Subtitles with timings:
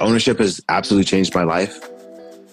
[0.00, 1.88] ownership has absolutely changed my life.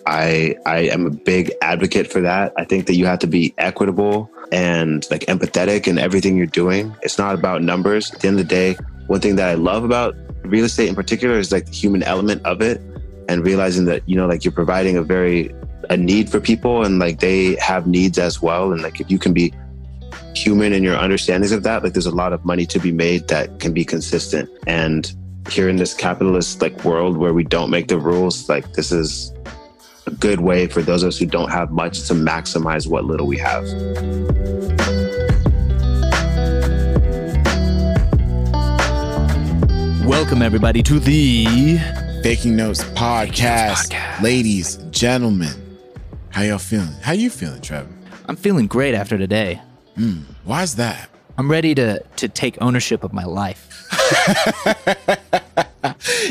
[0.06, 2.54] I I am a big advocate for that.
[2.58, 6.96] I think that you have to be equitable and like empathetic in everything you're doing.
[7.02, 8.12] It's not about numbers.
[8.12, 8.74] At the end of the day,
[9.08, 12.44] one thing that I love about real estate in particular is like the human element
[12.46, 12.82] of it
[13.28, 15.54] and realizing that, you know, like you're providing a very
[15.90, 18.72] a need for people and like they have needs as well.
[18.72, 19.54] And like if you can be
[20.36, 23.28] human in your understandings of that, like there's a lot of money to be made
[23.28, 24.50] that can be consistent.
[24.68, 25.14] And
[25.52, 29.34] here in this capitalist like world where we don't make the rules, like this is
[30.06, 33.26] a good way for those of us who don't have much to maximize what little
[33.26, 33.64] we have.
[40.06, 41.78] Welcome everybody to the
[42.24, 43.92] Faking Notes podcast.
[43.92, 44.22] Podcast.
[44.22, 45.78] Ladies, gentlemen,
[46.30, 46.94] how y'all feeling?
[47.02, 47.90] How you feeling, Trevor?
[48.28, 49.62] I'm feeling great after today.
[49.96, 51.10] Hmm, why's that?
[51.38, 53.70] I'm ready to to take ownership of my life.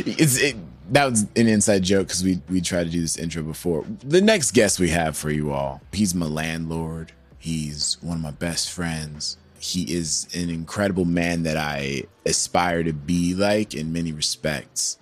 [0.06, 0.56] It,
[0.90, 3.84] that was an inside joke because we we tried to do this intro before.
[4.00, 7.12] The next guest we have for you all, he's my landlord.
[7.38, 9.36] He's one of my best friends.
[9.60, 14.98] He is an incredible man that I aspire to be like in many respects.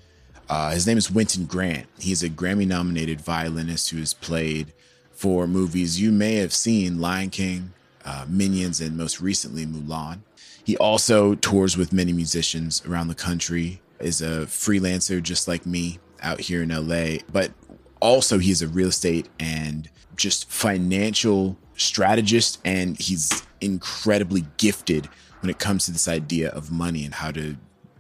[0.49, 1.87] Uh, his name is Wynton Grant.
[1.99, 4.73] He's a Grammy nominated violinist who has played
[5.13, 7.73] for movies you may have seen Lion King,
[8.05, 10.21] uh, Minions, and most recently Mulan.
[10.63, 15.99] He also tours with many musicians around the country, is a freelancer just like me
[16.23, 17.53] out here in LA, but
[18.01, 25.07] also he's a real estate and just financial strategist and he's incredibly gifted
[25.41, 27.57] when it comes to this idea of money and how to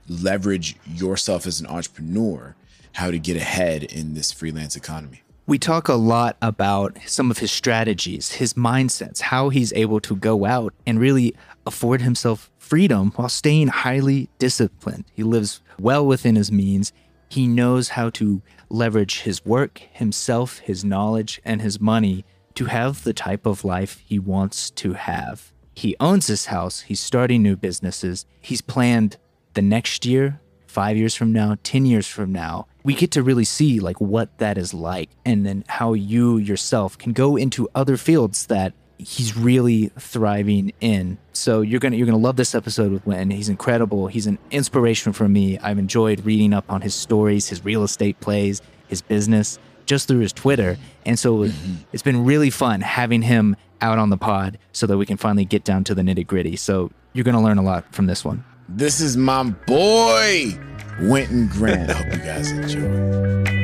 [0.08, 2.54] leverage yourself as an entrepreneur,
[2.92, 5.22] how to get ahead in this freelance economy.
[5.46, 10.16] We talk a lot about some of his strategies, his mindsets, how he's able to
[10.16, 11.36] go out and really
[11.66, 15.04] afford himself freedom while staying highly disciplined.
[15.12, 16.92] He lives well within his means.
[17.28, 22.24] He knows how to leverage his work, himself, his knowledge, and his money
[22.54, 25.52] to have the type of life he wants to have.
[25.74, 29.18] He owns his house, he's starting new businesses, he's planned
[29.54, 33.44] the next year, five years from now, 10 years from now, we get to really
[33.44, 37.96] see like what that is like and then how you yourself can go into other
[37.96, 41.18] fields that he's really thriving in.
[41.32, 43.30] So you're gonna you're gonna love this episode with Wynn.
[43.30, 44.06] He's incredible.
[44.06, 45.58] He's an inspiration for me.
[45.58, 50.20] I've enjoyed reading up on his stories, his real estate plays, his business, just through
[50.20, 50.78] his Twitter.
[51.04, 51.74] And so mm-hmm.
[51.92, 55.44] it's been really fun having him out on the pod so that we can finally
[55.44, 56.56] get down to the nitty gritty.
[56.56, 58.44] So you're gonna learn a lot from this one.
[58.68, 60.58] This is my boy,
[61.00, 61.90] Wynton Grant.
[61.90, 63.56] I hope you guys enjoy.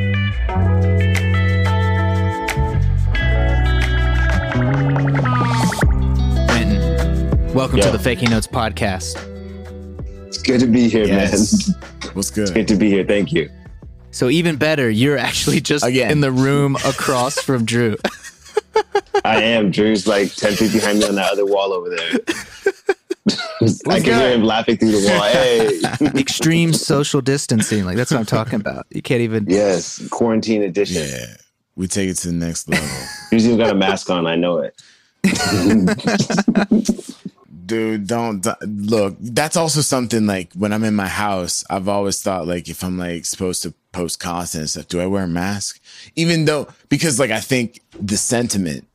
[5.02, 5.18] Wynton,
[7.54, 9.16] welcome to the Faking Notes podcast.
[10.28, 11.68] It's good to be here, Yes.
[11.68, 11.76] man.
[12.12, 12.42] What's good?
[12.42, 12.54] It's good?
[12.54, 13.04] good to be here.
[13.04, 13.50] Thank you.
[14.12, 16.12] So even better, you're actually just Again.
[16.12, 17.96] in the room across from Drew.
[19.24, 19.72] I am.
[19.72, 22.12] Drew's like 10 feet behind me on that other wall over there.
[23.88, 25.22] I can hear him laughing through the wall.
[25.22, 25.80] Hey.
[26.20, 28.86] Extreme social distancing, like that's what I'm talking about.
[28.90, 29.46] You can't even.
[29.48, 30.06] yes.
[30.10, 31.02] Quarantine edition.
[31.08, 31.34] Yeah,
[31.76, 32.88] we take it to the next level.
[33.30, 34.26] Drew's even got a mask on.
[34.26, 34.80] I know it.
[37.64, 39.16] Dude, don't, don't- look.
[39.20, 42.98] That's also something like when I'm in my house, I've always thought like if I'm
[42.98, 45.80] like supposed to post content and stuff, do I wear a mask?
[46.16, 48.86] Even though, because like I think the sentiment,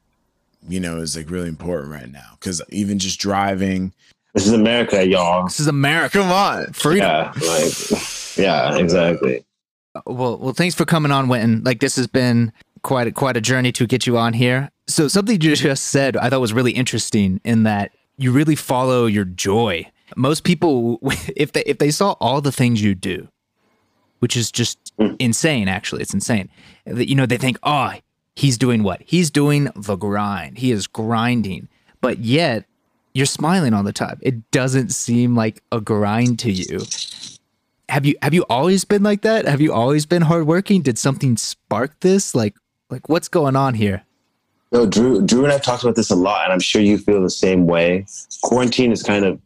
[0.67, 2.31] you know, is like really important right now.
[2.33, 3.93] Because even just driving,
[4.33, 5.45] This is America, y'all.
[5.45, 6.17] This is America.
[6.19, 7.07] come on, Freedom.
[7.07, 7.31] Yeah.
[7.47, 7.73] Like,
[8.37, 9.45] yeah, exactly.
[10.05, 11.63] Well, well, thanks for coming on, Wynton.
[11.63, 12.51] Like this has been
[12.83, 14.69] quite a, quite a journey to get you on here.
[14.87, 19.05] So something you just said I thought was really interesting in that you really follow
[19.05, 19.89] your joy.
[20.15, 20.99] Most people,
[21.35, 23.27] if they if they saw all the things you do,
[24.19, 25.15] which is just hmm.
[25.19, 25.67] insane.
[25.67, 26.49] Actually, it's insane.
[26.85, 27.93] That you know they think, oh,
[28.35, 29.01] he's doing what?
[29.05, 30.57] He's doing the grind.
[30.57, 31.67] He is grinding,
[32.01, 32.65] but yet
[33.13, 34.19] you're smiling all the time.
[34.21, 36.85] It doesn't seem like a grind to you
[37.89, 39.45] have you have you always been like that?
[39.45, 40.81] Have you always been hardworking?
[40.81, 42.35] Did something spark this?
[42.35, 42.55] Like
[42.89, 44.03] like what's going on here?
[44.71, 47.21] No, Drew, Drew and I've talked about this a lot, and I'm sure you feel
[47.21, 48.05] the same way.
[48.43, 49.39] Quarantine has kind of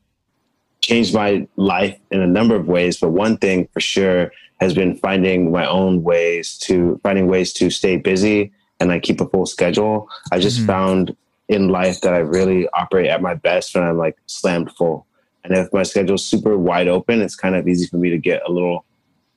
[0.82, 4.96] changed my life in a number of ways, but one thing for sure has been
[4.98, 9.46] finding my own ways to finding ways to stay busy and like keep a full
[9.46, 10.10] schedule.
[10.32, 10.66] I just Mhm.
[10.68, 11.16] found
[11.50, 15.06] in life that I really operate at my best when I'm like slammed full.
[15.44, 18.42] And if my schedule's super wide open, it's kind of easy for me to get
[18.48, 18.86] a little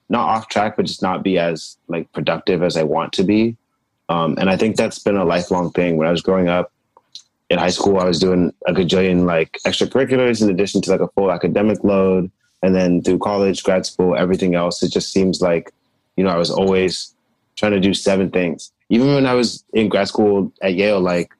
[0.08, 3.56] not off track, but just not be as like productive as I want to be.
[4.08, 5.96] Um, and I think that's been a lifelong thing.
[5.96, 6.72] When I was growing up
[7.50, 11.08] in high school, I was doing a gajillion like extracurriculars in addition to like a
[11.08, 12.30] full academic load.
[12.62, 15.72] And then through college, grad school, everything else, it just seems like
[16.16, 17.14] You know, I was always
[17.56, 18.72] trying to do seven things.
[18.88, 21.32] Even when I was in grad school at Yale, like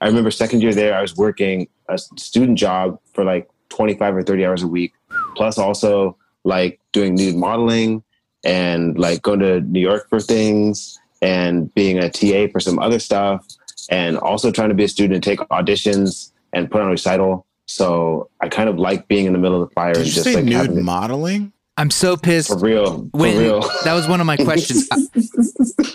[0.00, 4.22] I remember second year there, I was working a student job for like 25 or
[4.22, 4.92] 30 hours a week,
[5.36, 8.02] plus also like doing nude modeling
[8.44, 12.98] and like going to New York for things and being a TA for some other
[12.98, 13.46] stuff
[13.90, 17.46] and also trying to be a student and take auditions and put on a recital.
[17.66, 20.12] So I kind of like being in the middle of the fire Did and you
[20.12, 21.52] just say like nude modeling?
[21.76, 22.48] I'm so pissed.
[22.48, 23.02] for real.
[23.10, 23.60] For When real.
[23.84, 24.88] that was one of my questions.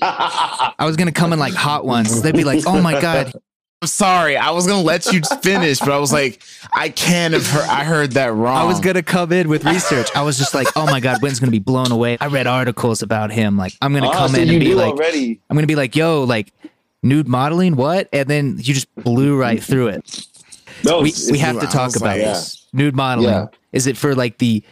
[0.02, 2.22] I, I was gonna come in like hot ones.
[2.22, 3.34] They'd be like, "Oh my god,
[3.82, 4.38] I'm sorry.
[4.38, 7.68] I was gonna let you finish, but I was like, I can't have heard.
[7.68, 8.58] I heard that wrong.
[8.58, 10.08] I was gonna come in with research.
[10.16, 12.16] I was just like, oh my god, Wynn's gonna be blown away.
[12.22, 13.58] I read articles about him.
[13.58, 15.40] Like, I'm gonna Oh, come so in and be like, already.
[15.50, 16.54] I'm gonna be like, yo, like
[17.02, 18.08] nude modeling, what?
[18.14, 20.28] And then you just blew right through it.
[20.86, 22.68] No, We we have to talk about like, this.
[22.74, 23.30] Nude modeling.
[23.32, 23.48] Yeah.
[23.72, 24.64] Is it for like the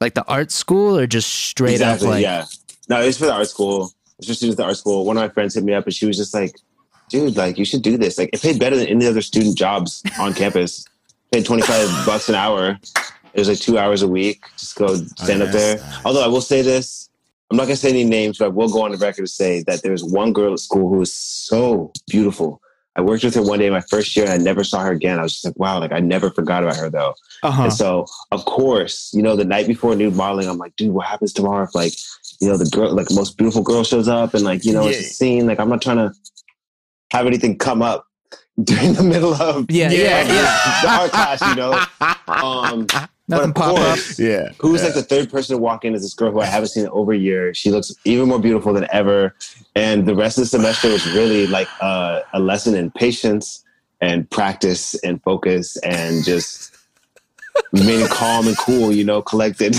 [0.00, 2.44] like the art school or just straight exactly, up like yeah.
[2.88, 3.92] No, it's for the art school.
[4.18, 5.04] It's for students at the art school.
[5.04, 6.54] One of my friends hit me up and she was just like,
[7.12, 8.18] dude, like you should do this.
[8.18, 10.84] Like it paid better than any other student jobs on campus.
[11.30, 12.78] Paid 25 bucks an hour.
[13.34, 14.42] It was like two hours a week.
[14.58, 15.76] Just go stand yeah, up there.
[15.76, 16.04] nice.
[16.04, 17.08] Although I will say this,
[17.50, 19.62] I'm not gonna say any names, but I will go on the record to say
[19.64, 22.60] that there was one girl at school who was so beautiful.
[22.94, 25.18] I worked with her one day my first year and I never saw her again.
[25.18, 27.14] I was just like, wow, like I never forgot about her though.
[27.42, 27.64] uh-huh.
[27.64, 31.06] And so, of course, you know, the night before nude modeling, I'm like, dude, what
[31.06, 31.94] happens tomorrow if like,
[32.40, 34.98] you know, the girl, like most beautiful girl shows up and like, you know, it's
[34.98, 35.46] a scene.
[35.46, 36.12] Like, I'm not trying to
[37.12, 38.06] have anything come up
[38.64, 40.80] during the middle of Yeah, yeah, yeah.
[40.82, 41.80] the art class, you know.
[42.28, 42.86] Um,
[43.28, 43.76] Nothing of pop up.
[43.76, 44.48] course, yeah.
[44.58, 44.86] Who's yeah.
[44.86, 46.90] like the third person to walk in is this girl who I haven't seen in
[46.90, 47.52] over a year.
[47.54, 49.34] She looks even more beautiful than ever.
[49.76, 53.64] And the rest of the semester was really like uh, a lesson in patience
[54.00, 56.74] and practice and focus and just
[57.72, 59.76] remaining calm and cool, you know, collected.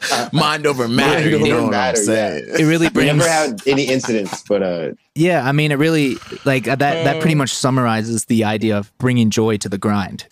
[0.32, 1.20] mind over matter?
[1.20, 2.44] Mind you over know what matter, I'm saying?
[2.58, 6.16] It really we brings never had any incidents, but uh, Yeah, I mean, it really
[6.44, 6.78] like that.
[6.78, 10.26] That pretty much summarizes the idea of bringing joy to the grind.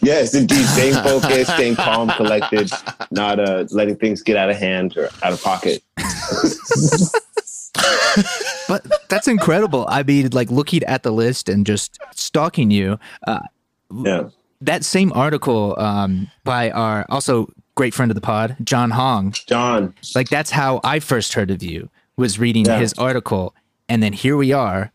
[0.00, 2.70] yes, indeed, staying focused, staying calm, collected,
[3.10, 5.82] not uh, letting things get out of hand or out of pocket.
[8.68, 9.86] But that's incredible.
[9.88, 12.98] I mean, like looking at the list and just stalking you.
[13.26, 13.40] Uh,
[13.92, 14.28] Yeah.
[14.60, 19.32] that same article um, by our also great friend of the pod, John Hong.
[19.46, 21.88] John, Like that's how I first heard of you.
[22.16, 22.78] Was reading Yeah.
[22.78, 23.54] his article,
[23.88, 24.92] and then here we are,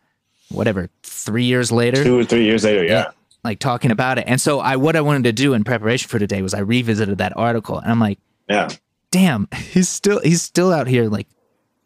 [0.50, 2.02] whatever, three years later.
[2.04, 3.06] two or three years later, yeah.
[3.44, 4.24] like talking about it.
[4.28, 7.18] And so I what I wanted to do in preparation for today was I revisited
[7.18, 8.68] that article and I'm like, Yeah.
[9.10, 11.26] damn, he's still he's still out here like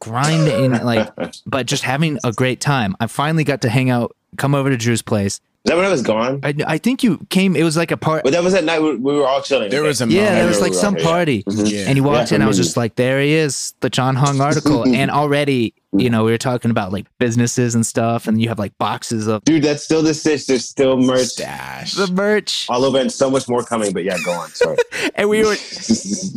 [0.00, 1.10] grinding like
[1.46, 2.94] but just having a great time.
[3.00, 5.40] I finally got to hang out, come over to Drew's place.
[5.64, 6.40] Is that when I was gone?
[6.42, 8.82] I, I think you came it was like a part But that was at night.
[8.82, 9.70] We, we were all chilling.
[9.70, 10.34] There was a yeah, moment.
[10.38, 11.12] there was like we some out here, yeah.
[11.14, 11.42] party.
[11.44, 11.70] Mhm.
[11.70, 11.84] Yeah.
[11.86, 14.40] And he walked Yeah, in, I was just like, there he is, the John Hong
[14.48, 14.84] article.
[14.88, 18.58] and already, you know, we were talking about like businesses and stuff, and you have
[18.58, 20.46] like boxes of Dude, that's still the stitch.
[20.46, 21.92] There's still merch stash.
[21.94, 22.66] the merch.
[22.68, 23.92] all over and so much more coming.
[23.92, 24.48] But yeah, go on.
[24.50, 24.76] Sorry.
[25.14, 25.54] And we were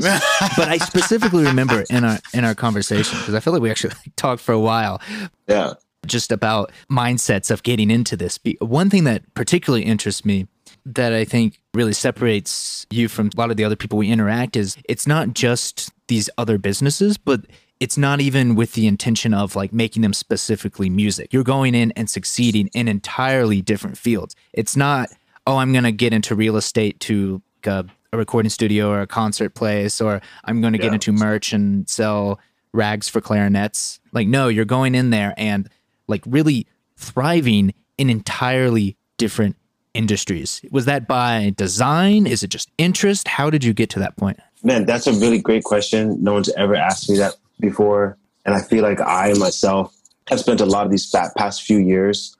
[0.58, 3.94] but I specifically remember in our in our conversation because I feel like we actually
[4.16, 5.02] talked for a while
[5.48, 5.74] yeah.
[6.08, 8.40] Just about mindsets of getting into this.
[8.60, 10.48] One thing that particularly interests me
[10.86, 14.56] that I think really separates you from a lot of the other people we interact
[14.56, 17.42] is it's not just these other businesses, but
[17.80, 21.34] it's not even with the intention of like making them specifically music.
[21.34, 24.36] You're going in and succeeding in entirely different fields.
[24.54, 25.10] It's not,
[25.46, 29.02] oh, I'm going to get into real estate to like, a, a recording studio or
[29.02, 32.40] a concert place, or I'm going to get into merch and sell
[32.72, 34.00] rags for clarinets.
[34.14, 35.70] Like, no, you're going in there and
[36.08, 39.56] like really thriving in entirely different
[39.94, 40.62] industries.
[40.72, 42.28] Was that by design?
[42.28, 43.28] Is it just interest?
[43.28, 44.40] How did you get to that point?
[44.64, 46.22] Man, that's a really great question.
[46.24, 48.18] No one's ever asked me that before.
[48.46, 49.96] And I feel like I myself
[50.28, 52.36] have spent a lot of these past few years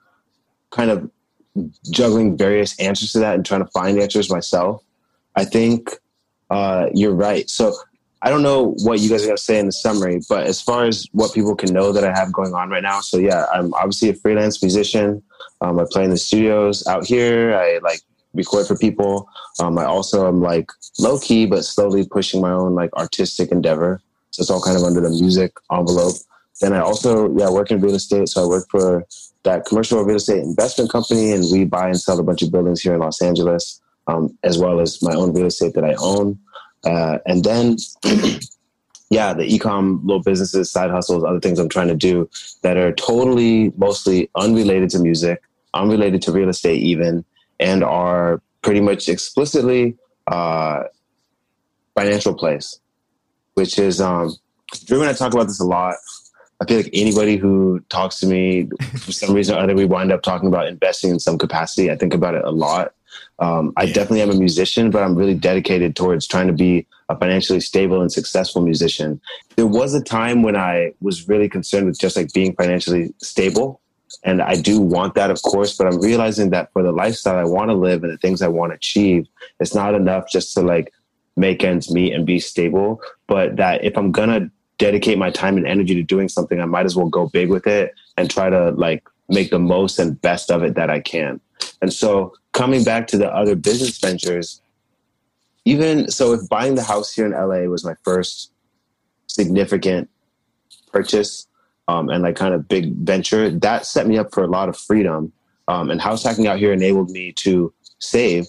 [0.70, 1.10] kind of
[1.90, 4.82] juggling various answers to that and trying to find answers myself.
[5.34, 5.90] I think
[6.50, 7.48] uh, you're right.
[7.48, 7.74] So
[8.22, 10.60] I don't know what you guys are going to say in the summary, but as
[10.60, 13.46] far as what people can know that I have going on right now, so yeah,
[13.52, 15.22] I'm obviously a freelance musician.
[15.60, 17.54] Um, I play in the studios out here.
[17.54, 18.00] I like
[18.34, 19.28] record for people.
[19.60, 24.00] Um, I also am like low key, but slowly pushing my own like artistic endeavor.
[24.30, 26.16] So it's all kind of under the music envelope.
[26.60, 28.28] Then I also, yeah, work in real estate.
[28.28, 29.04] So I work for
[29.42, 32.80] that commercial real estate investment company, and we buy and sell a bunch of buildings
[32.82, 36.38] here in Los Angeles, um, as well as my own real estate that I own.
[36.84, 37.76] Uh, and then,
[39.10, 42.28] yeah, the ecom little businesses, side hustles, other things I'm trying to do
[42.62, 45.42] that are totally, mostly unrelated to music,
[45.74, 47.24] unrelated to real estate, even,
[47.58, 50.84] and are pretty much explicitly uh,
[51.94, 52.80] financial plays.
[53.54, 54.34] which is um,
[54.84, 55.96] Drew and I talk about this a lot.
[56.60, 58.68] I feel like anybody who talks to me,
[58.98, 61.90] for some reason or other, we wind up talking about investing in some capacity.
[61.90, 62.92] I think about it a lot.
[63.38, 67.16] Um, I definitely am a musician, but I'm really dedicated towards trying to be a
[67.16, 69.20] financially stable and successful musician.
[69.56, 73.80] There was a time when I was really concerned with just like being financially stable.
[74.24, 77.44] And I do want that, of course, but I'm realizing that for the lifestyle I
[77.44, 79.26] want to live and the things I want to achieve,
[79.60, 80.92] it's not enough just to like
[81.36, 83.00] make ends meet and be stable.
[83.26, 86.66] But that if I'm going to dedicate my time and energy to doing something, I
[86.66, 90.20] might as well go big with it and try to like make the most and
[90.20, 91.40] best of it that I can.
[91.82, 94.60] And so coming back to the other business ventures,
[95.66, 98.52] even so, if buying the house here in LA was my first
[99.26, 100.08] significant
[100.92, 101.48] purchase
[101.88, 104.76] um, and like kind of big venture, that set me up for a lot of
[104.76, 105.32] freedom.
[105.68, 108.46] Um, and house hacking out here enabled me to save.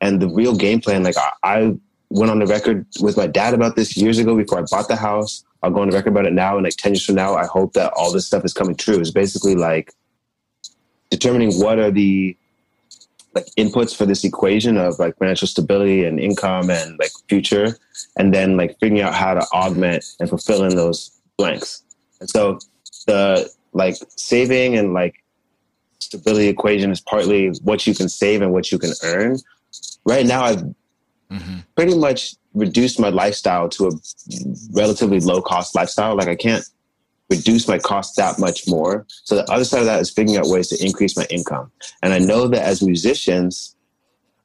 [0.00, 1.74] And the real game plan, like I, I
[2.08, 4.94] went on the record with my dad about this years ago before I bought the
[4.94, 5.44] house.
[5.64, 6.54] I'll go on the record about it now.
[6.56, 9.00] And like 10 years from now, I hope that all this stuff is coming true.
[9.00, 9.92] It's basically like
[11.10, 12.36] determining what are the
[13.34, 17.76] like inputs for this equation of like financial stability and income and like future
[18.16, 21.82] and then like figuring out how to augment and fulfill in those blanks.
[22.20, 22.58] And so
[23.06, 25.22] the like saving and like
[26.00, 29.38] stability equation is partly what you can save and what you can earn.
[30.04, 30.64] Right now i've
[31.30, 31.58] mm-hmm.
[31.76, 33.90] pretty much reduced my lifestyle to a
[34.72, 36.16] relatively low cost lifestyle.
[36.16, 36.64] Like i can't
[37.30, 39.06] reduce my costs that much more.
[39.08, 41.70] So the other side of that is figuring out ways to increase my income.
[42.02, 43.76] And I know that as musicians,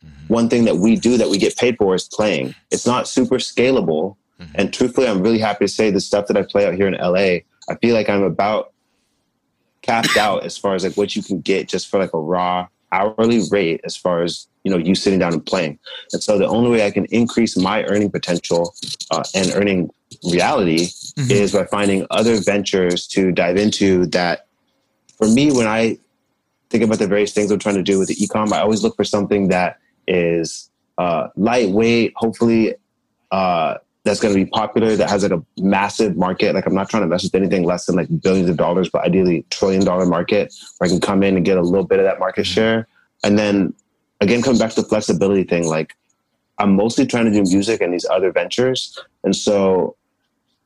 [0.05, 0.33] mm-hmm.
[0.33, 2.53] one thing that we do that we get paid for is playing.
[2.71, 4.15] It's not super scalable.
[4.39, 4.51] Mm-hmm.
[4.55, 6.93] And truthfully, I'm really happy to say the stuff that I play out here in
[6.93, 7.39] LA,
[7.69, 8.71] I feel like I'm about
[9.81, 12.67] capped out as far as like what you can get just for like a raw
[12.91, 15.77] hourly rate as far as you know you sitting down and playing
[16.11, 18.73] and so the only way i can increase my earning potential
[19.11, 19.89] uh, and earning
[20.23, 21.31] reality mm-hmm.
[21.31, 24.47] is by finding other ventures to dive into that
[25.17, 25.97] for me when i
[26.69, 28.95] think about the various things i'm trying to do with the ecom i always look
[28.95, 32.73] for something that is uh, lightweight hopefully
[33.31, 36.89] uh, that's going to be popular that has like a massive market like i'm not
[36.89, 40.05] trying to mess with anything less than like billions of dollars but ideally trillion dollar
[40.05, 42.53] market where i can come in and get a little bit of that market mm-hmm.
[42.53, 42.87] share
[43.23, 43.73] and then
[44.21, 45.95] again coming back to the flexibility thing like
[46.59, 49.95] i'm mostly trying to do music and these other ventures and so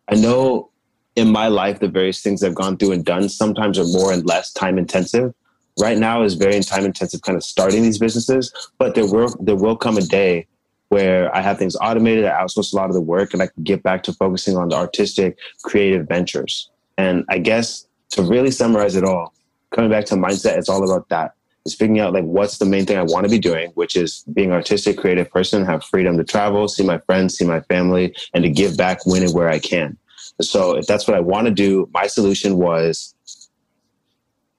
[0.10, 0.69] i know
[1.15, 4.25] in my life the various things i've gone through and done sometimes are more and
[4.25, 5.34] less time intensive
[5.79, 9.55] right now is very time intensive kind of starting these businesses but there will there
[9.55, 10.46] will come a day
[10.89, 13.63] where I have things automated, I outsource a lot of the work, and I can
[13.63, 16.69] get back to focusing on the artistic, creative ventures.
[16.98, 19.34] And I guess to really summarize it all,
[19.72, 21.36] coming back to mindset, it's all about that.
[21.66, 24.24] It's figuring out like what's the main thing I want to be doing, which is
[24.34, 28.16] being an artistic, creative person, have freedom to travel, see my friends, see my family,
[28.34, 29.98] and to give back when and where I can.
[30.42, 33.13] So if that's what I want to do, my solution was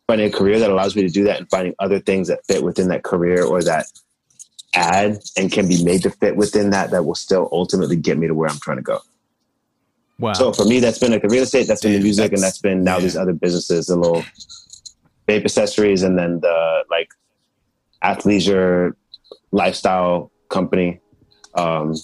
[0.07, 2.62] finding a career that allows me to do that and finding other things that fit
[2.62, 3.87] within that career or that
[4.75, 8.26] add and can be made to fit within that that will still ultimately get me
[8.26, 9.00] to where I'm trying to go.
[10.19, 10.35] Wow.
[10.35, 12.59] So for me, that's been like the real estate, that's been the music, and that's
[12.59, 13.02] been now yeah.
[13.02, 14.23] these other businesses, the little
[15.30, 17.10] vape accessories, and then the like
[18.02, 18.92] athleisure
[19.52, 21.00] lifestyle company.
[21.54, 21.94] Um,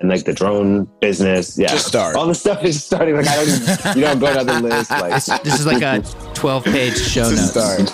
[0.00, 1.68] and like the drone business, yeah.
[1.68, 2.14] Just start.
[2.14, 3.16] All the stuff is starting.
[3.16, 4.90] Like I don't, even, you don't go down the list.
[4.92, 6.02] Like this, this is like a
[6.34, 7.50] twelve-page show notes.
[7.50, 7.90] Start.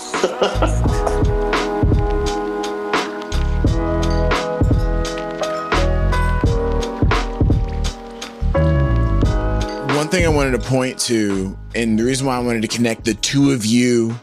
[9.96, 13.04] One thing I wanted to point to, and the reason why I wanted to connect
[13.06, 14.14] the two of you,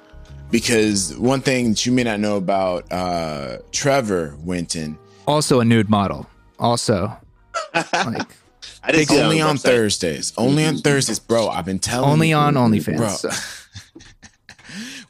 [0.51, 5.89] because one thing that you may not know about uh, Trevor Wynton, also a nude
[5.89, 6.27] model,
[6.59, 7.15] also
[7.73, 8.35] like.
[8.83, 10.33] I didn't only on Thursdays.
[10.37, 11.47] Only on Thursdays, bro.
[11.49, 12.09] I've been telling.
[12.09, 12.97] Only you, on OnlyFans.
[12.97, 13.09] Bro.
[13.31, 13.57] So.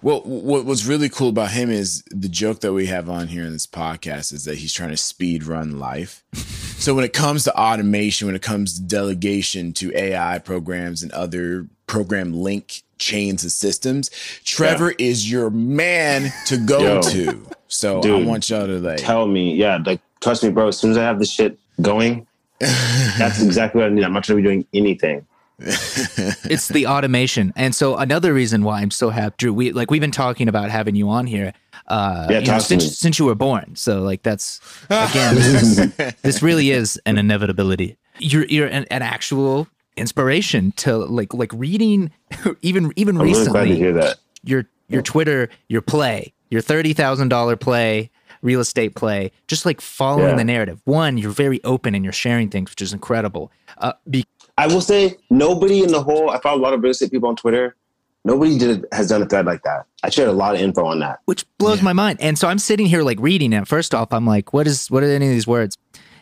[0.04, 3.46] Well, what was really cool about him is the joke that we have on here
[3.46, 6.24] in this podcast is that he's trying to speed run life.
[6.34, 11.12] so when it comes to automation, when it comes to delegation to AI programs and
[11.12, 14.10] other program link chains of systems,
[14.46, 15.08] Trevor yeah.
[15.08, 17.46] is your man to go Yo, to.
[17.68, 20.70] So dude, I want y'all to like tell me, yeah, like trust me, bro.
[20.70, 22.28] As soon as I have this shit going,
[22.60, 24.06] that's exactly what I need.
[24.06, 25.26] I'm not gonna be doing anything.
[25.64, 27.54] it's the automation.
[27.56, 30.70] And so another reason why I'm so happy, Drew, we like we've been talking about
[30.70, 31.54] having you on here.
[31.88, 33.76] Uh, yeah, you know, since, since you were born.
[33.76, 37.98] So like that's again, this, this really is an inevitability.
[38.20, 39.68] You're you're an, an, actual
[39.98, 42.12] inspiration to like like reading
[42.62, 43.60] even even I'm recently.
[43.60, 44.18] Really glad to hear that.
[44.44, 48.10] Your your Twitter, your play, your thirty thousand dollar play
[48.42, 50.36] real estate play, just like following yeah.
[50.36, 50.82] the narrative.
[50.86, 53.52] One, you're very open and you're sharing things, which is incredible.
[53.78, 54.26] Uh, be-
[54.58, 56.30] I will say nobody in the whole.
[56.30, 57.76] I follow a lot of real estate people on Twitter.
[58.24, 59.86] Nobody did has done a thread like that.
[60.04, 61.20] I shared a lot of info on that.
[61.26, 62.22] which blows my mind.
[62.22, 63.68] And so I'm sitting here like reading it.
[63.68, 65.78] First off, I'm like, what is what are any of these words?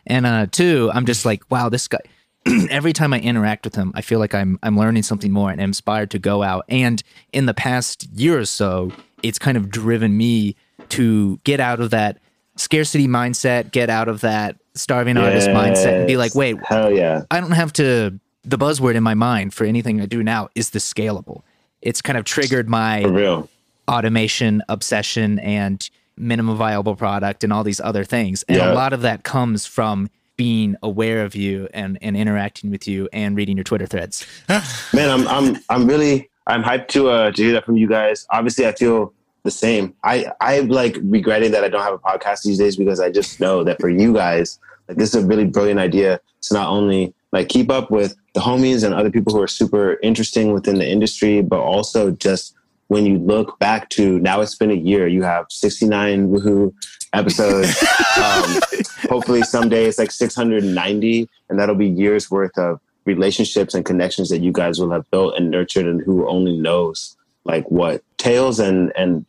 [0.08, 2.00] And uh two, I'm just like, wow, this guy
[2.70, 5.60] every time I interact with him, I feel like I'm I'm learning something more and
[5.62, 6.66] inspired to go out.
[6.70, 7.02] And
[7.34, 8.92] in the past year or so,
[9.24, 10.56] it's kind of driven me
[10.90, 12.18] to get out of that
[12.56, 17.24] scarcity mindset, get out of that starving artist mindset and be like, wait, hell yeah,
[17.32, 18.20] I don't have to.
[18.46, 21.42] The buzzword in my mind for anything I do now is the scalable.
[21.82, 23.04] It's kind of triggered my
[23.88, 28.44] automation obsession and minimum viable product and all these other things.
[28.44, 28.74] And Yeah.
[28.74, 33.10] a lot of that comes from being aware of you and, and interacting with you
[33.12, 34.26] and reading your Twitter threads.
[34.94, 38.26] Man, I'm I'm I'm really I'm hyped to uh to hear that from you guys.
[38.30, 39.94] Obviously, I feel the same.
[40.06, 43.42] I I'm like regretting that I don't have a podcast these days because I just
[43.42, 47.14] know that for you guys, like this is a really brilliant idea to not only
[47.34, 50.88] like keep up with the homies and other people who are super interesting within the
[50.88, 52.56] industry, but also just
[52.88, 56.74] when you look back to now it's been a year, you have 69 woohoo
[57.14, 57.84] episodes.
[58.18, 58.60] um,
[59.10, 64.40] hopefully someday it's like 690 and that'll be years worth of relationships and connections that
[64.40, 68.92] you guys will have built and nurtured and who only knows like what tales and
[68.96, 69.26] and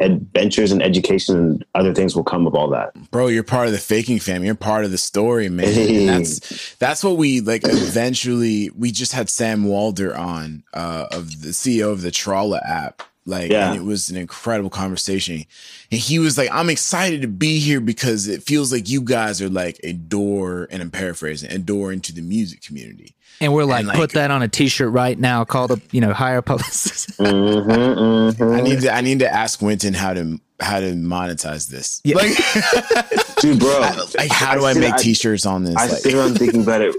[0.00, 2.92] adventures and education and other things will come of all that.
[3.10, 4.42] Bro you're part of the faking fam.
[4.42, 5.68] You're part of the story man.
[5.68, 11.42] And that's that's what we like eventually we just had sam walder on uh of
[11.42, 13.72] the ceo of the Trala app like Yeah.
[13.72, 15.44] and it was an incredible conversation
[15.90, 19.40] and he was like i'm excited to be here because it feels like you guys
[19.40, 23.64] are like a door and i'm paraphrasing a door into the music community And we're
[23.64, 26.38] like, And, like- put that on a t-shirt right now, call the, you know, hire
[26.38, 27.10] a publicist.
[27.18, 28.56] Mhm, mhm.
[28.58, 32.16] i need to i need to ask Wynton how to how to monetize this Yeah.
[32.16, 32.36] like,
[33.40, 33.80] dude bro
[34.18, 36.94] like how do i make t-shirts on this I like sit around thinking about it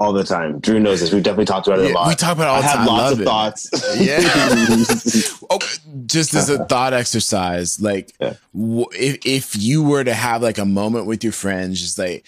[0.00, 0.58] all the time.
[0.60, 1.12] Drew knows this.
[1.12, 2.08] We've definitely talked about it Yeah, a lot.
[2.08, 2.88] we talk about it all I the have time.
[2.88, 3.24] I lots love of it.
[3.24, 3.70] thoughts.
[4.00, 5.46] Yeah.
[5.50, 5.58] oh,
[6.06, 8.34] just as a thought exercise, like Yeah.
[8.54, 12.24] w- if if you were to have like a moment with your friends, just like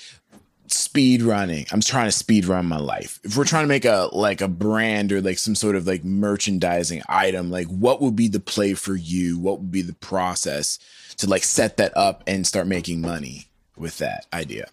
[0.66, 1.66] speed running.
[1.72, 3.20] I'm trying to speed run my life.
[3.24, 6.04] If we're trying to make a like a brand or like some sort of like
[6.04, 9.38] merchandising item, like what would be the play for you?
[9.38, 10.78] What would be the process
[11.18, 14.68] to like set that up and start making money with that idea?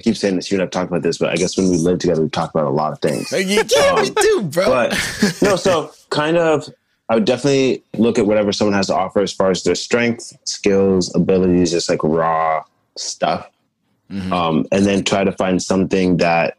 [0.00, 0.50] I keep saying this.
[0.50, 2.50] You and I've talked about this, but I guess when we live together, we talk
[2.54, 3.30] about a lot of things.
[3.30, 4.64] Like, yeah, we do, bro.
[4.66, 4.90] but
[5.42, 6.66] no, so kind of,
[7.10, 10.32] I would definitely look at whatever someone has to offer as far as their strengths,
[10.44, 12.64] skills, abilities, just like raw
[12.96, 13.50] stuff,
[14.10, 14.32] Mhm.
[14.32, 16.56] um, and then try to find something that.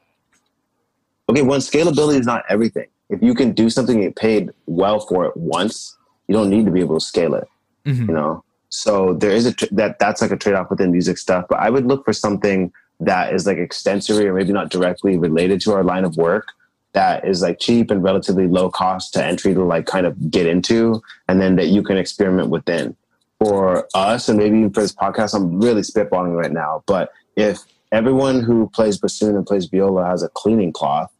[1.29, 2.87] Okay, one scalability is not everything.
[3.09, 6.65] If you can do something and get paid well for it once, you don't need
[6.65, 7.47] to be able to scale it.
[7.87, 8.07] Mhm.
[8.07, 11.17] You know, so there is a tr- that that's like a trade off within music
[11.17, 11.45] stuff.
[11.49, 12.71] But I would look for something
[13.01, 16.47] that is like extensory or maybe not directly related to our line of work
[16.93, 20.45] that is like cheap and relatively low cost to entry to like kind of get
[20.45, 22.95] into and then that you can experiment within.
[23.39, 27.57] For us and maybe even for this podcast i'm really spitballing right now but if
[27.91, 31.11] everyone who plays bassoon and plays viola has a cleaning cloth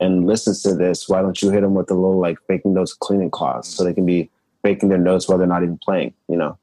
[0.00, 2.94] and listens to this why don't you hit them with a little like faking notes
[2.94, 4.30] cleaning cloths so they can be
[4.62, 6.56] faking their notes while they're not even playing you know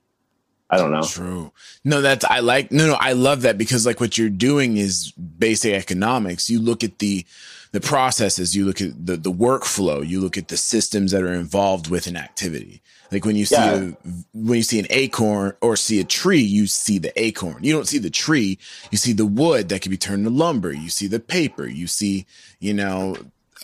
[0.69, 1.51] i don't know True.
[1.83, 5.11] No, that's I like no no, I love that because like what you're doing is
[5.13, 6.49] basic economics.
[6.49, 7.25] You look at the
[7.71, 11.33] the processes, you look at the the workflow, you look at the systems that are
[11.33, 12.81] involved with an activity.
[13.11, 13.75] Like when you see Yeah.
[13.75, 17.63] a, when you see an acorn or see a tree, you see the acorn.
[17.63, 18.57] You don't see the tree,
[18.91, 20.73] you see the wood that can be turned to lumber.
[20.73, 22.25] You see the paper, you see,
[22.59, 23.15] you know,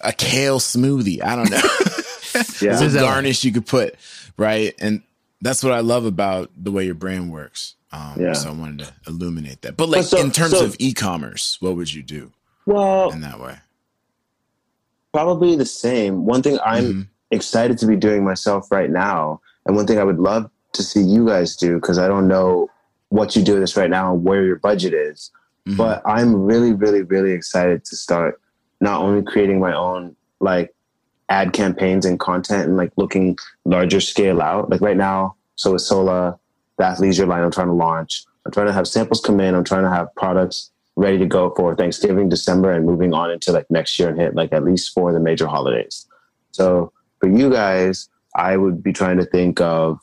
[0.01, 1.21] a kale smoothie.
[1.21, 1.57] I don't know.
[2.61, 3.01] yeah Some Sizzle.
[3.01, 3.95] garnish you could put,
[4.37, 4.73] right?
[4.79, 5.01] And
[5.43, 7.75] that's what I love about the way your brand works.
[7.91, 8.33] Um, Yeah.
[8.33, 9.77] So I wanted to illuminate that.
[9.77, 12.31] But like so- in terms so- of e-commerce, what would you do
[12.65, 13.57] well in that way?
[15.11, 16.25] probably the same.
[16.25, 17.07] One thing I'm Mhm.
[17.31, 21.01] excited to be doing myself right now, and one thing I would love to see
[21.03, 22.69] you guys do because I don't know
[23.09, 25.29] what you do this right now and where your budget is.
[25.67, 25.77] Mhm.
[25.77, 28.41] But I'm really, really, really excited to start
[28.81, 30.73] not only creating my own like
[31.29, 34.69] ad campaigns and content and like looking larger scale out.
[34.69, 36.39] Like right now, so with Sola,
[36.77, 38.25] the athleisure line I'm trying to launch.
[38.45, 39.55] I'm trying to have samples come in.
[39.55, 43.51] I'm trying to have products ready to go for Thanksgiving, December, and moving on into
[43.51, 46.05] like next year and hit like at least four of the major holidays.
[46.51, 49.99] So for you guys, I would be trying to think of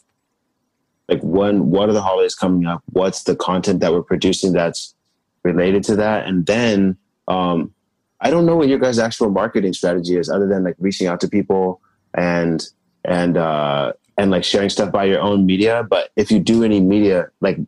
[1.09, 2.83] like when what are the holidays coming up?
[2.93, 4.95] What's the content that we're producing that's
[5.43, 6.27] related to that?
[6.27, 6.97] And then
[7.29, 7.75] um,
[8.21, 11.21] I don't know what your guys' actual marketing strategy is, other than like reaching out
[11.21, 11.81] to people
[12.15, 12.65] and
[13.05, 15.87] and uh, and like sharing stuff by your own media.
[15.89, 17.59] But if you do any media like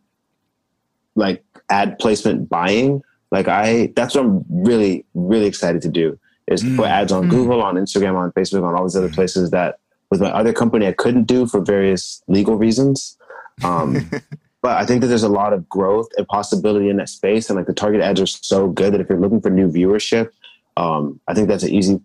[1.14, 6.62] like ad placement buying, Like I, that's what I'm really, really excited to do is
[6.62, 6.76] Mm.
[6.76, 7.30] put ads on Mm.
[7.30, 9.78] Google, on Instagram, on Facebook, on all these other places that
[10.10, 13.16] with my other company I couldn't do for various legal reasons.
[13.64, 14.10] Um,
[14.62, 17.56] but I think that there's a lot of growth and possibility in that space, and
[17.56, 20.28] like the target ads are so good that if you're looking for new viewership,
[20.76, 22.00] um, I think that's an easy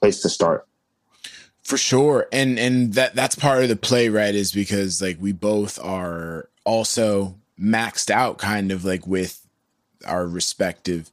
[0.00, 0.66] place to start.
[1.62, 2.26] For sure.
[2.32, 4.34] And and that that's part of the play, right?
[4.34, 9.46] Is because like we both are also maxed out kind of like with
[10.06, 11.10] our respective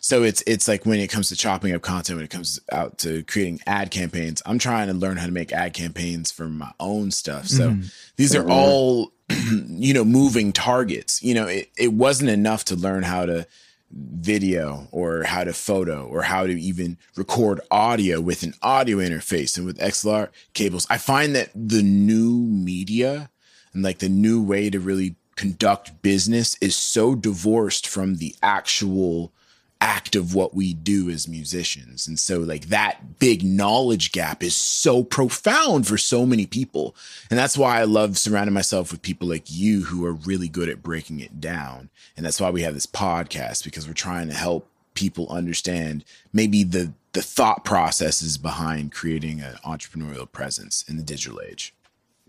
[0.00, 2.98] so it's it's like when it comes to chopping up content when it comes out
[2.98, 6.70] to creating ad campaigns i'm trying to learn how to make ad campaigns for my
[6.78, 7.90] own stuff so Mhm.
[8.16, 9.10] these are all
[9.68, 13.46] you know moving targets you know it, it wasn't enough to learn how to
[13.90, 19.56] video or how to photo or how to even record audio with an audio interface
[19.56, 20.86] and with XLR cables.
[20.90, 23.30] I find that the new media
[23.72, 29.32] and like the new way to really conduct business is so divorced from the actual
[29.80, 32.06] act of what we do as musicians.
[32.06, 36.96] And so like that big knowledge gap is so profound for so many people.
[37.30, 40.68] And that's why I love surrounding myself with people like you who are really good
[40.68, 41.90] at breaking it down.
[42.16, 46.64] And that's why we have this podcast because we're trying to help people understand maybe
[46.64, 51.74] the the thought processes behind creating an entrepreneurial presence in the digital age.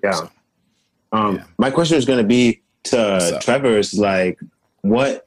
[0.01, 0.11] Yeah.
[0.13, 0.31] So,
[1.11, 1.43] Um, Yeah.
[1.57, 3.37] My question is going to be to?
[3.41, 4.39] Trevor is like,
[4.81, 5.26] what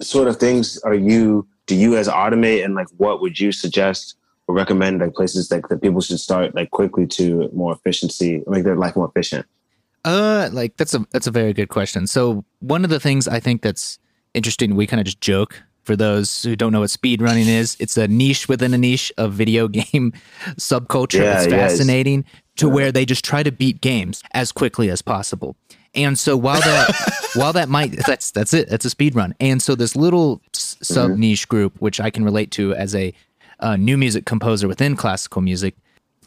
[0.00, 4.16] sort of things are you, do you as automate and like, what would you suggest
[4.46, 8.64] or recommend like places like that people should start like quickly to more efficiency, make
[8.64, 9.46] their life more efficient?
[10.04, 12.06] Uh, like that's a that's a very good question.
[12.06, 13.98] So one of the things I think that's
[14.32, 17.76] interesting, we kind of just joke for those who don't know what speed running is.
[17.80, 20.12] It's a niche within a niche of video game
[20.56, 21.20] subculture.
[21.20, 22.24] Yeah, it's yeah, it's- fascinating
[22.56, 25.56] to where they just try to beat games as quickly as possible.
[25.94, 29.34] And so while that while that might that's that's it, that's a speed run.
[29.40, 33.12] And so this little sub niche group, which I can relate to as a
[33.60, 35.74] uh, new music composer within classical music,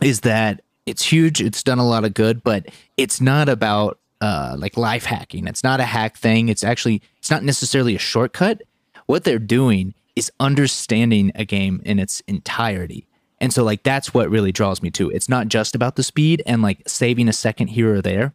[0.02, 1.42] is that it's huge.
[1.42, 5.48] It's done a lot of good, but it's not about uh, like life hacking.
[5.48, 6.50] It's not a hack thing.
[6.50, 8.62] It's actually it's not necessarily a shortcut.
[9.06, 13.08] What they're doing is understanding a game in its entirety.
[13.40, 15.10] And so like that's what really draws me to.
[15.10, 18.34] It's not just about the speed and like saving a second here or there,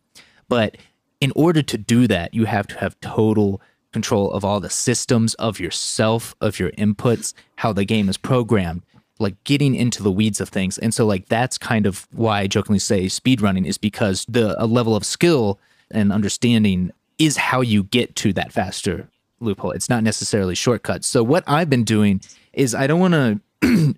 [0.49, 0.77] but
[1.21, 3.61] in order to do that, you have to have total
[3.93, 8.83] control of all the systems of yourself, of your inputs, how the game is programmed,
[9.19, 10.77] like getting into the weeds of things.
[10.79, 14.67] And so like that's kind of why I jokingly say speedrunning is because the a
[14.67, 15.59] level of skill
[15.91, 19.09] and understanding is how you get to that faster
[19.41, 19.71] loophole.
[19.71, 21.07] It's not necessarily shortcuts.
[21.07, 22.21] So what I've been doing
[22.53, 23.95] is I don't want to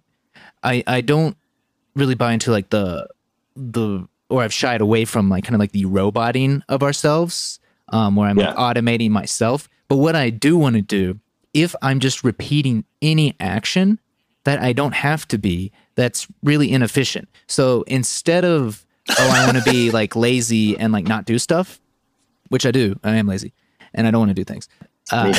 [0.63, 1.37] I I don't
[1.97, 3.09] really buy into like the
[3.57, 7.61] the or I've shied away from like kind of like the roboting of ourselves,
[7.91, 9.69] um, where I'm like automating myself.
[9.89, 11.19] But what I do want to do,
[11.55, 13.99] if I'm just repeating any action
[14.45, 17.29] that I don't have to be, that's really inefficient.
[17.47, 21.81] So instead of oh, I want to be like lazy and like not do stuff,
[22.49, 23.53] which I do, I am lazy,
[23.95, 24.69] and I don't want to do things.
[25.11, 25.33] Uh,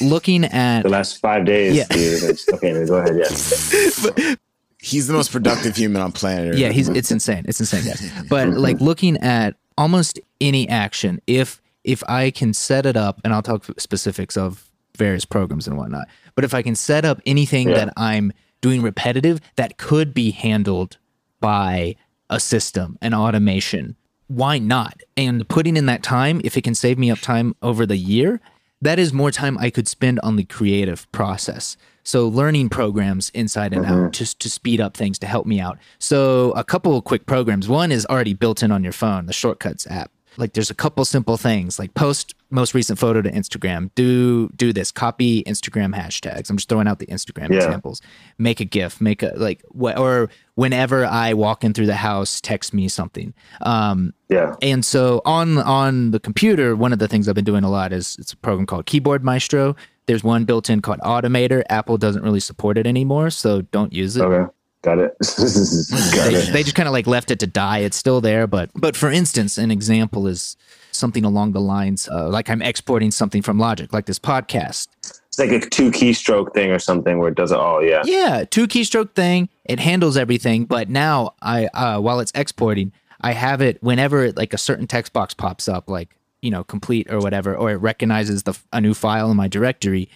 [0.00, 1.86] looking at The last five days, Yeah.
[1.90, 2.38] dude.
[2.54, 3.16] Okay, go ahead.
[3.18, 4.34] Yeah.
[4.86, 6.58] He's the most productive human on planet Earth.
[6.58, 11.60] yeah he's it's insane it's insane guys but like looking at almost any action if
[11.84, 16.06] if i can set it up and i'll talk specifics of various programs and whatnot
[16.34, 17.76] but if i can set up anything Yeah.
[17.86, 20.96] that i'm doing repetitive that could be handled
[21.40, 21.96] by
[22.30, 23.96] a system an automation
[24.28, 27.86] why not and putting in that time if it can save me up time over
[27.86, 28.40] the year
[28.82, 33.72] that is more time i could spend on the creative process so learning programs inside
[33.72, 35.76] and out just to speed up things to help me out.
[35.98, 37.68] So a couple of quick programs.
[37.68, 40.12] One is already built in on your phone the shortcuts app.
[40.38, 43.90] Like there's a couple simple things like post most recent photo to instagram.
[43.96, 44.92] Do do this.
[44.92, 46.48] Copy instagram hashtags.
[46.48, 47.56] I'm just throwing out the instagram Yeah.
[47.56, 48.00] examples.
[48.38, 52.40] Make a gif make a like what or whenever i walk in through the house
[52.40, 53.34] text me something.
[53.62, 54.54] Um Yeah.
[54.62, 57.92] and so on on the computer, one of the things I've been doing a lot
[57.92, 59.74] is it's a program called Keyboard Maestro.
[60.06, 61.62] There's one built in called Automator.
[61.68, 64.22] Apple doesn't really support it anymore, so don't use it.
[64.22, 64.50] Okay.
[64.82, 65.16] Got it.
[65.20, 66.52] Got They, it.
[66.52, 67.78] they just kind of like left it to die.
[67.78, 70.56] It's still there, but but for instance, an example is
[70.92, 74.88] something along the lines uh, like I'm exporting something from Logic, like this podcast.
[75.02, 77.82] It's like a two keystroke thing or something where it does it all.
[77.84, 78.02] Yeah.
[78.04, 79.48] Yeah, two keystroke thing.
[79.64, 84.54] It handles everything, but now I uh, while it's exporting, I have it whenever like
[84.54, 88.44] a certain text box pops up, like you know, complete or whatever, or it recognizes
[88.44, 90.08] the a new file in my directory,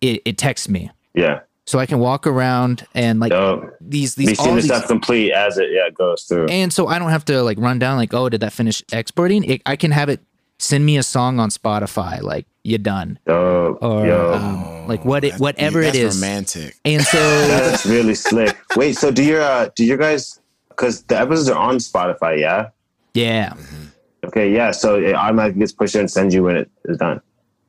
[0.00, 1.40] it, it texts me, Yeah.
[1.64, 3.64] so I can walk around and like Dope.
[3.80, 4.70] these these all seeing the these.
[4.70, 6.46] stuff complete as it yeah goes through.
[6.48, 9.44] And so I don't have to like run down like, oh, did that finish exporting?
[9.44, 10.20] It, I can have it
[10.58, 14.34] send me a song on Spotify, like you're done, Yo, or yo.
[14.34, 16.16] um, like what it, whatever it that's is.
[16.16, 16.74] romantic.
[16.84, 17.18] And so
[17.48, 18.56] That's really slick.
[18.74, 20.40] Wait, so do your uh, do your guys?
[20.70, 22.68] Because the episodes are on Spotify, yeah.
[23.14, 23.54] yeah,
[24.26, 24.70] Okay, yeah.
[24.70, 27.20] So it automatically gets pushed in and sends you when it is done.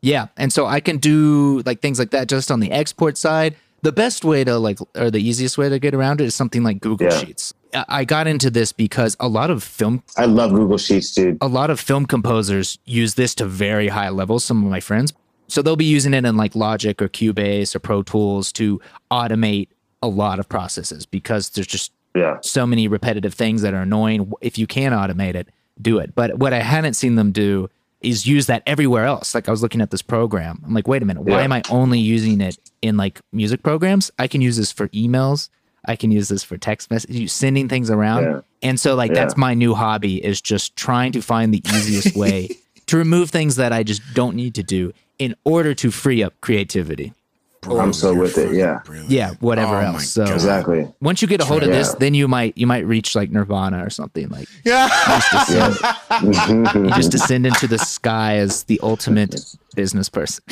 [0.02, 0.28] Yeah.
[0.38, 3.56] And so I can do like things like that just on the export side.
[3.84, 6.64] The best way to like, or the easiest way to get around it is something
[6.64, 7.18] like Google Yeah.
[7.20, 7.54] Sheets.
[7.74, 11.38] I I got into this because a lot of film, I love Google Sheets, dude.
[11.42, 14.44] a lot of film composers use this to very high levels.
[14.46, 15.14] Some of my friends,
[15.48, 18.80] so they'll be using it in like Logic or Cubase or Pro Tools to
[19.12, 19.68] automate
[20.02, 24.32] a lot of processes because there's just Yeah, so many repetitive things that are annoying.
[24.42, 25.50] If you can automate it,
[25.82, 26.14] do it.
[26.16, 27.70] But what I hadn't seen them do
[28.02, 29.34] is use that everywhere else.
[29.34, 30.62] Like I was looking at this program.
[30.66, 31.44] I'm like, wait a minute, why Yeah.
[31.46, 34.12] am I only using it in like music programs?
[34.20, 35.50] I can use this for emails.
[35.86, 38.24] I can use this for text messages, sending things around.
[38.24, 38.42] Yeah.
[38.62, 39.16] And so like Yeah.
[39.16, 42.50] that's my new hobby is just trying to find the easiest way
[42.88, 46.34] to remove things that I just don't need to do in order to free up
[46.42, 47.14] creativity.
[47.70, 48.80] I'm so with it, yeah.
[48.86, 49.10] brilliant.
[49.10, 50.10] Yeah, whatever Oh else.
[50.10, 50.34] So God.
[50.34, 50.88] exactly.
[51.02, 53.84] once you get a hold of this, then you might you might reach like Nirvana
[53.86, 54.88] or something like Yeah.
[56.74, 59.40] you just descend into the sky as the ultimate
[59.76, 60.44] business person.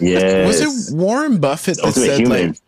[0.00, 0.46] yes.
[0.46, 2.48] Was it Warren Buffett that ultimate said human?
[2.48, 2.58] like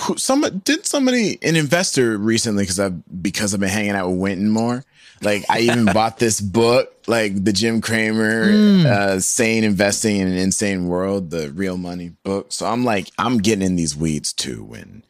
[0.00, 4.18] who, some did somebody an investor recently because I've because I've been hanging out with
[4.18, 4.84] Wynton more.
[5.20, 8.86] Like I even bought this book, like the Jim Cramer Hmm.
[8.86, 12.52] uh, "Sane Investing in an Insane World," the Real Money book.
[12.52, 14.64] So I'm like, I'm getting in these weeds too.
[14.64, 15.02] When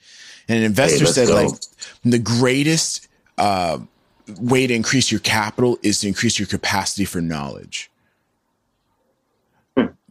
[0.48, 1.34] and an investor let's said go.
[1.34, 1.52] like
[2.04, 3.78] the greatest uh,
[4.40, 7.90] way to increase your capital is to increase your capacity for knowledge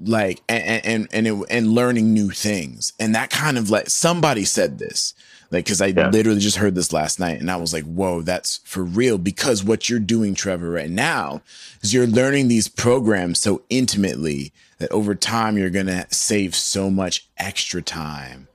[0.06, 4.44] like and and and, it, and learning new things and that kind of like somebody
[4.44, 5.14] said this
[5.54, 6.10] like because i Yeah.
[6.10, 9.64] literally just heard this last night and i was like whoa that's for real because
[9.64, 11.42] what you're doing trevor right now
[11.82, 17.28] is you're learning these programs so intimately that over time you're gonna save so much
[17.38, 18.48] extra time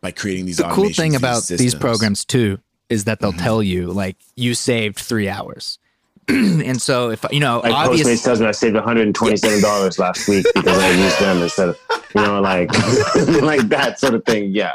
[0.00, 2.58] by creating these The cool automations, thing about these programs too
[2.90, 3.40] is that they'll mm-hmm.
[3.40, 5.78] tell you like you saved three hours.
[6.28, 10.28] and so if you know Like obvious Postmates tells me I saved 127 dollars last
[10.28, 11.78] week because I used them instead of
[12.14, 12.70] you know like
[13.42, 14.50] like that sort of thing.
[14.50, 14.74] Yeah,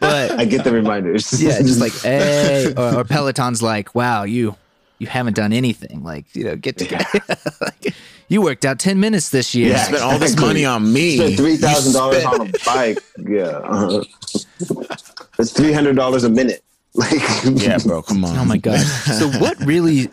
[0.00, 1.42] but I get the reminders.
[1.42, 4.56] yeah, just like hey or, or Peloton's like, wow, you
[4.98, 6.02] you haven't done anything.
[6.02, 7.04] Like, you know, get together.
[7.60, 7.94] like,
[8.26, 9.70] you worked out 10 minutes this year.
[9.70, 9.84] Yeah.
[9.84, 10.46] spent all this Exactly.
[10.46, 12.98] money on me spent three thousand dollars spent- on a bike.
[13.18, 14.02] Yeah,
[15.36, 16.62] that's three hundred dollars a minute.
[16.94, 17.12] Like
[17.44, 18.80] yeah bro come on Oh my god.
[18.80, 20.08] So what really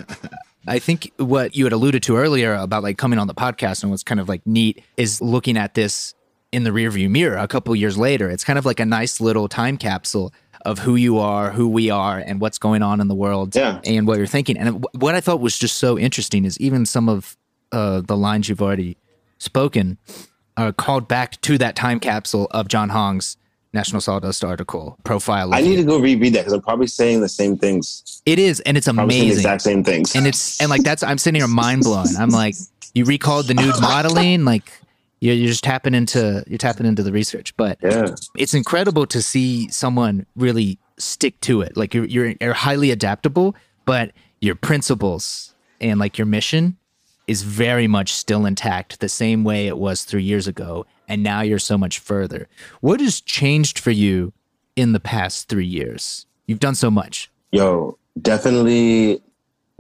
[0.68, 3.92] I think what you had alluded to earlier about like coming on the podcast and
[3.92, 6.14] what's kind of like neat is looking at this
[6.52, 8.30] in the rearview mirror a couple years later.
[8.30, 10.34] It's kind of like a nice little time capsule
[10.66, 13.80] of who you are, who we are, and what's going on in the world Yeah.
[13.86, 14.58] and what you're thinking.
[14.58, 17.38] And wh- what I thought was just so interesting is even some of
[17.72, 18.98] uh, the lines you've already
[19.38, 19.98] spoken
[20.58, 23.38] are called back to that time capsule of John Hong's
[23.76, 25.54] National Sawdust article profile.
[25.54, 25.78] I need you.
[25.78, 28.22] to go reread that because I'm probably saying the same things.
[28.26, 29.40] It is, and it's Probably saying the amazing.
[29.40, 30.16] exact same things.
[30.16, 32.08] and it's and like that's I'm sitting here mind blown.
[32.18, 32.56] I'm like,
[32.96, 34.72] you recalled the nude modeling, like
[35.20, 37.56] you're, you're just tapping into you're tapping into the research.
[37.58, 41.78] But yeah, it's incredible to see someone really stick to it.
[41.78, 44.12] Like you're you're, you're highly adaptable, but
[44.42, 46.78] your principles and like your mission
[47.28, 50.86] is very much still intact, the same way it was three years ago.
[51.08, 52.48] And now you're so much further.
[52.82, 54.34] What has changed for you
[54.76, 56.26] in the past three years?
[56.48, 57.30] You've done so much.
[57.52, 59.22] yo, definitely,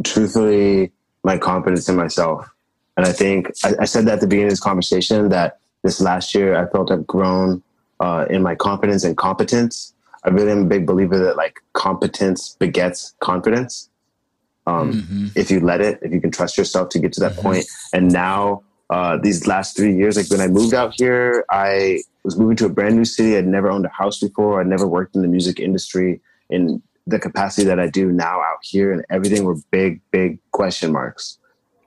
[0.03, 0.91] truthfully,
[1.23, 2.49] my confidence in myself.
[2.97, 5.99] And I think I, I said that at the beginning of this conversation that this
[5.99, 7.61] last year I felt I've grown
[7.99, 9.93] uh, in my confidence and competence.
[10.23, 13.89] I really am a big believer that like competence begets confidence.
[14.67, 15.31] Um, Mhm.
[15.35, 17.43] if you let it, if you can trust yourself to get to that Mhm.
[17.43, 17.65] point.
[17.93, 22.37] And now, uh, these last three years, like when I moved out here, I was
[22.37, 23.37] moving to a brand new city.
[23.37, 24.59] I'd never owned a house before.
[24.59, 28.59] I'd never worked in the music industry in the capacity that I do now out
[28.63, 31.37] here, and everything were big, big question marks.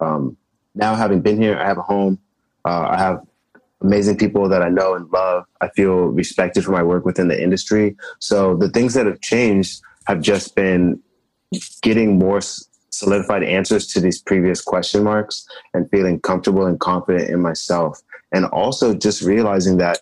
[0.01, 0.37] Um,
[0.75, 2.19] now, having been here, I have a home.
[2.65, 3.21] Uh, I have
[3.81, 5.45] amazing people that I know and love.
[5.61, 7.97] I feel respected for my work within the industry.
[8.19, 11.01] So the things that have changed have just been
[11.83, 12.41] getting more
[12.99, 18.01] solidified answers to these previous question marks and feeling comfortable and confident in myself.
[18.33, 20.01] And also just realizing that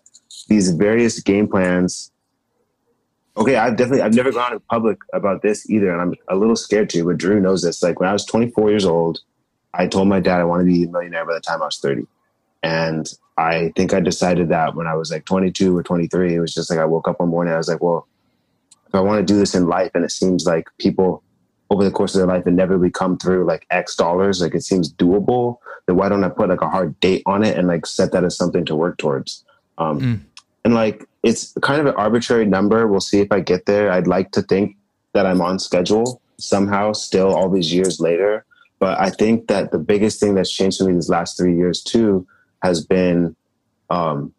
[0.48, 2.10] these various game plans.
[3.36, 6.56] Okay, I've definitely I've never gone in public about this either, and I'm a little
[6.56, 7.04] scared to.
[7.04, 7.82] But Drew knows this.
[7.82, 9.20] Like when I was 24 years old,
[9.74, 11.78] I told my dad I wanted to be a millionaire by the time I was
[11.78, 12.06] 30,
[12.62, 13.06] and
[13.36, 16.34] I think I decided that when I was like 22 or 23.
[16.34, 18.06] It was just like I woke up one morning, I was like, well,
[18.88, 21.22] if I want to do this in life, and it seems like people
[21.70, 24.54] over the course of their life and never inevitably come through like X dollars, like
[24.54, 25.58] it seems doable.
[25.86, 28.24] then why don't I put like a hard date on it and like set that
[28.24, 29.44] as something to work towards?
[29.78, 30.20] Um, mm.
[30.64, 32.86] And like it's kind of an arbitrary number.
[32.86, 33.90] We'll see if I get there.
[33.90, 34.76] I'd like to think
[35.12, 38.44] that I'm on schedule somehow still all these years later.
[38.78, 41.82] But I think that the biggest thing that's changed for me these last three years
[41.82, 42.26] too
[42.62, 43.34] has been
[43.90, 44.34] um,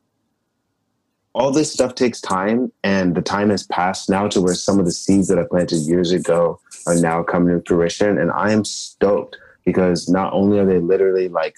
[1.37, 4.85] all this stuff takes time and the time has passed now to where some of
[4.85, 8.17] the seeds that I planted years ago are now coming to fruition.
[8.17, 11.57] And I am stoked because not only are they literally like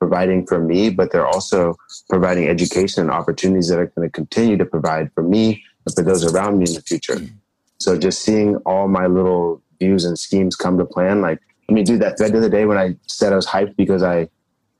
[0.00, 1.76] providing for me, but they're also
[2.08, 6.02] providing education and opportunities that are going to continue to provide for me and for
[6.02, 7.14] those around me in the future.
[7.14, 7.30] Mm.
[7.78, 11.38] So just seeing all my little views and schemes come to plan, like,
[11.68, 14.02] I mean, dude, that thread the other day when I said I was hyped because
[14.02, 14.28] I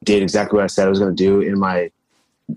[0.03, 1.93] did exactly what I said I was going to do in my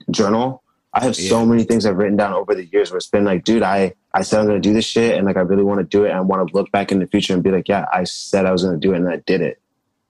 [0.09, 0.62] journal.
[0.93, 1.29] I have yeah.
[1.29, 3.93] so many things I've written down over the years where it's been like, dude, I,
[4.13, 6.05] I said I'm going to do this shit and like I really want to do
[6.05, 8.03] it and I want to look back in the future and be like, yeah, I
[8.03, 9.59] said I was going to do it and I did it.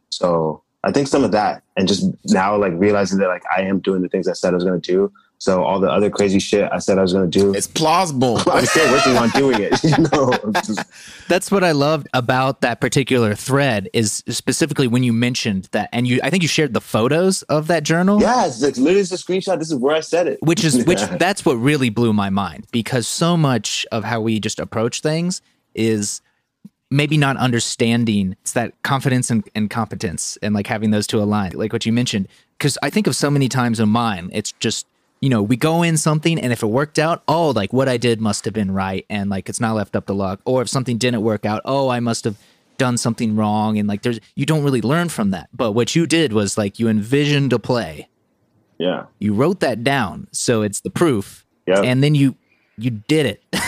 [0.09, 3.79] So I think some of that and just now like realizing that like I am
[3.79, 5.11] doing the things I said I was going to do.
[5.43, 8.37] So all the other crazy shit I said I was going to do, it's plausible.
[8.49, 9.73] I'm still working on doing it.
[9.83, 10.31] You know,
[11.27, 16.07] that's what I loved about that particular thread is specifically when you mentioned that, and
[16.07, 18.21] you I think you shared the photos of that journal.
[18.21, 19.59] Yeah, it's, it's literally just a screenshot.
[19.59, 20.39] This is where I said it.
[20.41, 24.39] Which is which that's what really blew my mind because so much of how we
[24.39, 25.41] just approach things
[25.75, 26.21] is
[26.89, 31.51] maybe not understanding it's that confidence and, and competence and like having those two align
[31.51, 34.85] like what you mentioned because i think of so many times in mine it's just
[35.23, 37.95] you know we go in something and if it worked out oh like what i
[37.95, 40.41] did must have been right and like it's not left up to luck.
[40.43, 42.37] Or if something didn't work out oh i must have
[42.77, 43.77] done something wrong.
[43.77, 45.49] And like there's you don't really learn from that.
[45.53, 48.09] But what you did was like you envisioned a play.
[48.77, 49.05] Yeah.
[49.19, 51.45] You wrote that down so it's the proof.
[51.67, 52.35] Yeah and then you
[52.77, 53.43] you did it.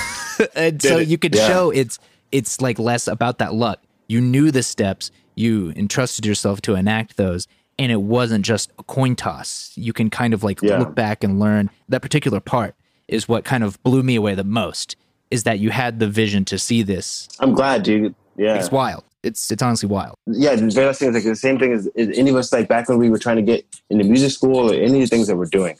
[0.54, 1.08] And did so it.
[1.08, 1.48] you could yeah.
[1.48, 1.98] show it's
[2.30, 3.80] it's like less about that luck.
[4.10, 8.84] You knew the steps, you entrusted yourself to enact those, and it wasn't just a
[8.84, 9.72] coin toss.
[9.76, 10.80] You can kind of like yeah.
[10.80, 12.76] look back and learn that particular part
[13.08, 14.96] is what kind of blew me away the most
[15.32, 17.28] is that you had the vision to see this.
[17.40, 18.16] I'm glad, dude.
[18.36, 18.56] Yeah.
[18.56, 19.04] It's wild.
[19.24, 20.16] It's it's honestly wild.
[20.28, 22.54] Yeah, the very last thing is like the same thing as, as any of us
[22.54, 25.08] like back when we were trying to get into music school or any of the
[25.08, 25.78] things that we're doing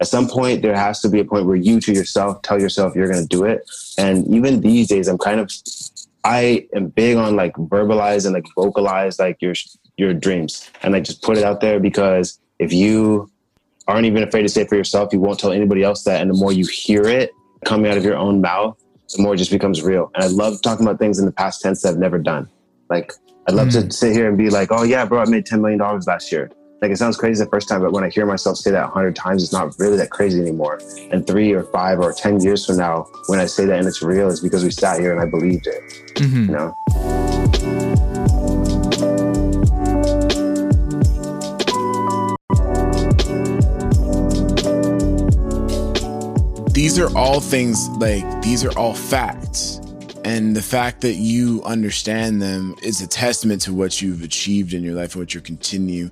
[0.00, 2.94] at some point there has to be a point where you to yourself tell yourself
[2.94, 5.52] you're going to do it and even these days i'm kind of
[6.24, 9.54] i am big on like verbalize and like vocalize like your
[10.00, 10.68] your dreams.
[10.82, 13.30] And like just put it out there because if you
[13.86, 16.20] aren't even afraid to say it for yourself you won't tell anybody else that.
[16.20, 17.30] And the more you hear it
[17.64, 18.76] coming out of your own mouth
[19.14, 20.10] the more it just becomes real.
[20.14, 22.48] And i love talking about things in the past tense that i've never done.
[22.88, 23.12] Like
[23.46, 23.88] i'd love mm.
[23.88, 26.50] to sit here and be like oh yeah bro i made $10 million last year
[26.80, 28.86] like it sounds crazy the first time, but when I hear myself say that a
[28.86, 30.80] hundred times, it's not really that crazy anymore.
[31.12, 34.02] And three or five or ten years from now, when I say that and it's
[34.02, 35.82] real, it's because we sat here and I believed it.
[36.14, 36.44] Mm-hmm.
[36.46, 36.74] You know.
[46.72, 49.76] These are all things like these are all facts.
[50.24, 54.82] And the fact that you understand them is a testament to what you've achieved in
[54.82, 56.10] your life and what you continue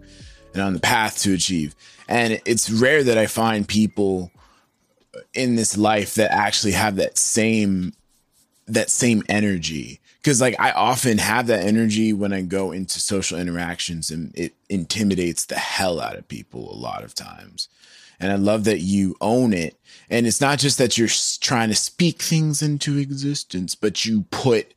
[0.59, 1.75] and on the path to achieve.
[2.09, 4.31] And it's rare that I find people
[5.35, 7.93] in this life that actually have that same
[8.67, 13.39] that same energy because like I often have that energy when I go into social
[13.39, 17.69] interactions and it intimidates the hell out of people a lot of times.
[18.21, 19.79] And I love that you own it.
[20.11, 21.09] And it's not just that you're
[21.41, 24.75] trying to speak things into existence, but you put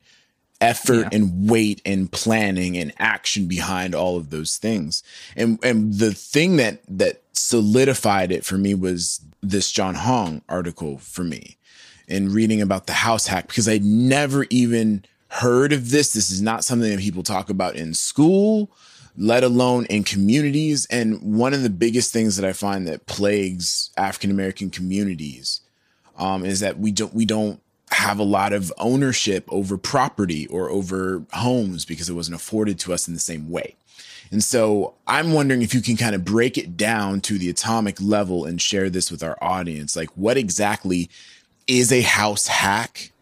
[0.62, 1.08] effort yeah.
[1.12, 5.02] and weight and planning and action behind all of those things.
[5.36, 10.98] And and the thing that that solidified it for me was this John Hong article
[10.98, 11.56] for me
[12.08, 16.12] and reading about the house hack because I never even heard of this.
[16.12, 18.70] This is not something that people talk about in school,
[19.16, 20.86] let alone in communities.
[20.90, 25.60] And one of the biggest things that I find that plagues African American communities
[26.18, 27.60] um, is that we don't we don't
[27.92, 32.92] have a lot of ownership over property or over homes because it wasn't afforded to
[32.92, 33.76] us in the same way.
[34.30, 38.00] And so I'm wondering if you can kind of break it down to the atomic
[38.00, 39.94] level and share this with our audience.
[39.94, 41.10] Like, what exactly
[41.66, 43.12] is a house hack?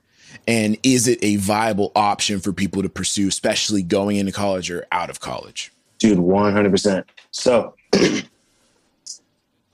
[0.47, 4.87] And is it a viable option for people to pursue, especially going into college or
[4.93, 5.73] out of college?
[5.99, 7.05] Dude, 100%.
[7.33, 7.75] So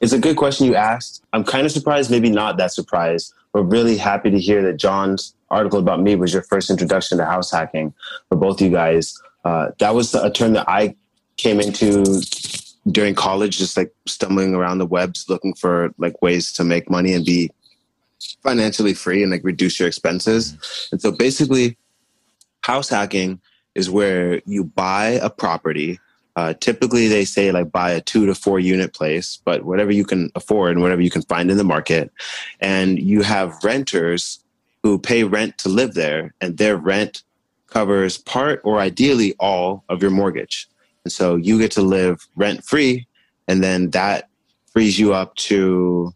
[0.00, 1.22] it's a good question you asked.
[1.32, 5.34] I'm kind of surprised, maybe not that surprised we're really happy to hear that John's
[5.48, 7.94] article about me was your first introduction to house hacking
[8.28, 9.18] for both you guys.
[9.46, 10.94] Uh, that was a term that I
[11.38, 12.04] came into
[12.86, 17.14] during college, just like stumbling around the webs looking for like ways to make money
[17.14, 17.50] and be
[18.42, 20.54] financially free and like reduce your expenses.
[20.92, 21.78] And so basically,
[22.60, 23.40] house hacking
[23.74, 25.98] is where you buy a property
[26.36, 30.04] Uh, typically, they say like buy a two to four unit place, but whatever you
[30.04, 32.12] can afford and whatever you can find in the market.
[32.60, 34.38] And you have renters
[34.82, 37.22] who pay rent to live there, and their rent
[37.68, 40.68] covers part or ideally all of your mortgage.
[41.04, 43.06] And so you get to live rent free,
[43.48, 44.28] and then that
[44.72, 46.12] frees you up to,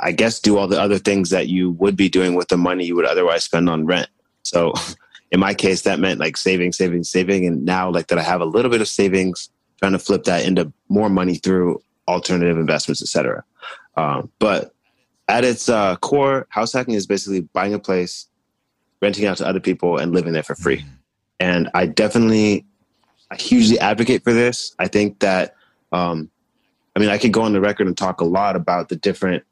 [0.00, 2.86] I guess, do all the other things that you would be doing with the money
[2.86, 4.08] you would otherwise spend on rent.
[4.42, 4.74] So
[5.30, 7.46] in my case, that meant like saving, saving, saving.
[7.46, 10.44] And now, like that, I have a little bit of savings, trying to flip that
[10.44, 13.44] into more money through alternative investments, etc.
[13.96, 14.74] Um, but
[15.28, 18.26] at its uh, core, house hacking is basically buying a place,
[19.02, 20.84] renting out to other people, and living there for free.
[21.38, 22.64] And I definitely,
[23.30, 24.74] I hugely advocate for this.
[24.78, 25.54] I think that,
[25.92, 26.30] um,
[26.96, 29.44] I mean, I could go on the record and talk a lot about the different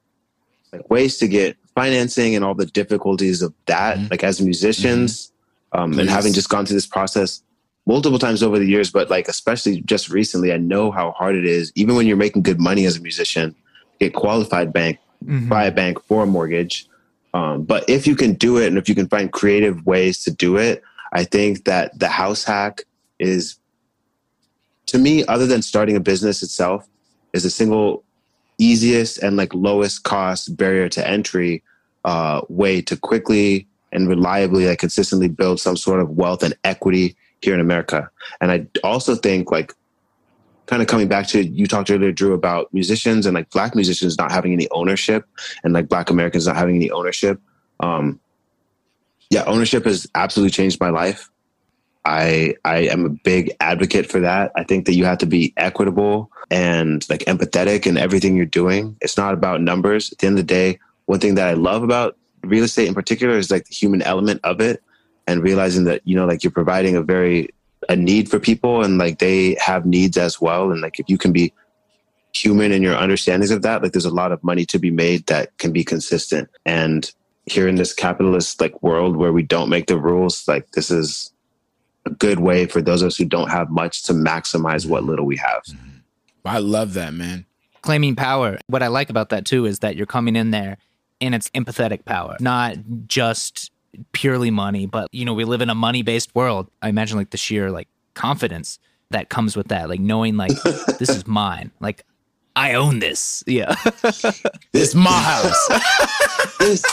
[0.73, 3.99] like ways to get financing and all the difficulties of that.
[3.99, 4.09] Mm-hmm.
[4.11, 5.33] Like as musicians,
[5.73, 7.43] um, and having just gone through this process
[7.87, 11.45] multiple times over the years, but like especially just recently, I know how hard it
[11.45, 13.55] is, even when you're making good money as a musician,
[14.01, 15.49] get qualified bank mm-hmm.
[15.49, 16.87] by a bank for a mortgage.
[17.33, 20.31] Um, but if you can do it and if you can find creative ways to
[20.31, 22.83] do it, I think that the house hack
[23.19, 23.59] is,
[24.87, 26.89] to me, other than starting a business itself,
[27.33, 28.03] is the single
[28.59, 31.63] easiest and like lowest cost barrier to entry
[32.05, 37.17] uh, way to quickly and reliably, like consistently build some sort of wealth and equity
[37.41, 38.11] here in America.
[38.41, 39.73] And I also think like
[40.67, 44.19] kind of coming back to you talked earlier, Drew, about musicians and like black musicians
[44.19, 45.25] not having any ownership
[45.65, 47.41] and like black Americans not having any ownership.
[47.81, 48.21] Um,
[49.31, 51.31] yeah, ownership has absolutely changed my life.
[52.05, 54.53] I I am a big advocate for that.
[54.55, 58.97] I think that you have to be equitable and like empathetic in everything you're doing.
[59.01, 60.13] It's not about numbers.
[60.13, 62.95] At the end of the day, one thing that I love about real estate in
[62.95, 64.83] particular is like the human element of it
[65.27, 67.51] and realizing that you know like you're providing a very
[67.89, 70.73] a need for people and like they have needs as well.
[70.73, 71.53] And like if you can be
[72.35, 75.25] human in your understandings of that like there's a lot of money to be made
[75.27, 76.49] that can be consistent.
[76.65, 77.11] And
[77.47, 81.33] here in this capitalist like world where we don't make the rules like this is
[82.05, 85.11] a good way for those of us who don't have much to maximize what mm-hmm.
[85.11, 85.63] little we have.
[85.65, 85.99] Mm-hmm.
[86.45, 87.47] I love that man.
[87.83, 88.59] Claiming power.
[88.67, 90.77] What i like about that too is that you're coming in there
[91.21, 93.71] and it's empathetic power, not just
[94.13, 96.71] purely money, but you know, we live in a money-based world.
[96.83, 98.79] I imagine like the sheer like confidence
[99.11, 100.53] that comes with that, like knowing like
[100.99, 101.71] this is mine.
[101.81, 102.05] Like
[102.55, 103.45] I own this.
[103.47, 103.75] Yeah.
[104.73, 106.57] this my house.
[106.59, 106.85] this,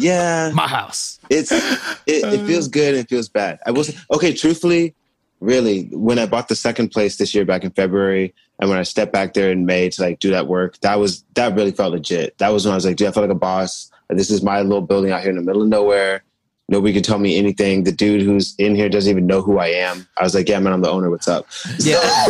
[0.00, 0.50] yeah.
[0.54, 1.18] My house.
[1.30, 1.62] It's it,
[2.06, 3.58] it feels good and it feels bad.
[3.66, 4.94] I was okay, truthfully,
[5.40, 8.82] really, when I bought the second place this year back in February, and when I
[8.82, 11.92] stepped back there in May to like do that work, that was that really felt
[11.92, 12.36] legit.
[12.38, 13.90] That was when I was like, dude, I felt like a boss.
[14.10, 16.24] This is my little building out here in the middle of nowhere.
[16.70, 17.84] Nobody can tell me anything.
[17.84, 20.06] The dude who's in here doesn't even know who I am.
[20.18, 21.08] I was like, yeah, man, I'm the owner.
[21.08, 21.46] What's up?
[21.78, 22.26] Yeah,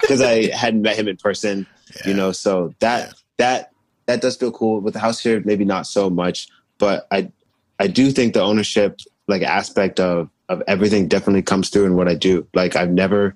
[0.00, 1.66] because I hadn't met him in person.
[1.96, 2.08] Yeah.
[2.08, 3.12] You know, so that yeah.
[3.38, 3.72] that
[4.06, 4.80] that does feel cool.
[4.80, 7.30] With the house here, maybe not so much, but I
[7.78, 12.08] I do think the ownership like aspect of of everything definitely comes through in what
[12.08, 12.46] I do.
[12.54, 13.34] Like I've never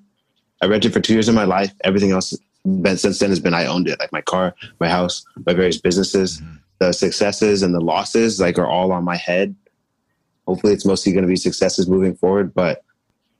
[0.61, 1.73] I rented for two years of my life.
[1.85, 5.25] Everything else been, since then has been I owned it, like my car, my house,
[5.47, 6.41] my various businesses.
[6.41, 6.55] Mm-hmm.
[6.81, 9.55] The successes and the losses like are all on my head.
[10.47, 12.53] Hopefully, it's mostly going to be successes moving forward.
[12.53, 12.83] But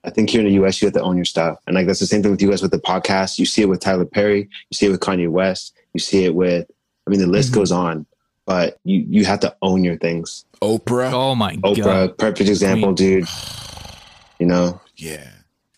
[0.05, 2.01] I think here in the U.S., you have to own your stuff, and like that's
[2.01, 3.39] the same thing with you guys with the podcast.
[3.39, 6.35] You see it with Tyler Perry, you see it with Kanye West, you see it
[6.35, 6.71] with.
[7.07, 7.61] I mean, the list mm-hmm.
[7.61, 8.07] goes on,
[8.47, 10.45] but you you have to own your things.
[10.65, 11.13] Oprah.
[11.13, 12.11] Oh my Oprah, god.
[12.11, 13.27] Oprah, perfect example, dude.
[14.41, 14.81] You know.
[14.97, 15.31] Yeah.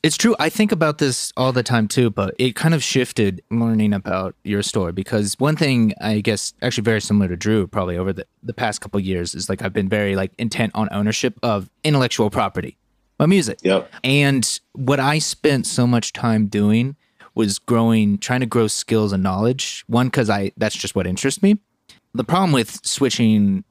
[0.03, 0.35] It's true.
[0.39, 4.35] I think about this all the time too, but it kind of shifted learning about
[4.45, 8.27] your story because one thing I guess actually very similar to Drew probably over the,
[8.43, 12.31] the past couple years is like I've been very like intent on ownership of intellectual
[12.31, 12.79] property,
[13.19, 13.59] my music.
[13.63, 13.93] Yep.
[14.05, 16.97] And what I spent so much time doing
[17.35, 19.85] was growing, trying to grow skills and knowledge.
[19.87, 21.59] One, because I that's just what interests me.
[22.15, 23.65] The problem with switching,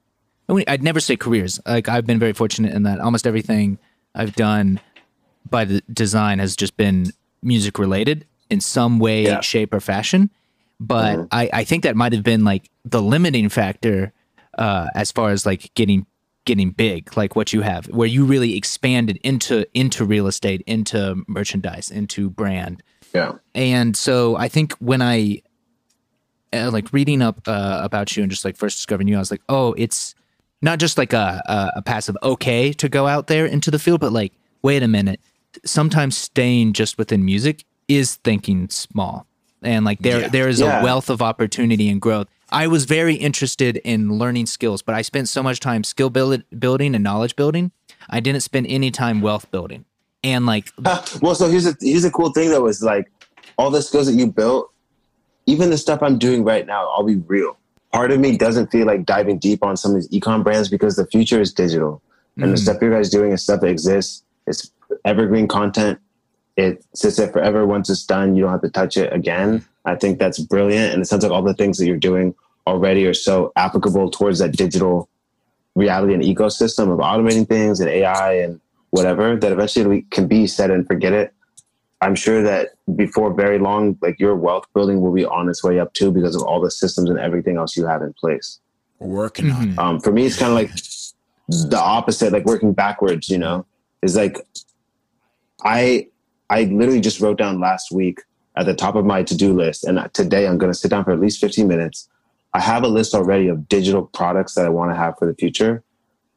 [0.50, 1.60] I'd never say careers.
[1.66, 3.80] Like I've been very fortunate in that almost everything
[4.14, 4.80] I've done
[5.50, 9.42] by the design has just been music related in some way, yeah.
[9.42, 10.30] shape, or fashion.
[10.80, 11.28] But mm-hmm.
[11.32, 14.14] I, I think that might have been like the limiting factor
[14.58, 16.06] uh, as far as like getting
[16.46, 21.24] getting big, like what you have, where you really expanded into into real estate, into
[21.28, 22.84] merchandise, into brand.
[23.14, 23.34] Yeah.
[23.54, 25.42] And so I think when I
[26.54, 29.32] uh, like reading up uh, about you and just like first discovering you, I was
[29.32, 30.14] like, oh, it's
[30.62, 34.02] not just like a, a, a passive okay to go out there into the field,
[34.02, 35.20] but like, wait a minute,
[35.64, 39.28] sometimes staying just within music is thinking small
[39.62, 40.28] and like there yeah.
[40.28, 40.82] there is yeah.
[40.82, 45.04] a wealth of opportunity and growth i was very interested in learning skills but i
[45.04, 47.72] spent so much time skill build, building and knowledge building
[48.10, 49.86] i didn't spend any time wealth building
[50.26, 50.72] And like,
[51.22, 53.12] well, so here's a here's a cool thing though is like
[53.58, 54.72] all the skills that you built,
[55.46, 56.90] even the stuff I'm doing right now.
[56.90, 57.58] I'll be real.
[57.96, 60.98] Part of me doesn't feel like diving deep on some of these ecom brands because
[60.98, 62.02] the future is digital,
[62.36, 62.60] and the Mhm.
[62.60, 64.22] stuff you guys doing is stuff that exists.
[64.46, 64.70] It's
[65.06, 66.00] evergreen content.
[66.58, 67.66] It sits there forever.
[67.66, 69.64] Once it's done, you don't have to touch it again.
[69.86, 72.36] I think that's brilliant, and it sounds like all the things that you're doing
[72.68, 75.08] already are so applicable towards that digital
[75.76, 80.48] reality and ecosystem of automating things and AI and whatever that eventually we can be
[80.48, 81.34] set and forget it.
[82.02, 85.80] I'm sure that before very long, like your wealth building will be on its way
[85.80, 88.60] up too because of all the systems and everything else you have in place.
[89.00, 89.80] Working on it.
[89.80, 90.72] Um, for me, it's kind of like
[91.48, 93.30] the opposite, like working backwards.
[93.30, 93.66] You know,
[94.02, 94.38] is like
[95.64, 96.08] I
[96.50, 98.20] I literally just wrote down last week
[98.58, 101.04] at the top of my to do list, and today I'm going to sit down
[101.04, 102.10] for at least 15 minutes.
[102.54, 105.34] I have a list already of digital products that I want to have for the
[105.34, 105.84] future,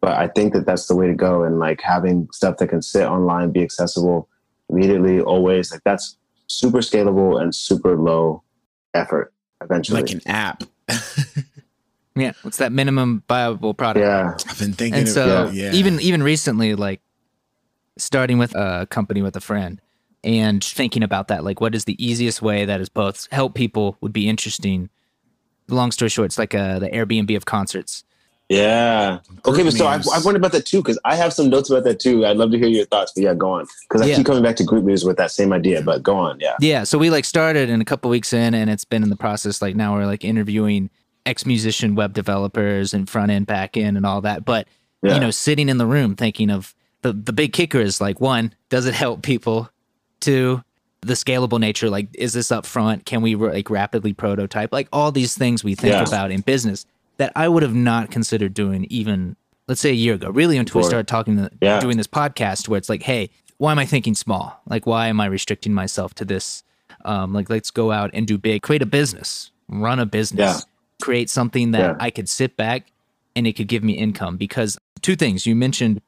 [0.00, 1.44] but I think that that's the way to go.
[1.44, 4.28] And like having stuff that can sit online, be accessible
[4.68, 6.16] immediately, always like that's
[6.46, 8.42] super scalable and super low
[8.94, 9.32] effort.
[9.62, 10.64] Eventually, like an app.
[12.16, 14.04] yeah, what's that minimum viable product?
[14.04, 14.34] yeah.
[14.50, 15.54] I've been thinking and of so it.
[15.54, 15.72] Yeah.
[15.72, 17.00] even even recently like
[17.96, 19.80] starting with a company with a friend
[20.24, 23.96] and thinking about that like what is the easiest way that is both help people
[24.00, 24.88] would be interesting
[25.68, 28.04] long story short it's like uh, the airbnb of concerts
[28.49, 29.18] Yeah.
[29.46, 31.84] Okay, but so I've, I've wondered about that too because I have some notes about
[31.84, 32.24] that too.
[32.24, 33.12] I'd love to hear your thoughts.
[33.14, 34.16] But yeah, go on because I Yeah.
[34.16, 35.82] keep coming back to group news with that same idea.
[35.82, 36.38] But go on.
[36.40, 36.57] Yeah.
[36.61, 39.16] yeah so we like started and a couple weeks in and it's been in the
[39.16, 40.88] process like now we're like interviewing
[41.26, 44.66] ex-musician web developers and front end back end and all that but
[45.03, 45.14] Yeah.
[45.14, 48.55] you know sitting in the room thinking of the the big kicker is like one
[48.70, 49.68] does it help people
[50.20, 50.64] two
[51.03, 55.12] the scalable nature like is this up front can we like rapidly prototype like all
[55.12, 56.03] these things we think Yeah.
[56.05, 56.86] about in business
[57.18, 59.36] that i would have not considered doing even
[59.68, 60.30] let's say a year ago.
[60.30, 61.78] Really until we started talking to, Yeah.
[61.78, 64.60] doing this podcast where it's like hey why am i thinking small?
[64.66, 66.62] Like why am i restricting myself to this?
[67.04, 70.60] Um, like let's go out and do big create a business run a business Yeah.
[71.04, 71.96] create something that Yeah.
[72.00, 72.90] i could sit back
[73.36, 74.36] and it could give me income.
[74.36, 76.00] Because two things you mentioned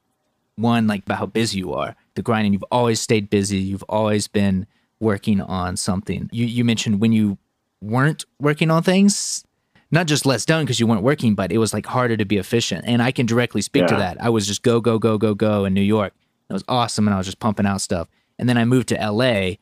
[0.57, 2.53] one like about how busy you are the grinding.
[2.53, 3.59] You've always stayed busy.
[3.59, 4.67] You've always been
[4.99, 6.29] working on something.
[6.33, 7.39] You you mentioned when you
[7.81, 9.45] weren't working on things
[9.91, 12.37] not just less done because you weren't working but it was like harder to be
[12.39, 12.85] efficient.
[12.87, 14.23] And i can directly speak to that.
[14.23, 16.13] I was just go go go go go in new york.
[16.49, 18.09] It was awesome and i was just pumping out stuff.
[18.39, 19.53] And then i moved to la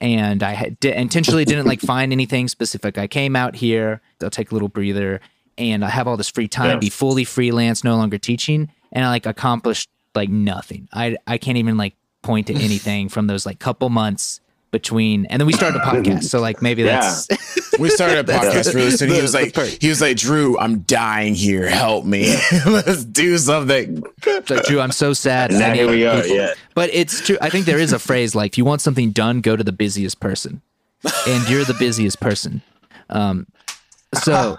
[0.00, 2.98] and i had, di- intentionally didn't like find anything specific.
[2.98, 5.20] I came out here i'll take a little breather
[5.56, 6.76] and i have all this free time Yeah.
[6.76, 10.88] be fully freelance no longer teaching and i like accomplished like nothing.
[10.92, 15.40] I i can't even like point to anything from those like couple months between and
[15.40, 17.00] then we started a podcast so like maybe Yeah.
[17.00, 20.80] that's we started a podcast really soon he was like, he was like, Drew, I'm
[20.80, 21.68] dying here.
[21.68, 22.34] Help me.
[22.66, 24.02] Let's do something.
[24.46, 25.50] So, Drew, I'm so sad.
[25.50, 26.20] And now here we are.
[26.22, 26.54] people- Yeah.
[26.74, 27.38] But it's true.
[27.40, 29.70] I think there is a phrase like, if you want something done, go to the
[29.72, 30.60] busiest person.
[31.28, 32.62] And you're the busiest person.
[33.10, 33.46] Um,
[34.14, 34.56] so,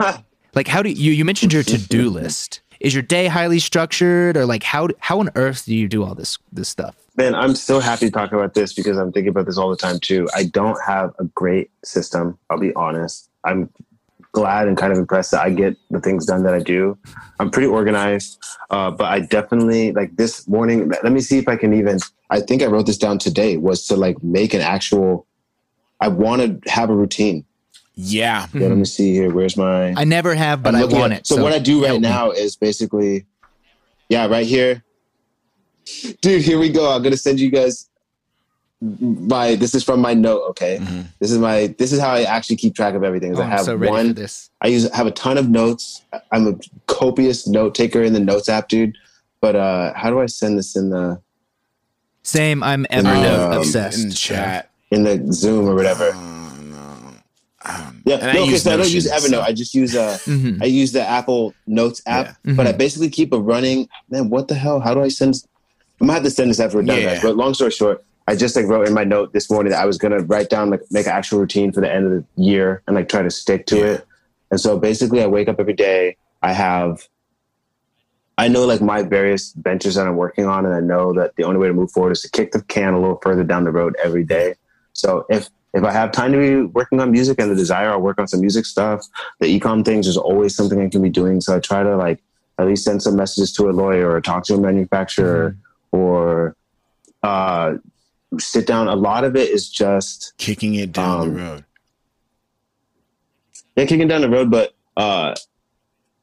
[0.55, 2.62] like, how do you, you mentioned your to do list.
[2.80, 6.16] Is your day highly structured or like how, how on earth do you do all
[6.16, 6.96] this, this stuff?
[7.18, 9.76] Man, I'm so happy to talk about this because I'm thinking about this all the
[9.76, 10.30] time too.
[10.34, 12.38] I don't have a great system.
[12.50, 13.30] I'll be honest.
[13.44, 13.70] I'm
[14.32, 16.98] glad and kind of impressed that I get the things done that I do.
[17.40, 20.90] I'm pretty organized, uh, but I definitely like this morning.
[21.04, 22.00] Let me see if I can even.
[22.30, 23.58] I think I wrote this down today.
[23.58, 25.26] Was to like make an actual.
[26.00, 27.44] I want to have a routine.
[28.02, 28.47] Yeah.
[28.54, 29.30] Yeah, let me see here.
[29.32, 29.93] Where's my?
[29.97, 31.28] I never have, but I'm I looking want at- it.
[31.28, 32.08] So, what I do right help me.
[32.08, 33.26] now is basically,
[34.08, 34.84] yeah, right here,
[36.22, 36.41] dude.
[36.41, 36.91] Here we go.
[36.95, 37.89] I'm gonna send you guys
[38.82, 39.56] my.
[39.56, 40.43] This is from my note.
[40.52, 41.08] Okay, Mhm.
[41.20, 41.76] this is my.
[41.78, 43.34] This is how I actually keep track of everything.
[43.34, 44.14] Is Oh, I I'm have so ready for one.
[44.14, 44.50] this.
[44.62, 46.02] I use have a ton of notes.
[46.32, 46.54] I'm a
[46.88, 48.95] copious note taker in the notes app, dude.
[49.41, 51.20] But uh how do I send this in the
[52.24, 52.62] Same.
[52.64, 54.08] I'm Um, Evernote in obsessed.
[54.10, 54.70] the chat.
[54.91, 56.12] in the Zoom or whatever?
[57.66, 59.41] Um, Yeah, and no, okay, so I don't use Evernote.
[59.43, 60.62] I just use uh Mhm.
[60.62, 62.53] I use the Apple Notes app, Yeah.
[62.53, 63.88] but I basically keep a running.
[64.10, 64.80] Man, what the hell?
[64.80, 65.43] How do I send?
[65.99, 67.20] I'm gonna have to send this after we're done, Yeah.
[67.22, 69.86] But long story short, I just like wrote in my note this morning that I
[69.86, 72.82] was gonna write down like make an actual routine for the end of the year
[72.88, 73.84] and like try to stick to Yeah.
[73.86, 74.05] it.
[74.51, 76.16] And so basically, I wake up every day.
[76.41, 77.07] I have.
[78.38, 81.43] I know like my various ventures that I'm working on, and I know that the
[81.43, 83.72] only way to move forward is to kick the can a little further down the
[83.72, 84.55] road every day.
[84.93, 88.02] So if if I have time to be working on music and the desire, I'll
[88.02, 89.06] work on some music stuff.
[89.40, 91.42] The ecom things, there's always something I can be doing.
[91.42, 92.20] So I try to like
[92.58, 95.56] at least send some messages to a lawyer or talk to a manufacturer
[95.92, 96.56] or
[97.24, 97.74] uh,
[98.38, 98.88] sit down.
[98.88, 101.66] A lot of it is just Kicking it down Um, the road.
[103.76, 105.36] yeah, kicking down the road, but uh,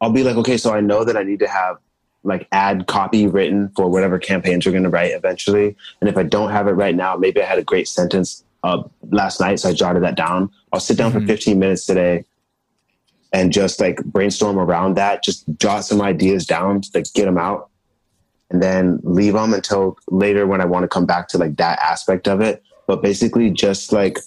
[0.01, 1.79] I'll be like, okay, so I know that I need to have
[2.25, 5.77] like ad copy written for whatever campaigns we're going to write eventually.
[6.01, 8.83] And if I don't have it right now, maybe I had a great sentence uh,
[9.11, 10.51] last night, so I jotted that down.
[10.73, 11.21] I'll sit down Mhm.
[11.21, 12.25] for 15 minutes today
[13.33, 15.23] and just like brainstorm around that.
[15.23, 17.69] Just jot some ideas down, like get them out,
[18.51, 21.79] and then leave them until later when I want to come back to like that
[21.79, 22.63] aspect of it.
[22.89, 24.19] But basically, just like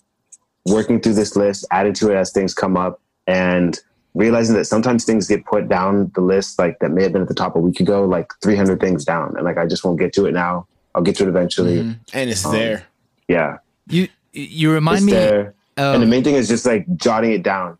[0.65, 3.77] working through this list, adding to it as things come up, and
[4.15, 7.27] realizing that sometimes things get put down the list like that may have been at
[7.27, 10.13] the top a week ago, like 300 things down, and like I just won't get
[10.13, 10.65] to it now.
[10.95, 11.77] I'll get to it eventually.
[11.83, 11.99] Mhm.
[12.13, 12.83] And it's Um, there.
[13.27, 15.53] Yeah, You you remind it's me there.
[15.77, 17.77] of and the main thing is just like jotting it down.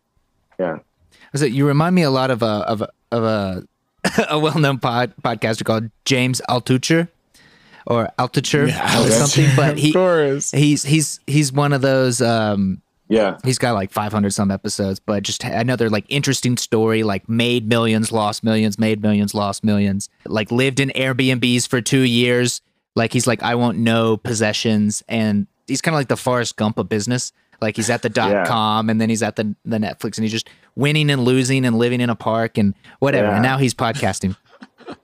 [0.58, 0.78] Yeah.
[1.32, 3.64] was it you remind me a lot of a of a of a,
[4.30, 7.08] a well known pod, podcaster called James Altucher
[7.86, 9.48] or Altucher Yeah, or something.
[9.56, 10.50] But of he course.
[10.50, 13.38] he's he's he's one of those um Yeah.
[13.44, 18.12] he's got like 500 some episodes but just another like interesting story like made millions
[18.12, 22.60] lost millions made millions lost millions like lived in airbnbs for two years
[22.94, 26.78] like he's like i want no possessions and he's kind of like the forrest gump
[26.78, 28.46] of business like he's at the dot Yeah.
[28.46, 31.76] com and then he's at the, the netflix and he's just winning and losing and
[31.78, 34.36] living in a park and whatever and now he's podcasting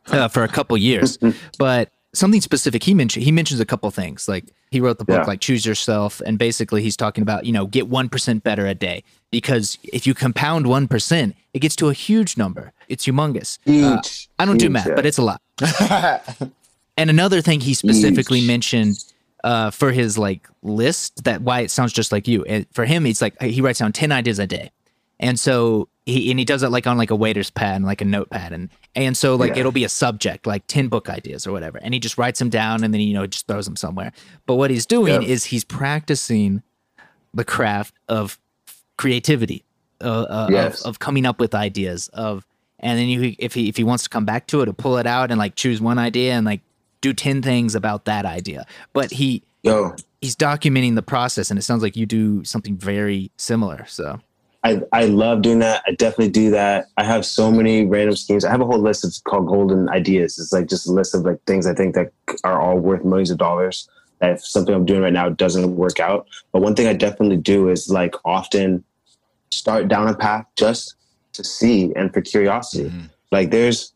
[0.09, 1.19] uh, for a couple years
[1.59, 5.19] but something specific he mentioned he mentions a couple things like he wrote the book
[5.23, 5.25] Yeah.
[5.27, 9.05] like choose yourself and basically he's talking about you know get 1% better a day
[9.31, 13.85] because if you compound 1% it gets to a huge number it's humongous Huge.
[14.39, 14.95] Uh, i don't do math yeah.
[14.95, 15.41] but it's a lot
[16.97, 18.49] and another thing he specifically Huge.
[18.49, 18.97] mentioned
[19.47, 23.07] uh, for his like list that why it sounds just like you and for him
[23.07, 24.71] it's like he writes down 10 ideas a day
[25.21, 28.01] and so he and he does it like on like a waiter's pad and like
[28.01, 29.61] a notepad and and so like Yeah.
[29.61, 32.51] it'll be a subject like 10 book ideas or whatever and he just writes them
[32.51, 34.11] down and then you know just throws them somewhere
[34.47, 35.29] but what he's doing Yeah.
[35.35, 36.63] is he's practicing
[37.33, 38.39] the craft of
[38.97, 39.65] creativity
[40.01, 40.81] uh, uh, Yes.
[40.83, 42.45] of, of coming up with ideas of
[42.81, 44.97] and then you if he if he wants to come back to it to pull
[44.99, 46.61] it out and like choose one idea and like
[47.01, 51.63] do 10 things about that idea but he Yo, he's documenting the process and it
[51.63, 54.21] sounds like you do something very similar so
[54.67, 55.85] I, I love doing that.
[55.87, 56.87] I definitely do that.
[56.97, 58.45] I have so many random schemes.
[58.45, 60.41] I have a whole list of called golden ideas.
[60.41, 62.11] It's like just a list of like things I think that
[62.43, 63.89] are all worth millions of dollars.
[64.19, 66.27] That if something I'm doing right now doesn't work out.
[66.51, 68.83] But one thing I definitely do is like often
[69.51, 70.97] start down a path just
[71.35, 72.89] to see and for curiosity.
[72.89, 73.07] Mm-hmm.
[73.31, 73.93] Like there's,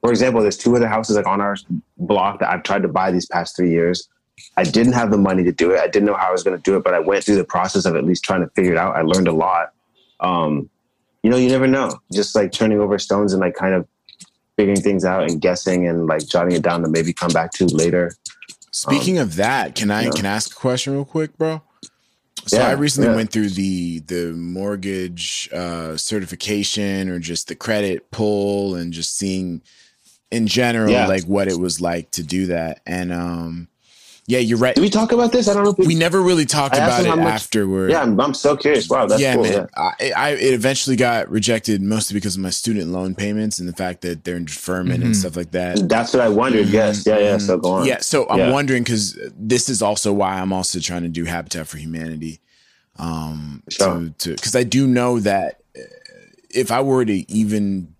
[0.00, 1.56] for example, there's two other houses like on our
[1.98, 4.08] block that I've tried to buy these past three years.
[4.56, 5.80] I didn't have the money to do it.
[5.80, 7.44] I didn't know how I was going to do it, but I went through the
[7.44, 8.96] process of at least trying to figure it out.
[8.96, 9.72] I learned a lot.
[10.20, 10.70] Um,
[11.22, 12.00] you know, you never know.
[12.12, 13.86] Just like turning over stones and like kind of
[14.56, 17.66] figuring things out and guessing and like jotting it down to maybe come back to
[17.66, 18.12] later.
[18.72, 20.10] Speaking of that, can I yeah.
[20.10, 21.62] can I ask a question real quick, bro?
[22.46, 23.16] So Yeah, I recently yeah.
[23.16, 29.62] went through the the mortgage uh, certification or just the credit pull and just seeing
[30.30, 31.06] in general Yeah.
[31.06, 32.80] like what it was like to do that.
[32.86, 33.68] And um
[34.26, 34.76] yeah, you're right.
[34.76, 35.48] Did we talk about this?
[35.48, 37.90] I don't know if we, We never really talked about it much- afterward.
[37.90, 38.88] Yeah, I'm, I'm so curious.
[38.88, 39.42] Wow, that's yeah, cool.
[39.42, 39.52] man.
[39.52, 39.66] Yeah.
[39.76, 43.72] I, I it eventually got rejected mostly because of my student loan payments and the
[43.72, 45.16] fact that they're in deferment and Mhm.
[45.16, 45.88] stuff like that.
[45.88, 46.68] That's what I wondered.
[46.68, 47.04] Yes.
[47.04, 47.38] Yeah, yeah.
[47.38, 47.80] So go on.
[47.80, 47.88] Mm-hmm.
[47.88, 48.52] Yeah, so I'm Yeah.
[48.52, 52.38] wondering because this is also why I'm also trying to do Habitat for Humanity.
[52.98, 54.10] Um, Sure.
[54.18, 55.80] to because I do know that uh,
[56.50, 57.94] if I were to even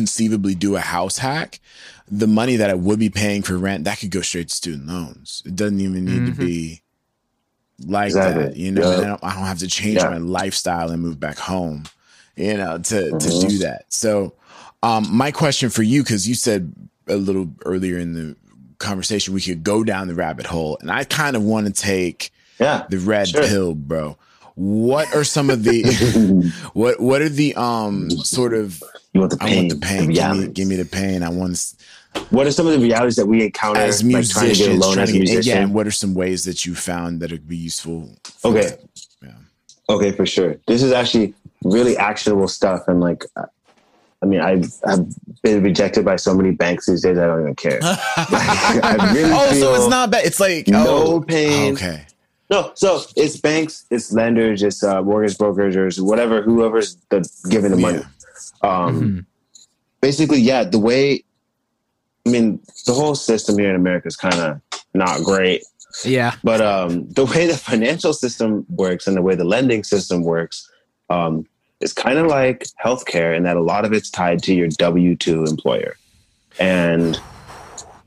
[0.00, 1.58] conceivably do a house hack,
[2.10, 4.86] the money that I would be paying for rent that could go straight to student
[4.88, 5.42] loans.
[5.46, 6.38] It doesn't even need to Mhm.
[6.46, 6.82] be
[7.86, 8.44] like Exactly.
[8.44, 8.82] that, you know.
[8.82, 8.96] Yeah.
[8.96, 10.10] And I, don't, I don't have to change Yeah.
[10.10, 11.84] my lifestyle and move back home,
[12.36, 13.48] you know, to to Mhm.
[13.48, 13.86] do that.
[13.88, 14.34] So,
[14.82, 16.72] um, my question for you, because you said
[17.08, 18.36] a little earlier in the
[18.78, 22.30] conversation we could go down the rabbit hole, and I kind of want to take
[22.60, 22.84] Yeah.
[22.90, 23.42] the red Sure.
[23.46, 24.16] pill, bro.
[24.54, 25.82] What are some of the
[26.72, 28.82] what what are the um sort of
[29.16, 29.56] You want the I pain.
[29.56, 30.10] want the pain.
[30.10, 31.22] give, me, give me the pain.
[31.22, 31.72] I want
[32.28, 34.74] What are some of the realities that we encounter as like trying to get a
[34.74, 35.56] loan trying as a musician?
[35.56, 35.62] yeah.
[35.62, 38.10] and What are some ways that you found that would be useful?
[38.24, 38.76] for Okay.
[39.22, 39.30] Yeah.
[39.88, 40.56] Okay, for sure.
[40.66, 41.32] This is actually
[41.64, 43.24] really actionable stuff, and like,
[44.22, 45.06] I mean, I've I've
[45.42, 47.16] been rejected by so many banks these days.
[47.16, 47.78] I don't even care.
[47.82, 50.26] I really oh, so it's not bad.
[50.26, 51.72] It's like no oh, pain.
[51.72, 52.04] Okay.
[52.50, 57.72] No, so it's banks, it's lenders, it's uh, mortgage brokers, or whatever, whoever's the, giving
[57.72, 58.02] the money.
[58.62, 59.26] Um, Mhm.
[60.00, 61.24] Basically, yeah, the way,
[62.26, 64.60] I mean, the whole system here in America is kind of
[64.94, 65.64] not great.
[66.04, 70.22] yeah But um, the way the financial system works and the way the lending system
[70.22, 70.70] works
[71.08, 71.46] um,
[71.80, 75.16] is kind of like healthcare in that a lot of it's tied to your W
[75.16, 75.96] 2 employer.
[76.58, 77.18] And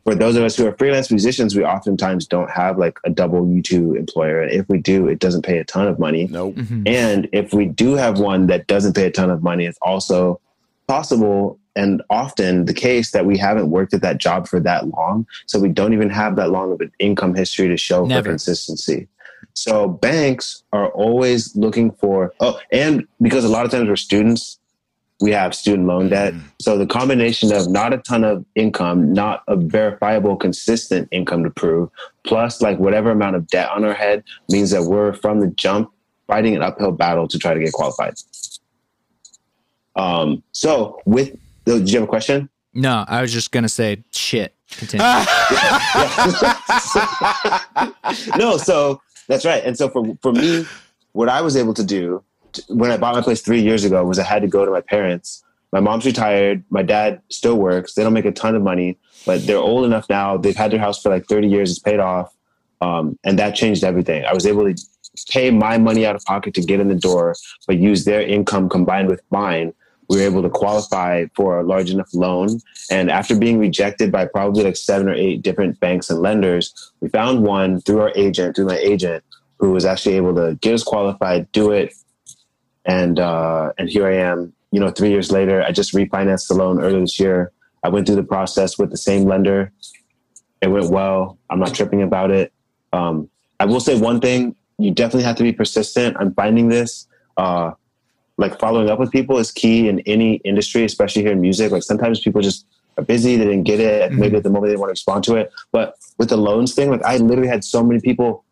[0.10, 3.62] for those of us who are freelance musicians, we oftentimes don't have like a W
[3.62, 4.42] 2 employer.
[4.42, 6.28] And if we do, it doesn't pay a ton of money.
[6.32, 6.56] Nope.
[6.56, 6.88] Mhm.
[6.88, 10.40] And if we do have one that doesn't pay a ton of money, it's also
[10.88, 15.28] possible and often the case that we haven't worked at that job for that long.
[15.46, 18.24] So we don't even have that long of an income history to show Never.
[18.24, 19.08] for consistency.
[19.54, 24.59] So banks are always looking for, oh, and because a lot of times we're students,
[25.22, 26.34] we have student loan debt.
[26.60, 31.50] So the combination of not a ton of income, not a verifiable, consistent income to
[31.50, 31.90] prove,
[32.24, 35.92] plus like whatever amount of debt on our head means that we're from the jump
[36.28, 38.14] fighting an uphill battle to try to get qualified.
[39.96, 42.50] Um, so with the, did you have a question?
[42.74, 44.56] No, I was just gonna say shit.
[44.70, 45.04] Continue.
[48.38, 49.64] no, so that's right.
[49.66, 50.68] And so for for me,
[51.14, 52.24] what I was able to do
[52.68, 54.82] when I bought my place three years ago was I had to go to my
[54.82, 55.44] parents.
[55.72, 56.64] My mom's retired.
[56.70, 57.94] My dad still works.
[57.94, 60.38] They don't make a ton of money, but they're old enough now.
[60.38, 61.70] They've had their house for like 30 years.
[61.70, 62.34] It's paid off.
[62.82, 64.26] Um, and that changed everything.
[64.26, 64.82] I was able to
[65.30, 67.36] pay my money out of pocket to get in the door,
[67.68, 69.74] but use their income combined with mine.
[70.08, 72.60] We were able to qualify for a large enough loan.
[72.90, 77.10] And after being rejected by probably like seven or eight different banks and lenders, we
[77.10, 79.24] found one through our agent, through my agent,
[79.60, 81.94] who was actually able to get us qualified, do it.
[82.90, 85.62] And uh, and here I am, you know, three years later.
[85.62, 87.52] I just refinanced the loan earlier this year.
[87.84, 89.72] I went through the process with the same lender.
[90.60, 91.38] It went well.
[91.52, 92.52] I'm not tripping about it.
[92.92, 93.30] Um,
[93.60, 96.18] I will say one thing: you definitely have to be persistent.
[96.20, 97.08] I'm finding this.
[97.38, 97.74] Uh,
[98.38, 101.72] like following up with people is key in any industry, especially here in music.
[101.72, 102.66] Like sometimes people just
[102.98, 105.24] are busy, they didn't get it, maybe at the moment they didn't want to respond
[105.26, 105.52] to it.
[105.72, 108.46] But with the loans thing, like I literally had so many people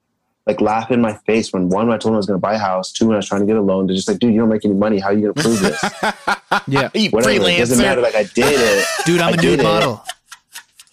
[0.48, 2.42] like laugh in my face when one, when I told him I was going to
[2.42, 4.18] buy a house, two, when I was trying to get a loan, they're just like,
[4.18, 4.98] dude, you don't make any money.
[4.98, 5.84] How are you going to prove this?
[6.68, 7.50] yeah, You Whatever.
[7.50, 8.00] It doesn't matter.
[8.02, 8.86] Like I did it.
[9.06, 9.64] dude, I'm I a nude did it.
[9.64, 10.04] model.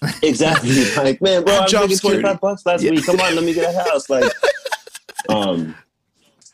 [0.22, 0.70] exactly.
[0.96, 3.07] Like, man, bro, I'm Job making 25 bucks last week.
[3.07, 4.11] Come on, let me get a house.
[4.11, 4.32] Like,
[5.28, 5.76] um,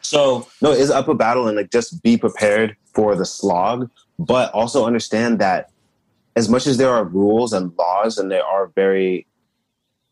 [0.03, 4.53] so no, it's up a battle and like just be prepared for the slog, but
[4.53, 5.71] also understand that
[6.37, 9.27] as much as there are rules and laws and they are very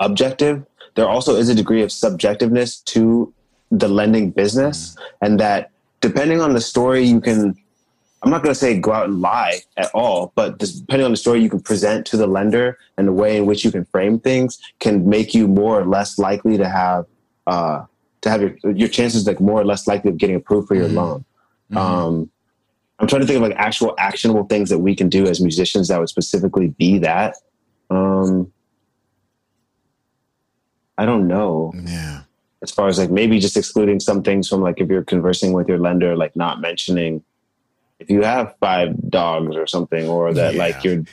[0.00, 0.64] objective,
[0.98, 3.32] there also is a degree of subjectiveness to
[3.70, 5.70] the lending business, and that
[6.00, 7.56] depending on the story, you can.
[8.24, 11.16] I'm not going to say go out and lie at all, but depending on the
[11.16, 14.18] story you can present to the lender and the way in which you can frame
[14.18, 17.06] things can make you more or less likely to have
[17.46, 17.84] uh,
[18.22, 20.88] to have your your chances like more or less likely of getting approved for your
[20.88, 20.94] Mhm.
[21.00, 21.24] loan.
[21.76, 22.30] Um,
[22.98, 25.86] I'm trying to think of like actual actionable things that we can do as musicians
[25.86, 27.36] that would specifically be that.
[27.88, 28.50] Um,
[30.98, 32.22] I don't know Yeah.
[32.62, 35.68] as far as like maybe just excluding some things from like if you're conversing with
[35.68, 37.22] your lender, like not mentioning
[38.00, 40.58] if you have five dogs or something, or that Yeah.
[40.58, 41.04] like you're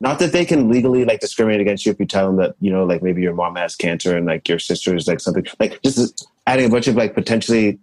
[0.00, 2.70] not that they can legally like discriminate against you if you tell them that you
[2.70, 5.80] know like maybe your mom has cancer and like your sister is like something like
[5.82, 7.78] just adding a bunch of like potentially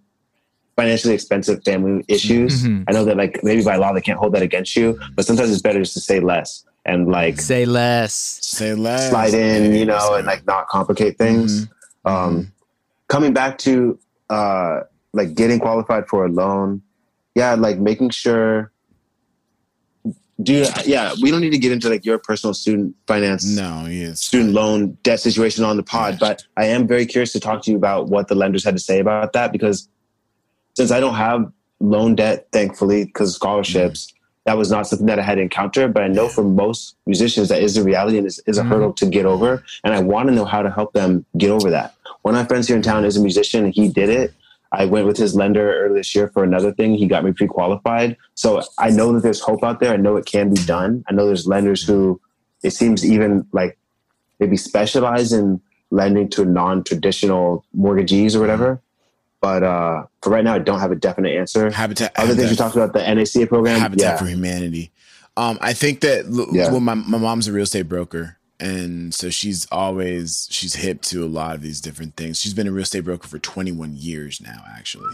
[0.76, 2.64] financially expensive family issues.
[2.64, 2.86] Mhm.
[2.88, 5.52] I know that like maybe by law they can't hold that against you, but sometimes
[5.52, 8.14] it's better just to say less and like Say less.
[8.14, 9.10] Say less.
[9.10, 11.68] slide in, you know, and like not complicate things.
[12.06, 12.52] Um,
[13.08, 13.98] coming back to
[14.30, 14.82] uh,
[15.14, 16.82] like getting qualified for a loan,
[17.36, 18.72] yeah, like making sure.
[20.42, 23.86] Do you, yeah, we don't need to get into like your personal student finance, No,
[23.88, 24.20] yes.
[24.20, 26.20] student loan debt situation on the pod, Yes.
[26.20, 28.82] but I am very curious to talk to you about what the lenders had to
[28.82, 29.88] say about that because
[30.76, 34.12] since I don't have loan debt, thankfully, because of scholarships,
[34.46, 35.94] that was not something that I had encountered.
[35.94, 38.68] But I know for most musicians, that is the reality and is, is a Mhm.
[38.68, 39.64] hurdle to get over.
[39.84, 41.94] And I want to know how to help them get over that.
[42.24, 44.34] One of my friends here in town is a musician and he did it.
[44.72, 46.96] I went with his lender earlier this year for another thing.
[46.96, 48.18] He got me pre qualified.
[48.36, 49.94] So I know that there's hope out there.
[49.94, 51.04] I know it can be done.
[51.08, 52.20] I know there's lenders who
[52.64, 53.78] it seems even like
[54.40, 58.82] maybe specialize in lending to non traditional mortgagees or whatever.
[59.44, 61.70] But uh, for right now, I don't have a definite answer.
[61.70, 62.14] Habitat.
[62.16, 63.78] Other things Habitat- you talked about, the NACA program.
[63.78, 64.18] Habitat yeah.
[64.18, 64.94] for Humanity.
[65.36, 66.72] Um, I think that Yeah.
[66.72, 71.26] well, my my mom's a real estate broker, and so she's always she's hip to
[71.26, 72.40] a lot of these different things.
[72.40, 75.14] She's been a real estate broker for 21 years now, actually.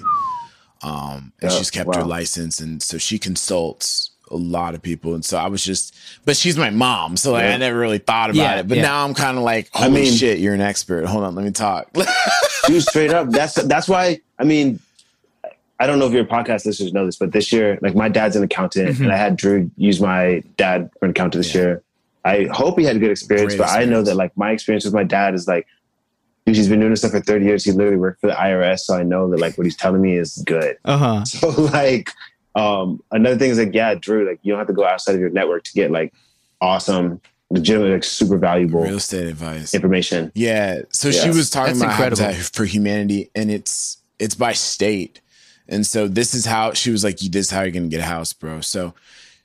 [0.84, 5.14] Um, and Oh, she's kept her license, and so she consults a lot of people.
[5.16, 8.30] And so I was just, but she's my mom, so like, I never really thought
[8.30, 8.68] about Yeah, it.
[8.68, 8.84] But yeah.
[8.84, 11.06] now I'm kind of like, I holy mean- shit, you're an expert.
[11.06, 11.90] Hold on, let me talk.
[12.68, 13.30] Dude, straight up.
[13.30, 14.20] That's that's why.
[14.38, 14.80] I mean,
[15.80, 18.36] I don't know if your podcast listeners know this, but this year, like my dad's
[18.36, 19.02] an accountant, Mhm.
[19.06, 21.62] and I had Drew use my dad for an accountant this Yeah.
[21.62, 21.84] year.
[22.26, 24.84] I hope he had a good experience, Great but I know that like my experience
[24.86, 25.66] with my dad is like,
[26.46, 27.64] dude, he's been doing this stuff for thirty years.
[27.64, 30.18] He literally worked for the IRS, so I know that like what he's telling me
[30.18, 30.78] is good.
[30.86, 31.24] Uh huh.
[31.26, 32.12] So like,
[32.56, 35.22] um, another thing is like, yeah, Drew, like you don't have to go outside of
[35.22, 36.14] your network to get like
[36.62, 39.74] awesome, legitimately like super valuable real estate advice.
[39.74, 40.32] information.
[40.36, 40.82] Yeah.
[40.92, 42.24] So she was talking That's about incredible.
[42.24, 45.22] Habitat for Humanity, and it's it's by state.
[45.68, 48.02] And so this is how she was like, "You this is how you're gonna get
[48.02, 48.94] a house, bro." So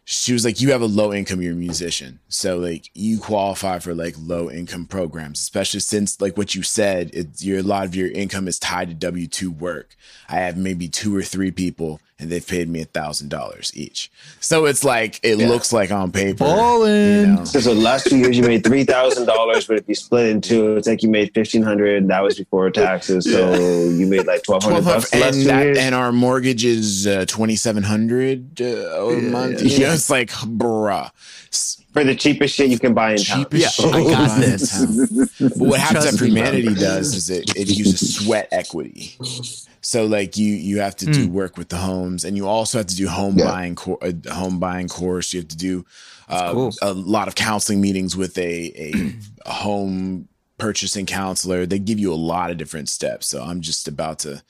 [0.06, 2.20] she was like, you have a low income, you're a musician.
[2.28, 7.10] So like you qualify for like low income programs, especially since like what you said,
[7.14, 9.96] it's your a lot of your income is tied to W two work.
[10.28, 14.10] I have maybe two or three people and they've paid me a thousand dollars each.
[14.40, 15.48] So it's like it yeah.
[15.48, 16.44] looks like on paper.
[16.44, 17.20] Ballin'.
[17.20, 17.44] You know?
[17.44, 20.26] So, so the last two years you made three thousand dollars, but if you split
[20.26, 22.06] it in two, it's like you made fifteen hundred.
[22.08, 23.96] That was before taxes, so yeah.
[23.98, 25.12] you made like twelve hundred bucks.
[25.12, 29.62] And, that, and our mortgage is uh, twenty seven hundred uh, a yeah, month.
[29.62, 29.94] Yeah, yeah.
[29.94, 31.10] It's like bruh.
[31.92, 33.90] For the cheapest shit you can buy in cheapest town.
[33.92, 34.84] Yeah, I got this.
[35.40, 39.16] but what Habitat for Humanity does is it, it uses sweat equity.
[39.84, 41.30] So like you you have to do mm.
[41.30, 43.44] work with the homes, and you also have to do home yeah.
[43.44, 45.34] buying co- a home buying course.
[45.34, 45.84] You have to do
[46.26, 46.72] uh, cool.
[46.80, 48.94] a lot of counseling meetings with a, a,
[49.44, 50.26] a home
[50.56, 51.66] purchasing counselor.
[51.66, 53.26] They give you a lot of different steps.
[53.26, 54.42] So I'm just about to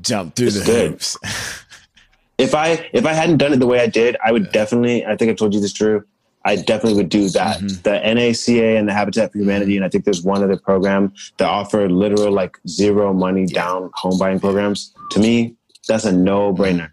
[0.00, 0.90] jump through it's the good.
[0.92, 1.18] hoops.
[2.38, 4.52] if I if I hadn't done it the way I did, I would yeah.
[4.52, 5.04] definitely.
[5.04, 6.06] I think I told you this, Drew.
[6.46, 7.58] I definitely would do that.
[7.58, 7.82] Mm-hmm.
[7.82, 11.48] The NACA and the Habitat for Humanity, and I think there's one other program that
[11.48, 14.94] offer literal like zero money down home buying programs.
[15.10, 15.56] To me,
[15.88, 16.92] that's a no brainer.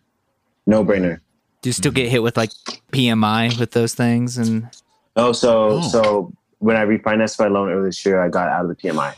[0.65, 1.19] No brainer.
[1.61, 2.49] Do you still get hit with like
[2.91, 4.39] PMI with those things?
[4.39, 4.69] And
[5.15, 5.81] oh, so oh.
[5.81, 9.13] so when I refinanced my loan earlier this year, I got out of the PMI.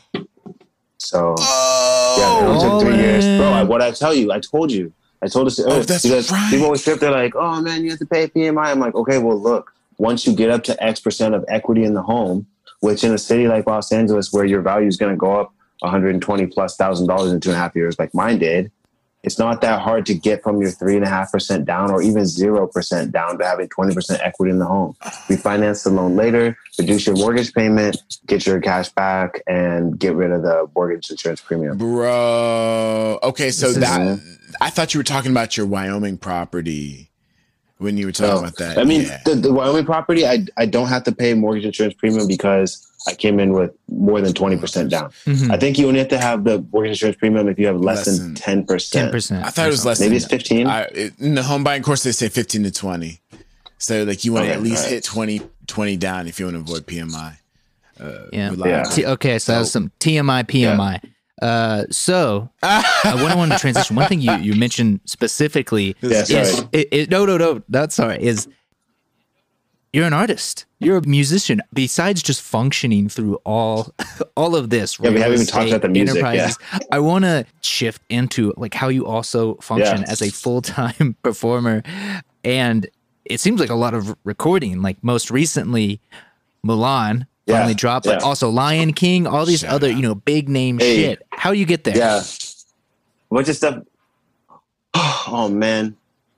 [0.97, 3.53] So oh, yeah, it took three years, bro.
[3.53, 4.91] I, what I tell you, I told you.
[5.21, 6.49] I told us oh, that's because right.
[6.49, 6.99] people always trip.
[6.99, 10.25] They're like, "Oh man, you have to pay PMI." I'm like, "Okay, well, look, once
[10.27, 12.47] you get up to X percent of equity in the home,
[12.79, 15.53] which in a city like Los Angeles, where your value is going to go up
[15.79, 18.71] 120 plus thousand dollars in two and a half years, like mine did,
[19.25, 22.01] it's not that hard to get from your three and a half percent down or
[22.01, 24.95] even zero percent down to having 20 percent equity in the home.
[25.01, 30.31] Refinance the loan later, reduce your mortgage payment, get your cash back, and get rid
[30.31, 31.77] of the mortgage insurance premium.
[31.77, 34.19] Bro, okay, so that
[34.61, 37.09] I thought you were talking about your Wyoming property
[37.77, 38.77] when you were talking about that.
[38.77, 39.21] I mean, yeah.
[39.25, 43.13] the, the Wyoming property, I I don't have to pay mortgage insurance premium because I
[43.13, 45.11] came in with more than twenty percent down.
[45.25, 45.51] Mm-hmm.
[45.51, 48.07] I think you only have to have the mortgage insurance premium if you have less,
[48.07, 49.05] less than ten percent.
[49.05, 49.45] Ten percent.
[49.45, 49.99] I thought it was less.
[49.99, 50.67] Maybe than, it's fifteen.
[51.19, 53.21] in the home buying course, they say fifteen to twenty.
[53.77, 54.93] So like you want to at least right.
[54.93, 57.37] hit 20, 20 down if you want to avoid PMI.
[57.99, 58.51] Uh, yeah.
[58.57, 58.83] yeah.
[58.83, 60.99] T- okay, so, so that was some TMI, PMI.
[61.03, 61.09] Yeah.
[61.41, 66.21] Uh, so uh, when I wanted to transition, one thing you, you mentioned specifically yeah,
[66.21, 68.23] is it, it, no, no, no, that's sorry.
[68.23, 68.47] Is
[69.91, 71.61] you're an artist, you're a musician.
[71.73, 73.93] Besides just functioning through all
[74.37, 76.21] all of this, yeah, we haven't even talked about the music.
[76.21, 76.51] Yeah.
[76.91, 80.09] I want to shift into like how you also function yeah.
[80.11, 81.83] as a full time performer,
[82.43, 82.87] and
[83.25, 84.81] it seems like a lot of recording.
[84.81, 85.99] Like most recently,
[86.65, 89.95] Mulan yeah, finally dropped, but also Lion King, all these Shout other, out.
[89.95, 91.27] you know, big name hey, shit.
[91.31, 91.95] How do you get there?
[91.95, 92.21] Yeah.
[92.21, 93.83] A bunch of stuff.
[95.27, 95.97] Oh man.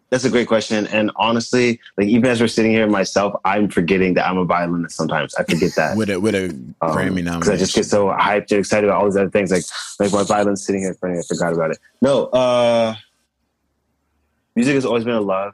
[0.09, 0.87] That's a great question.
[0.87, 4.95] And honestly, like even as we're sitting here myself, I'm forgetting that I'm a violinist
[4.95, 5.35] sometimes.
[5.35, 5.97] I forget that.
[5.97, 7.39] with a with a um, Grammy nomination.
[7.39, 9.51] Because I just get so hyped and excited about all these other things.
[9.51, 9.63] Like
[9.99, 11.79] like my violin's sitting here in front of me, I forgot about it.
[12.01, 12.95] No, uh
[14.55, 15.53] music has always been a love.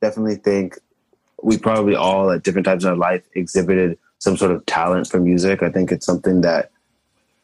[0.00, 0.78] Definitely think
[1.42, 5.20] we probably all at different times in our life exhibited some sort of talent for
[5.20, 5.62] music.
[5.62, 6.70] I think it's something that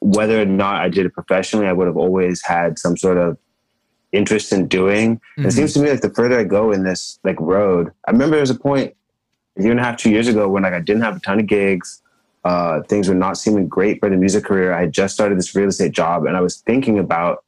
[0.01, 3.37] whether or not I did it professionally, I would have always had some sort of
[4.12, 5.16] interest in doing.
[5.16, 5.47] Mm-hmm.
[5.47, 8.37] It seems to me like the further I go in this like road, I remember
[8.37, 8.95] there was a point
[9.59, 11.39] a year and a half, two years ago when like I didn't have a ton
[11.39, 12.03] of gigs.
[12.43, 14.72] Uh, things were not seeming great for the music career.
[14.72, 17.45] I had just started this real estate job and I was thinking about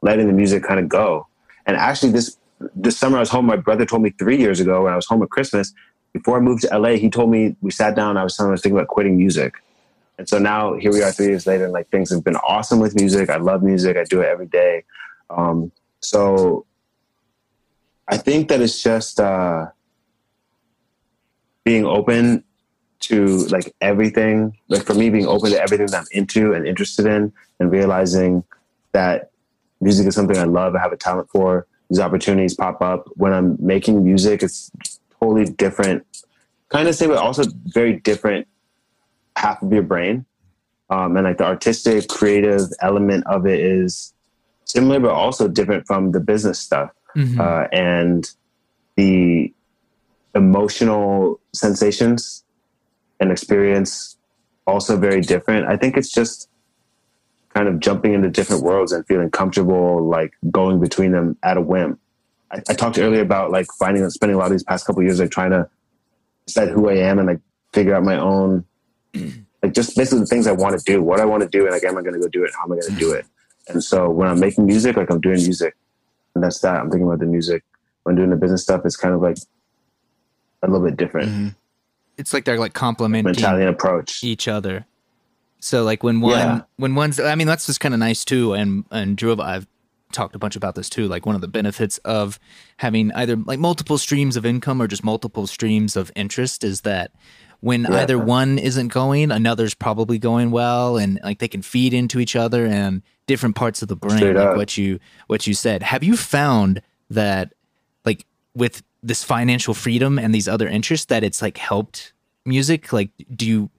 [0.00, 1.26] letting the music kind of go.
[1.66, 2.36] And actually this
[2.74, 3.44] this summer I was home.
[3.46, 5.72] My brother told me three years ago when I was home at Christmas
[6.12, 8.16] before I moved to LA, he told me we sat down.
[8.16, 9.54] I was telling him I was thinking about quitting music,
[10.18, 12.80] and so now here we are, three years later, and like things have been awesome
[12.80, 13.30] with music.
[13.30, 13.96] I love music.
[13.96, 14.84] I do it every day.
[15.30, 16.66] Um, so
[18.08, 19.66] I think that it's just uh,
[21.64, 22.44] being open
[23.00, 24.56] to like everything.
[24.68, 28.44] Like for me, being open to everything that I'm into and interested in, and realizing
[28.92, 29.30] that
[29.80, 30.74] music is something I love.
[30.74, 31.66] I have a talent for.
[31.90, 34.42] These opportunities pop up when I'm making music.
[34.42, 34.70] It's
[35.20, 36.06] totally different,
[36.68, 38.46] kind of same, but also very different
[39.36, 40.24] half of your brain.
[40.90, 44.14] Um, and like the artistic, creative element of it is
[44.64, 46.90] similar, but also different from the business stuff.
[47.16, 47.40] Mm-hmm.
[47.40, 48.30] Uh, and
[48.96, 49.52] the
[50.34, 52.44] emotional sensations
[53.20, 54.16] and experience
[54.66, 55.66] also very different.
[55.66, 56.48] I think it's just
[57.54, 61.60] kind of jumping into different worlds and feeling comfortable, like going between them at a
[61.60, 61.98] whim.
[62.50, 65.20] I, I, talked earlier about like finding spending a lot of these past couple years
[65.20, 65.68] like trying to
[66.46, 67.40] set who I am and like
[67.72, 68.64] figure out my own
[69.62, 71.72] like just basically the things I want to do, what I want to do, and
[71.72, 72.50] like am I going to go do it?
[72.56, 73.26] How am I going to do it?
[73.68, 75.76] And so when I'm making music, like I'm doing music,
[76.34, 76.76] and that's that.
[76.76, 77.64] I'm thinking about the music.
[78.04, 79.36] When doing the business stuff, it's kind of like
[80.62, 81.54] a little bit different Mhm.
[82.16, 84.24] It's like they're like complementing mentality and approach.
[84.24, 84.86] each other.
[85.60, 86.60] So like when one Yeah.
[86.76, 89.66] when one's I mean that's just kind of nice too and and Drew I've
[90.12, 92.38] talked a bunch about this too like one of the benefits of
[92.78, 97.12] having either like multiple streams of income or just multiple streams of interest is that
[97.60, 97.96] when Yeah.
[98.02, 102.36] either one isn't going another's probably going well and like they can feed into each
[102.36, 104.56] other and different parts of the brain Straight like up.
[104.56, 106.80] what you what you said have you found
[107.10, 107.52] that
[108.04, 112.12] like with this financial freedom and these other interests that it's like helped
[112.46, 113.70] music like do you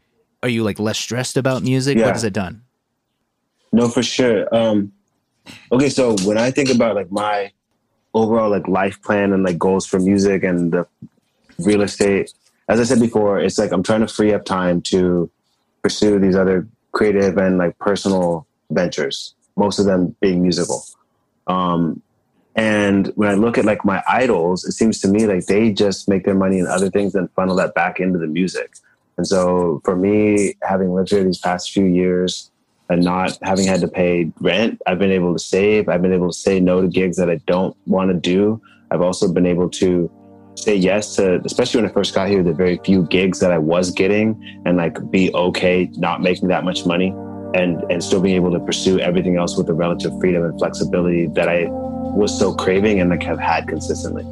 [0.43, 2.05] are you like less stressed about music Yeah.
[2.05, 2.61] what has it done
[3.71, 4.47] No, for sure.
[4.55, 4.91] Um,
[5.71, 7.51] okay, so when I think about like my
[8.13, 10.87] overall like life plan and like goals for music and the
[11.59, 12.33] real estate,
[12.67, 15.29] as I said before, it's like I'm trying to free up time to
[15.81, 19.33] pursue these other creative and like personal ventures.
[19.55, 20.83] Most of them being musical.
[21.47, 22.01] Um,
[22.55, 26.07] and when I look at like my idols, it seems to me like they just
[26.07, 28.75] make their money in other things and funnel that back into the music.
[29.17, 32.51] And so for me, having lived here these past few years,
[32.89, 34.81] and not having had to pay rent.
[34.87, 35.89] I've been able to save.
[35.89, 38.61] I've been able to say no to gigs that I don't want to do.
[38.91, 40.11] I've also been able to
[40.55, 43.57] say yes to, especially when I first got here, the very few gigs that I
[43.57, 47.09] was getting and like be okay not making that much money
[47.53, 51.27] and, and still being able to pursue everything else with the relative freedom and flexibility
[51.27, 54.25] that I was so craving and like have had consistently.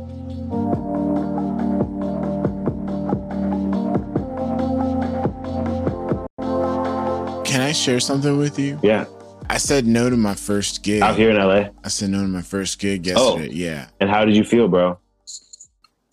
[7.57, 8.79] Can I share something with you?
[8.83, 9.05] Yeah.
[9.49, 11.01] I said no to my first gig.
[11.01, 11.69] Out here in LA.
[11.83, 13.35] I said no to my first gig Oh.
[13.39, 13.55] yesterday.
[13.55, 13.87] Yeah.
[13.99, 14.99] And how did you feel, bro?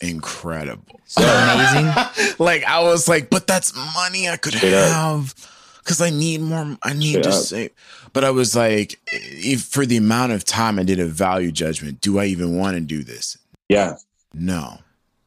[0.00, 1.00] Incredible.
[1.04, 4.90] so amazing like I was like, but that's money I could Straight up.
[4.90, 5.34] have
[5.80, 6.78] because I need more.
[6.82, 7.34] I need Straight to up.
[7.34, 7.70] save.
[8.14, 12.00] But I was like, if for the amount of time I did a value judgment,
[12.00, 13.36] do I even want to do this?
[13.68, 13.96] Yeah.
[14.32, 14.78] No.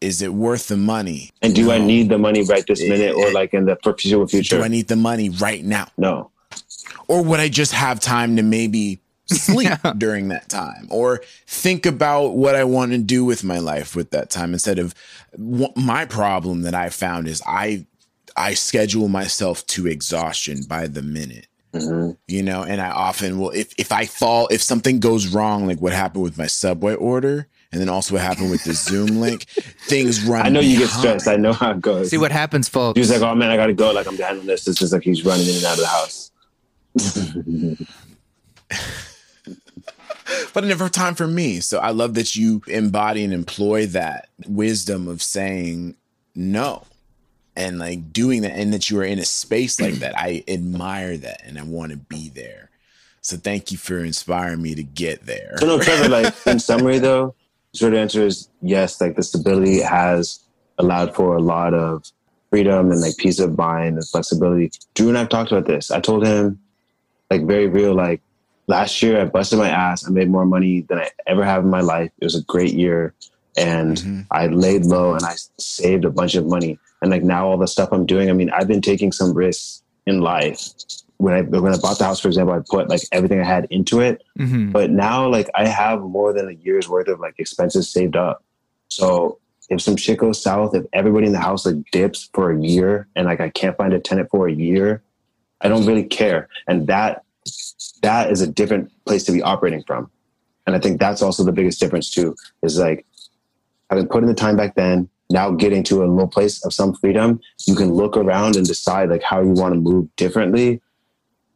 [0.01, 1.31] Is it worth the money?
[1.41, 4.57] And do I need the money right this minute or like in the foreseeable future?
[4.57, 5.87] Do I need the money right now?
[5.97, 6.31] no.
[7.07, 12.29] or would I just have time to maybe sleep during that time or think about
[12.29, 14.93] what I want to do with my life with that time instead of
[15.33, 17.85] wh- my problem that I found is I
[18.37, 23.49] I schedule myself to exhaustion by the minute hmm you know and I often will
[23.49, 27.47] if if I fall if something goes wrong like what happened with my subway order
[27.71, 29.43] and then also what happened with the Zoom link
[29.87, 31.01] things run I know you get behind.
[31.21, 31.27] stressed.
[31.27, 32.09] I know how it goes.
[32.09, 33.91] see what happens folks He was like, "Oh man, I gotta go.
[33.91, 36.31] Like I'm handling this." It's just like he's running in and out of the house.
[40.53, 41.59] but I never have time for me.
[41.59, 45.95] So I love that you embody and employ that wisdom of saying
[46.35, 46.83] no
[47.55, 50.17] and like doing that and that you are in a space like that.
[50.17, 52.69] I admire that and I want to be there.
[53.21, 55.55] So thank you for inspiring me to get there.
[55.59, 56.07] So no, Trevor.
[56.07, 57.35] Like in summary, though,
[57.75, 58.99] short answer is yes.
[58.99, 60.39] Like the stability has
[60.77, 62.03] allowed for a lot of
[62.49, 64.71] freedom and like peace of mind and flexibility.
[64.93, 65.91] Drew and I've talked about this.
[65.91, 66.59] I told him,
[67.29, 68.21] like very real, like
[68.67, 70.07] last year I busted my ass.
[70.07, 72.11] I made more money than I ever have in my life.
[72.19, 73.13] It was a great year,
[73.57, 74.25] and Mhm.
[74.31, 76.79] I laid low and I saved a bunch of money.
[77.01, 78.29] And like now, all the stuff I'm doing.
[78.29, 80.69] I mean, I've been taking some risks in life.
[81.17, 83.65] When I when I bought the house, for example, I put like everything I had
[83.71, 84.71] into it Mhm.
[84.71, 88.43] but now like I have more than a year's worth of like expenses saved up.
[88.89, 89.39] So
[89.69, 93.07] if some shit goes south, if everybody in the house like dips for a year
[93.15, 95.01] and like I can't find a tenant for a year,
[95.59, 96.47] I don't really care.
[96.67, 97.23] And that
[98.03, 100.09] that is a different place to be operating from.
[100.67, 103.05] And I think that's also the biggest difference too, is like
[103.89, 106.93] having put in the time back then, now getting to a little place of some
[106.93, 110.81] freedom, you can look around and decide like how you want to move differently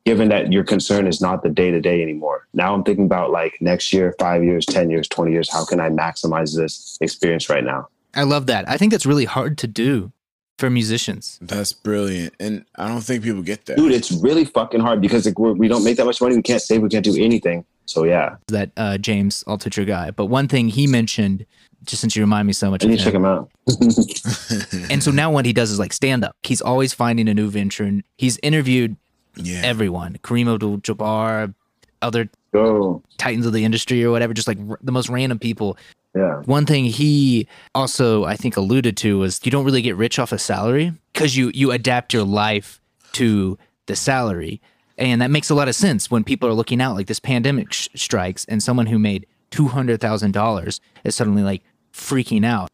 [0.04, 2.48] given that your concern is not the day to day anymore.
[2.54, 5.52] Now I'm thinking about like next year, five years, 10 years, 20 years.
[5.52, 7.88] How can I maximize this experience right now?
[8.14, 10.12] i love that i think that's really hard to do
[10.60, 12.36] for musicians That's brilliant.
[12.40, 13.78] And I don't think people get that.
[13.78, 16.36] Dude, it's really fucking hard because like, we're, we don't make that much money.
[16.36, 16.84] We can't save.
[16.84, 17.66] We can't do anything.
[17.86, 21.48] So yeah, that uh, james altucher guy but one thing he mentioned
[21.86, 23.52] just since you remind me so much I of need to check him, him out.
[24.92, 27.50] and so now what he does is like stand up he's always finding a new
[27.50, 28.96] venture and he's interviewed
[29.36, 29.62] yeah.
[29.64, 31.54] everyone kareem abdul-jabbar
[32.02, 33.02] other Go.
[33.18, 35.78] titans of the industry or whatever just like r- the most random people
[36.16, 36.42] Yeah.
[36.46, 40.32] one thing he also i think alluded to was you don't really get rich off
[40.32, 42.82] a salary because you you adapt your life
[43.14, 43.58] to
[43.88, 44.62] the salary
[44.98, 47.72] and that makes a lot of sense when people are looking out like this pandemic
[47.74, 51.62] sh- strikes and someone who made $200000 is suddenly like
[51.94, 52.70] freaking out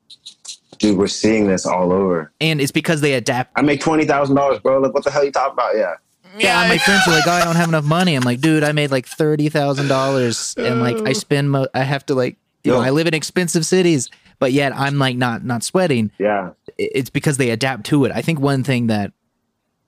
[0.79, 2.31] Dude, we're seeing this all over.
[2.39, 4.79] and it's because they adapt I make $20,000, bro.
[4.79, 5.75] Like, what the hell you talking about?
[5.75, 5.95] Yeah.
[6.37, 8.73] yeah, my friends are like, "Oh, I don't have enough money." I'm like, "Dude, I
[8.73, 11.13] made like thirty thousand dollars, and like I oh.
[11.13, 14.75] spend, mo- I have to like, you know, I live in expensive cities, but yet
[14.75, 16.11] I'm like not not sweating.
[16.19, 16.51] Yeah.
[16.77, 18.11] It's because they adapt to it.
[18.13, 19.13] I think one thing that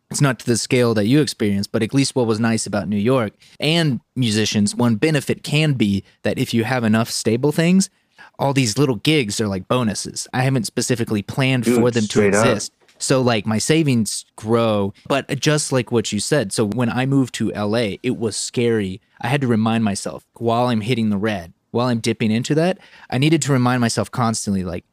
[0.09, 2.87] it's not to the scale that you experienced, but at least what was nice about
[2.87, 7.91] New York and musicians, one benefit can be that if you have enough stable things,
[8.39, 10.27] all these little gigs are like bonuses.
[10.33, 12.45] I haven't specifically planned Dude, for them to straight up.
[12.47, 12.71] exist.
[12.97, 16.51] So like my savings grow, but just like what you said.
[16.51, 18.99] So when I moved to LA, it was scary.
[19.21, 22.79] I had to remind myself while I'm hitting the red, while I'm dipping into that,
[23.09, 24.83] I needed to remind myself constantly like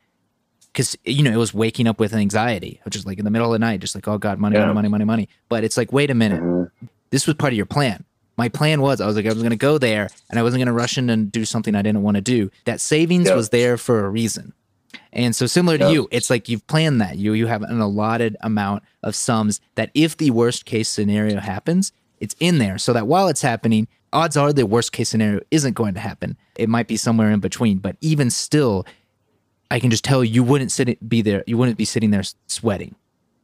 [0.72, 3.48] because you know it was waking up with anxiety, which is like in the middle
[3.48, 4.66] of the night, just like oh god, money, Yeah.
[4.66, 5.28] money, money, money, money.
[5.48, 6.70] But it's like wait a minute, Mhm.
[7.10, 8.04] this was part of your plan.
[8.36, 10.58] My plan was I was like I was going to go there and I wasn't
[10.60, 12.50] going to rush in and do something I didn't want to do.
[12.64, 13.34] That savings Yeah.
[13.34, 14.52] was there for a reason.
[15.12, 15.90] And so similar to Yeah.
[15.90, 17.16] you, it's like you've planned that.
[17.16, 21.92] You you have an allotted amount of sums that if the worst case scenario happens,
[22.20, 25.74] it's in there so that while it's happening, odds are the worst case scenario isn't
[25.74, 26.36] going to happen.
[26.56, 28.86] It might be somewhere in between, but even still
[29.70, 31.42] I can just tell you, you wouldn't sit be there.
[31.46, 32.94] You wouldn't be sitting there sweating,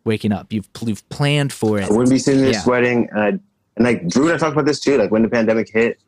[0.04, 0.52] waking up.
[0.52, 1.84] You've you've planned for it.
[1.84, 2.60] I wouldn't be sitting there Yeah.
[2.60, 3.08] sweating.
[3.10, 3.38] And, I,
[3.86, 4.96] and like Drew and I talked about this too.
[4.96, 5.98] Like when the pandemic hit,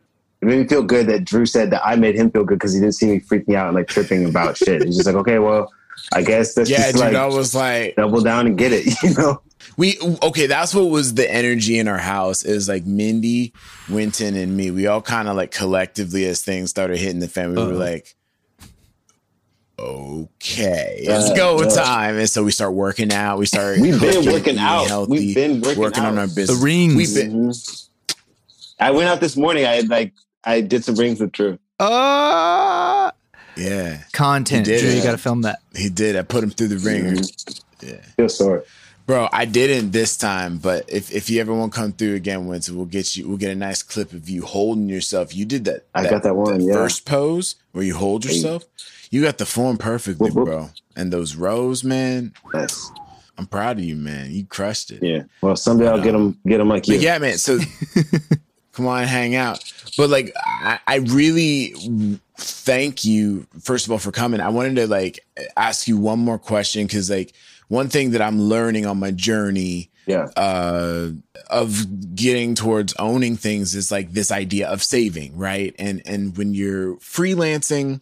[0.40, 2.72] it made me feel good that Drew said that I made him feel good because
[2.74, 4.82] he didn't see me freaking out and like tripping about shit.
[4.84, 5.72] He's just like, okay, well,
[6.12, 8.86] I guess that's Yeah, just dude, like I was like, double down and get it.
[9.02, 9.42] You know?
[9.78, 10.46] we okay.
[10.46, 12.44] That's what was the energy in our house.
[12.44, 13.54] Is like Mindy,
[13.88, 14.70] Wynton, and me.
[14.70, 17.74] We all kind of like collectively, as things started hitting the fan, we were Uh-huh.
[17.78, 18.14] like,
[19.78, 21.68] okay, it's Uh, go yeah.
[21.68, 22.16] time.
[22.18, 23.38] And so we start working out.
[23.38, 23.78] We start.
[23.78, 24.86] We've been cooking, working out.
[24.86, 26.18] healthy, We've been working on out.
[26.18, 26.58] our business.
[26.58, 26.94] The rings.
[26.94, 27.32] We've been.
[27.50, 27.86] Mhm.
[28.80, 29.66] I went out this morning.
[29.66, 30.12] I like
[30.44, 31.58] I did some rings with Drew.
[31.80, 33.10] Uh,
[33.56, 34.66] Yeah, content.
[34.66, 35.60] You did Drew, you got to film that.
[35.76, 36.16] he did.
[36.16, 37.12] I put him through the ringer.
[37.12, 37.86] Mm-hmm.
[37.88, 38.00] Yeah.
[38.16, 38.64] Feel sore.
[39.06, 42.46] Bro, I didn't this time, but if, if you ever want to come through again,
[42.46, 43.28] Wynton, we'll get you.
[43.28, 45.36] We'll get a nice clip of you holding yourself.
[45.36, 45.84] You did that.
[45.94, 46.72] I got that one, yeah.
[46.72, 48.64] first pose where you hold yourself.
[49.14, 50.44] You got the form perfectly, Whoop, whoop.
[50.46, 50.70] bro.
[50.96, 52.32] And those rows, man.
[52.52, 52.90] Nice.
[53.38, 54.32] I'm proud of you, man.
[54.32, 55.02] You crushed it.
[55.04, 55.22] Yeah.
[55.40, 56.36] Well, someday I'll get them.
[56.44, 56.96] Get them like you.
[56.98, 57.38] Yeah, man.
[57.38, 57.58] So
[58.72, 59.62] come on, hang out.
[59.96, 61.74] But like, I, I really
[62.38, 64.40] thank you first of all for coming.
[64.40, 65.20] I wanted to like
[65.56, 67.34] ask you one more question because like
[67.68, 70.26] one thing that I'm learning on my journey Yeah.
[70.36, 71.10] uh
[71.50, 76.54] of getting towards owning things is like this idea of saving right and and when
[76.54, 78.00] you're freelancing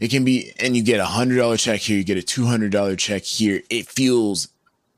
[0.00, 2.46] it can be and you get a hundred dollar check here you get a two
[2.46, 4.48] hundred dollar check here it feels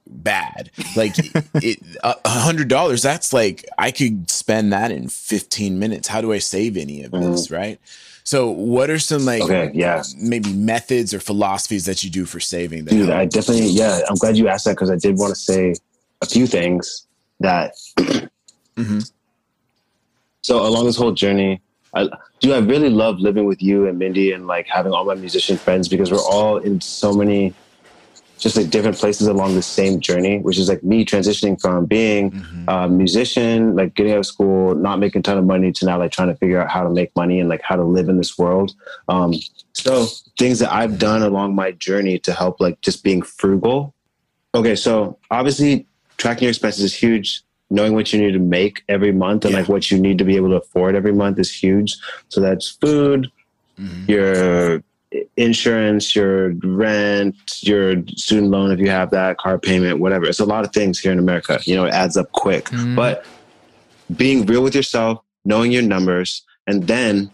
[0.06, 1.14] bad like
[1.54, 6.32] it a hundred dollars that's like i could spend that in 15 minutes how do
[6.32, 7.78] i save any of this right
[8.24, 9.70] so what are some like Okay.
[9.74, 10.02] Yeah.
[10.18, 13.18] maybe methods or philosophies that you do for saving that Dude, help?
[13.18, 15.74] I definitely, yeah, I'm glad you asked that because I did want to say
[16.22, 17.06] a few things
[17.40, 17.72] that.
[18.76, 19.10] Mhm.
[20.42, 21.60] So along this whole journey,
[21.94, 22.08] I
[22.40, 22.52] do.
[22.54, 25.88] I really love living with you and Mindy and like having all my musician friends
[25.88, 27.54] because we're all in so many,
[28.38, 30.38] just like different places along the same journey.
[30.38, 32.64] Which is like me transitioning from being Mhm.
[32.68, 35.98] a musician, like getting out of school, not making a ton of money, to now
[35.98, 38.16] like trying to figure out how to make money and like how to live in
[38.16, 38.72] this world.
[39.08, 39.34] Um,
[39.72, 40.06] so
[40.38, 43.94] things that I've done along my journey to help like just being frugal.
[44.54, 45.86] Okay, so obviously
[46.16, 47.42] tracking your expenses is huge.
[47.70, 49.60] Knowing what you need to make every month and Yeah.
[49.60, 51.96] like what you need to be able to afford every month is huge.
[52.28, 53.30] So that's food,
[53.78, 54.08] Mhm.
[54.08, 54.82] your
[55.36, 60.26] insurance, your rent, your student loan if you have that, car payment, whatever.
[60.26, 61.58] It's a lot of things here in America.
[61.64, 62.66] You know, it adds up quick.
[62.66, 62.94] Mm.
[62.94, 63.24] But
[64.16, 67.30] being real with yourself, knowing your numbers, and then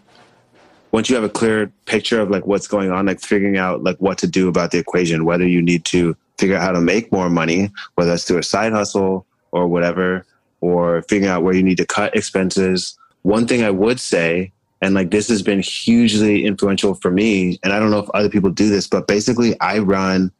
[0.91, 3.97] once you have a clear picture of like what's going on, like figuring out like
[3.97, 7.11] what to do about the equation, whether you need to figure out how to make
[7.11, 10.25] more money, whether that's through a side hustle or whatever,
[10.61, 12.97] or figuring out where you need to cut expenses.
[13.21, 14.51] One thing I would say,
[14.81, 18.29] and like this has been hugely influential for me, and I don't know if other
[18.29, 20.31] people do this, but basically I run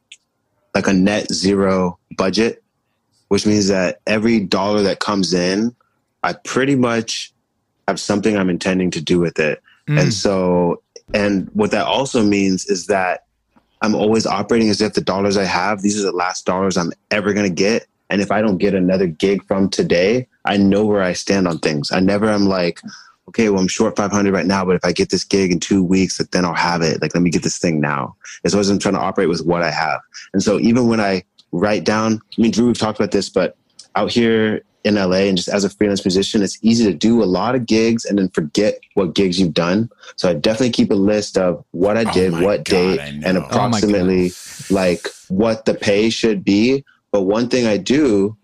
[0.74, 2.64] like a net zero budget,
[3.30, 5.76] which means that every dollar that comes in,
[6.24, 7.34] I pretty much
[7.88, 9.62] have something I'm intending to do with it.
[9.88, 10.02] Mm.
[10.02, 10.82] And so,
[11.14, 13.26] and what that also means is that
[13.82, 16.92] I'm always operating as if the dollars I have, these are the last dollars I'm
[17.12, 17.88] ever going to get.
[18.10, 21.60] And if I don't get another gig from today, I know where I stand on
[21.60, 21.92] things.
[21.92, 22.82] I never am like,
[23.28, 25.84] okay, well, I'm short 500 right now, but if I get this gig in two
[25.84, 27.02] weeks, then I'll have it.
[27.02, 28.16] Like, let me get this thing now.
[28.46, 30.00] As always, I'm trying to operate with what I have.
[30.34, 33.58] And so even when I write down, I mean, Drew, we've talked about this, but
[33.96, 37.26] out here in LA and just as a freelance musician, it's easy to do a
[37.26, 39.90] lot of gigs and then forget what gigs you've done.
[40.16, 43.00] So I definitely keep a list of what I Oh did, my what God, date,
[43.00, 43.38] and.
[43.38, 44.32] Oh approximately
[44.70, 46.86] like what the pay should be.
[47.18, 48.38] But one thing I do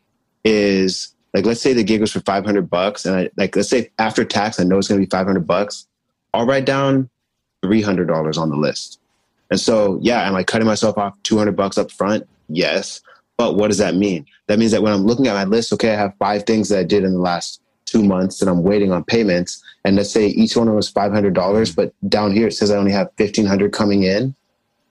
[0.44, 3.92] is like, let's say the gig was for 500 bucks and I like, let's say
[4.00, 5.86] after tax, I know it's going to be 500 bucks.
[6.34, 7.08] I'll write down
[7.64, 9.00] $300 on the list.
[9.52, 12.28] And so, yeah, am I cutting myself off 200 bucks up front?
[12.50, 13.00] Yes.
[13.38, 14.26] But what does that mean?
[14.48, 16.80] That means that when I'm looking at my list, okay, I have five things that
[16.80, 19.64] I did in the last two months and I'm waiting on payments.
[19.86, 22.78] And let's say each one of them was $500, but down here it says I
[22.78, 24.34] only have 1500 coming in.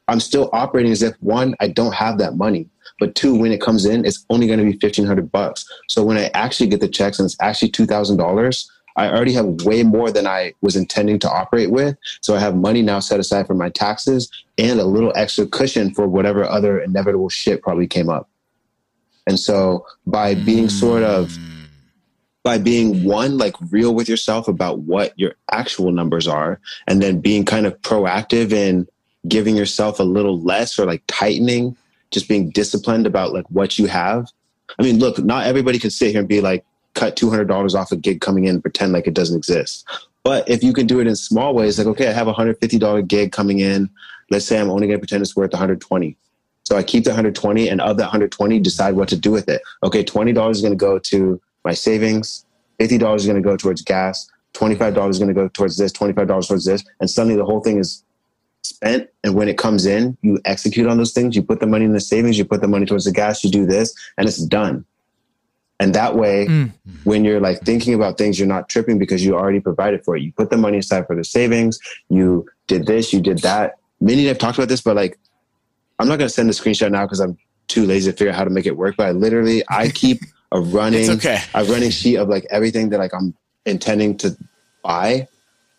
[0.07, 2.69] I'm still operating as if one, I don't have that money.
[3.03, 5.69] But two, when it comes in, it's only going to be 1500 bucks.
[5.89, 9.83] So when I actually get the checks and it's actually $2,000, I already have way
[9.83, 11.97] more than I was intending to operate with.
[12.21, 15.93] So I have money now set aside for my taxes and a little extra cushion
[15.93, 18.29] for whatever other inevitable shit probably came up.
[19.27, 21.63] And so by being sort of hmm.
[22.45, 27.21] by being one like real with yourself about what your actual numbers are and then
[27.21, 28.87] being kind of proactive in
[29.27, 31.77] giving yourself a little less or like tightening
[32.13, 34.29] just being disciplined about like what you have
[34.79, 36.65] i mean look not everybody can sit here and be like
[36.95, 39.89] cut $200 off a gig coming in and pretend like it doesn't exist
[40.23, 43.09] but if you can do it in small ways like okay i have a $150
[43.09, 43.89] gig coming in
[44.31, 46.17] let's say i'm only going to pretend it's worth 120
[46.65, 49.63] so i keep the 120 and of that 120 decide what to do with it
[49.83, 52.45] okay $20 is going to go to my savings.
[52.81, 54.29] $50 is going to go towards gas.
[54.55, 56.85] $25 is going to go towards this, $25 towards this.
[57.01, 58.05] And suddenly the whole thing is
[58.63, 59.09] spent.
[59.25, 61.37] And when it comes in, you execute on those things.
[61.37, 63.51] You put the money in the savings, you put the money towards the gas, you
[63.51, 64.85] do this, and it's done.
[65.81, 66.71] And that way, mm.
[67.03, 70.23] when you're like thinking about things, you're not tripping because you already provided for it.
[70.23, 71.81] You put the money aside for the savings.
[72.09, 73.79] You did this, you did that.
[74.01, 75.19] Many have talked about this, but like,
[75.99, 77.37] I'm not going to send the screenshot now because I'm
[77.67, 78.97] too lazy to figure out how to make it work.
[78.97, 80.21] But I literally, I keep
[80.53, 81.39] a running okay.
[81.55, 83.35] a running sheet of like everything that like I'm
[83.67, 84.37] intending to
[84.85, 85.27] buy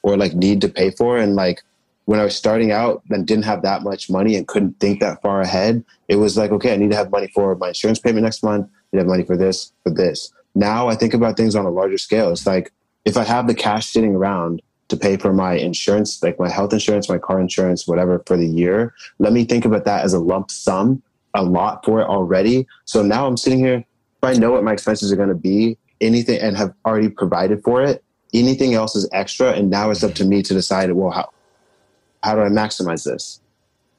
[0.02, 1.64] or like need to pay for and like
[2.06, 5.22] when I was starting out and didn't have that much money and couldn't think that
[5.22, 8.24] far ahead, it was like, okay, I need to have money for my insurance payment
[8.24, 8.66] next month.
[8.66, 10.32] I need to have money for this, for this.
[10.56, 12.32] Now I think about things on a larger scale.
[12.32, 12.72] It's like
[13.06, 16.74] if I have the cash sitting around to pay for my insurance, like my health
[16.74, 20.20] insurance, my car insurance, whatever for the year, let me think about that as a
[20.20, 21.02] lump sum,
[21.34, 22.68] a lot for it already.
[22.86, 23.86] So now I'm sitting here if
[24.24, 27.82] I know what my expenses are going to be, anything, and have already provided for
[27.82, 28.04] it,
[28.34, 29.52] anything else is extra.
[29.52, 31.30] And now it's up to me to decide, well, how,
[32.24, 33.42] how do I maximize this?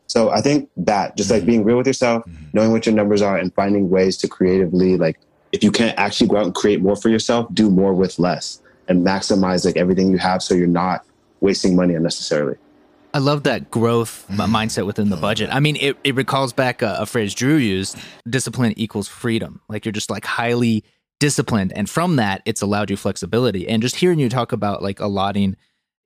[0.06, 2.44] So I think that just like being real with yourself, mm-hmm.
[2.52, 5.18] knowing what your numbers are and finding ways to creatively, like,
[5.52, 8.60] if you can't actually go out and create more for yourself, do more with less
[8.88, 11.04] and maximize like everything you have so you're not
[11.40, 12.56] wasting money unnecessarily.
[13.12, 15.48] I love that growth mindset within the budget.
[15.52, 17.96] I mean, it, it recalls back a, a, phrase Drew used
[18.28, 19.60] discipline equals freedom.
[19.68, 20.82] Like you're just like highly
[21.20, 21.72] disciplined.
[21.76, 23.68] And from that, it's allowed you flexibility.
[23.68, 25.56] And just hearing you talk about like allotting,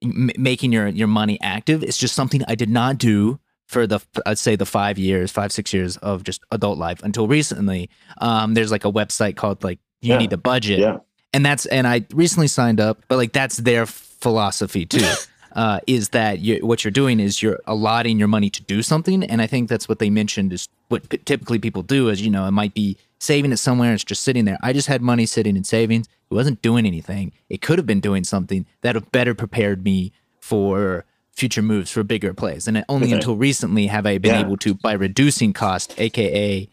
[0.03, 4.01] m- making your, your money active, it's just something I did not do for the,
[4.25, 7.91] I'd say the five years, five, six years of just adult life until recently.
[8.21, 10.19] Um, there's like a website called like You yeah.
[10.19, 10.79] Need a Budget.
[10.79, 10.99] Yeah.
[11.35, 15.07] And that's, and I recently signed up, but like that's their philosophy too.
[15.53, 19.25] uh, is that you, what you're doing is you're allotting your money to do something,
[19.25, 22.31] and I think that's what they mentioned is what p- typically people do is you
[22.31, 24.59] know it might be saving it somewhere, it's just sitting there.
[24.63, 27.33] I just had money sitting in savings; it wasn't doing anything.
[27.49, 31.05] It could have been doing something that have better prepared me for
[31.39, 32.67] future moves for bigger plays.
[32.67, 33.15] And only okay.
[33.15, 34.41] until recently have I been yeah.
[34.41, 36.69] able to, by reducing cost, aka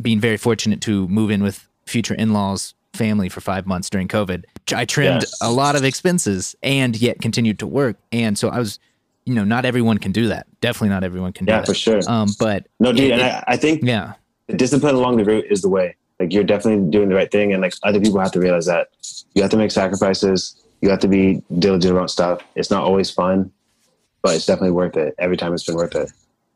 [0.00, 4.06] being very fortunate to move in with future in laws family for five months during
[4.06, 4.44] COVID.
[4.74, 5.38] I trimmed yes.
[5.40, 7.96] a lot of expenses and yet continued to work.
[8.12, 8.78] And so I was,
[9.24, 10.46] you know, not everyone can do that.
[10.60, 11.66] Definitely not everyone can do yeah, that.
[11.66, 12.00] for sure.
[12.06, 14.14] Um, but no, dude, it, and I, I, think yeah,
[14.50, 15.96] the discipline along the route is the way.
[16.18, 18.88] Like you're definitely doing the right thing, and like other people have to realize that
[19.34, 20.56] you have to make sacrifices.
[20.80, 22.42] You have to be diligent about stuff.
[22.54, 23.50] It's not always fun,
[24.22, 25.14] but it's definitely worth it.
[25.18, 26.10] Every time it's been worth it.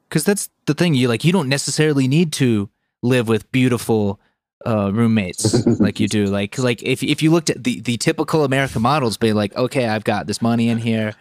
[0.08, 0.94] Because that's the thing.
[0.94, 2.68] You like you don't necessarily need to
[3.02, 4.20] live with beautiful
[4.66, 6.26] uh, roommates like you do.
[6.26, 9.86] Like like if if you looked at the the typical American models, be like, okay,
[9.86, 11.14] I've got this money in here,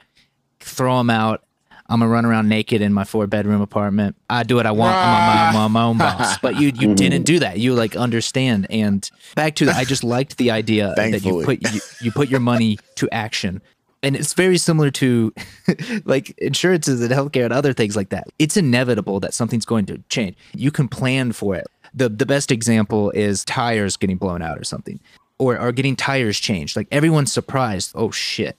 [0.59, 1.43] throw them out.
[1.87, 4.15] I'm gonna run around naked in my four bedroom apartment.
[4.29, 4.95] I do what I want.
[4.95, 5.67] I'm my, ah.
[5.67, 6.37] my own boss.
[6.41, 6.95] But you you mm.
[6.95, 7.59] didn't do that.
[7.59, 8.67] You like understand.
[8.69, 12.39] And back to I just liked the idea that you put you, you put your
[12.39, 13.61] money to action.
[14.01, 15.33] And it's very similar to
[16.05, 18.27] like insurances and healthcare and other things like that.
[18.37, 20.35] It's inevitable that something's going to change.
[20.53, 24.63] You can plan for it the the best example is tires getting blown out or
[24.63, 24.99] something,
[25.37, 26.75] or or getting tires changed.
[26.75, 27.91] Like everyone's surprised.
[27.95, 28.57] Oh shit,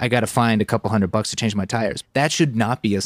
[0.00, 2.04] I got to find a couple hundred bucks to change my tires.
[2.12, 3.00] That should not be a.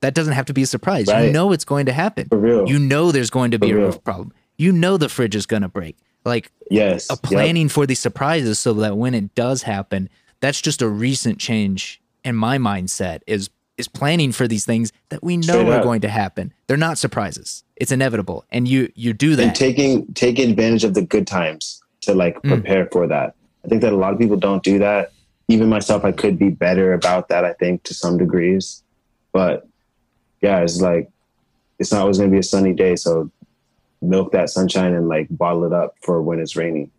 [0.00, 1.06] That doesn't have to be a surprise.
[1.06, 1.26] Right.
[1.26, 2.28] You know it's going to happen.
[2.28, 2.68] For real.
[2.68, 3.86] You know there's going to be for a real.
[3.86, 4.32] roof problem.
[4.56, 5.96] You know the fridge is going to break.
[6.24, 7.72] Like yes, a planning yep.
[7.72, 10.08] for the surprises so that when it does happen,
[10.40, 13.22] that's just a recent change in my mindset.
[13.26, 15.82] Is is planning for these things that we know Straight are up.
[15.82, 16.52] going to happen.
[16.66, 17.64] They're not surprises.
[17.76, 19.42] It's inevitable, and you you do that.
[19.42, 22.48] And taking taking advantage of the good times to like mm.
[22.48, 22.92] prepare mm.
[22.92, 23.34] for that.
[23.64, 25.12] I think that a lot of people don't do that.
[25.52, 27.44] Even myself, I could be better about that.
[27.44, 28.82] I think to some degrees,
[29.32, 29.68] but
[30.40, 31.10] yeah, it's like
[31.78, 33.30] it's not always gonna be a sunny day, so
[34.00, 36.90] milk that sunshine and like bottle it up for when it's raining.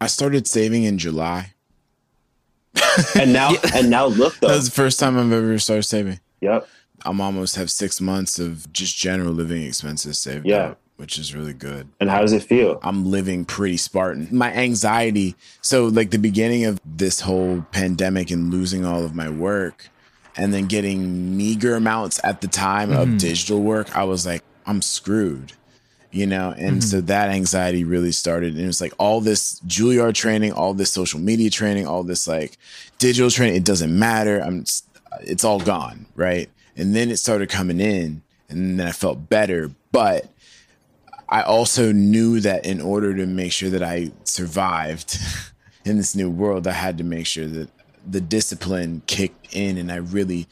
[0.00, 1.52] I started saving in July.
[3.14, 4.48] And now and now look though.
[4.48, 6.20] That was the first time I've ever started saving.
[6.40, 6.68] Yep.
[7.04, 10.56] I'm almost have six months of just general living expenses saved Yeah.
[10.70, 11.88] up, which is really good.
[12.00, 12.78] And how does it feel?
[12.82, 14.28] I'm living pretty Spartan.
[14.30, 19.28] My anxiety, so like the beginning of this whole pandemic and losing all of my
[19.28, 19.88] work
[20.36, 23.16] and then getting meager amounts at the time of mm-hmm.
[23.18, 25.52] digital work, I was like, I'm screwed.
[26.12, 26.80] You know, and mm-hmm.
[26.80, 28.54] so that anxiety really started.
[28.54, 32.26] And it was like all this Juilliard training, all this social media training, all this
[32.26, 32.56] like
[32.98, 33.56] digital training.
[33.56, 34.40] It doesn't matter.
[34.40, 34.64] I'm,
[35.20, 36.06] it's all gone.
[36.14, 36.48] Right.
[36.74, 39.70] And then it started coming in and then I felt better.
[39.92, 40.26] But
[41.28, 45.18] I also knew that in order to make sure that I survived
[45.84, 47.68] in this new world, I had to make sure that
[48.08, 50.46] the discipline kicked in and I really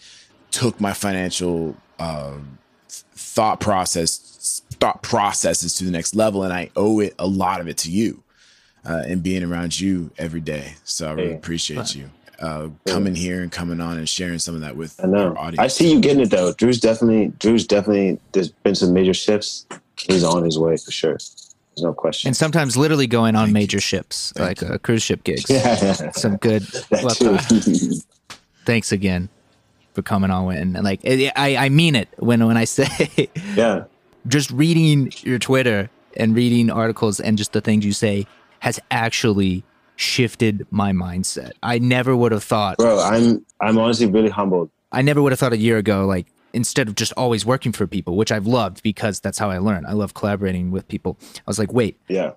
[0.50, 2.32] took my financial uh,
[2.88, 7.68] thought process thought processes to the next level and I owe it a lot of
[7.68, 8.22] it to you
[8.84, 10.74] uh, and being around you every day.
[10.84, 11.34] So I really Hey.
[11.36, 12.10] appreciate you
[12.40, 15.28] uh, coming here and coming on and sharing some of that with I know.
[15.28, 15.60] our audience.
[15.60, 16.52] I see you getting it though.
[16.52, 19.66] Drew's definitely Drew's definitely there's been some major shifts.
[19.96, 21.12] He's on his way for sure.
[21.16, 22.28] There's no question.
[22.28, 23.80] And sometimes literally going on Thank major you.
[23.80, 25.48] ships, Thank like uh, cruise ship gigs.
[25.48, 26.10] yeah.
[26.12, 26.62] Some good.
[26.90, 28.00] that too.
[28.64, 29.28] thanks again
[29.92, 30.54] for coming on.
[30.54, 33.84] And like, I, I mean it when when I say yeah.
[34.28, 38.26] just reading your Twitter and reading articles and just the things you say
[38.60, 39.64] has actually
[39.96, 41.52] shifted my mindset.
[41.62, 42.78] I never would have thought.
[42.78, 44.70] Bro, I'm I'm honestly really humbled.
[44.92, 47.86] I never would have thought a year ago, like instead of just always working for
[47.86, 49.84] people, which I've loved because that's how I learn.
[49.86, 51.18] I love collaborating with people.
[51.36, 52.32] I was like, wait, Yeah.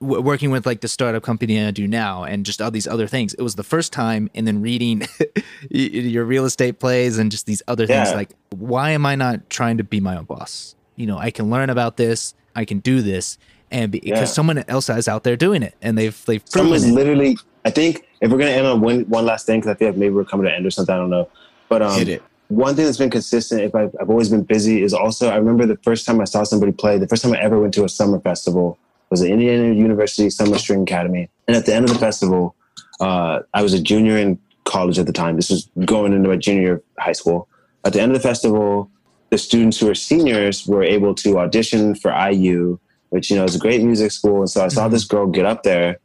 [0.00, 3.06] w- working with like the startup company I do now and just all these other
[3.06, 3.34] things.
[3.34, 5.02] It was the first time, and then reading
[5.70, 8.12] your real estate plays and just these other things.
[8.12, 10.74] Like, why am I not trying to be my own boss?
[10.96, 13.38] You know, I can learn about this, I can do this,
[13.70, 14.24] and be, because Yeah.
[14.24, 16.92] someone else is out there doing it, and they've they've proven Someone's it.
[16.92, 19.88] literally I think if we're gonna end on one one last thing, because I feel
[19.88, 21.28] like maybe we're coming to an end or something, I don't know.
[21.68, 22.22] But um Hit it.
[22.48, 25.66] One thing that's been consistent if I've, I've always been busy is also i remember
[25.66, 27.88] the first time i saw somebody play the first time i ever went to a
[27.88, 28.78] summer festival
[29.10, 31.28] was at indiana university summer string academy.
[31.46, 32.54] And at the end of the festival
[33.00, 35.36] uh, i was a junior in college at the time.
[35.36, 37.48] This was going into my junior year of high school.
[37.84, 38.90] At the end of the festival
[39.30, 42.80] the students who were seniors were able to audition for iu
[43.10, 44.38] which you know is a great music school.
[44.40, 45.98] And so i saw this girl get up there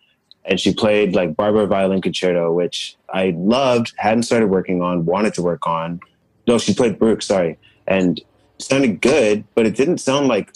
[0.46, 5.34] and she played like Barber Violin Concerto, which I loved, hadn't started working on, wanted
[5.36, 6.02] to work on.
[6.48, 7.58] No, she played Bruch, sorry,
[7.88, 8.26] and it
[8.60, 10.52] sounded good, but it didn't sound like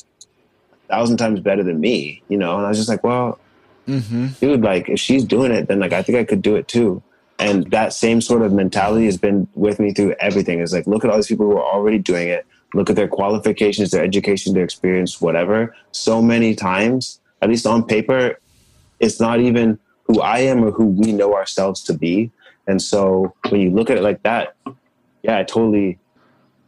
[0.73, 2.57] a thousand times better than me, you know.
[2.57, 3.39] And I was just like, well,
[3.87, 4.27] Mm-hmm.
[4.41, 7.01] dude, like if she's doing it, then like I think I could do it too.
[7.39, 10.59] And that same sort of mentality has been with me through everything.
[10.59, 12.45] It's like look at all these people who are already doing it.
[12.73, 15.73] Look at their qualifications, their education, their experience, whatever.
[15.91, 18.39] So many times, at least on paper,
[18.99, 22.29] it's not even who I am or who we know ourselves to be.
[22.67, 24.55] And so when you look at it like that,
[25.27, 25.99] yeah, I totally,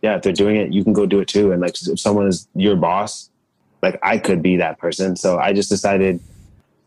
[0.01, 1.51] yeah, if they're doing it, you can go do it too.
[1.51, 3.29] And like if someone is your boss,
[3.81, 5.15] like I could be that person.
[5.15, 6.19] So I just decided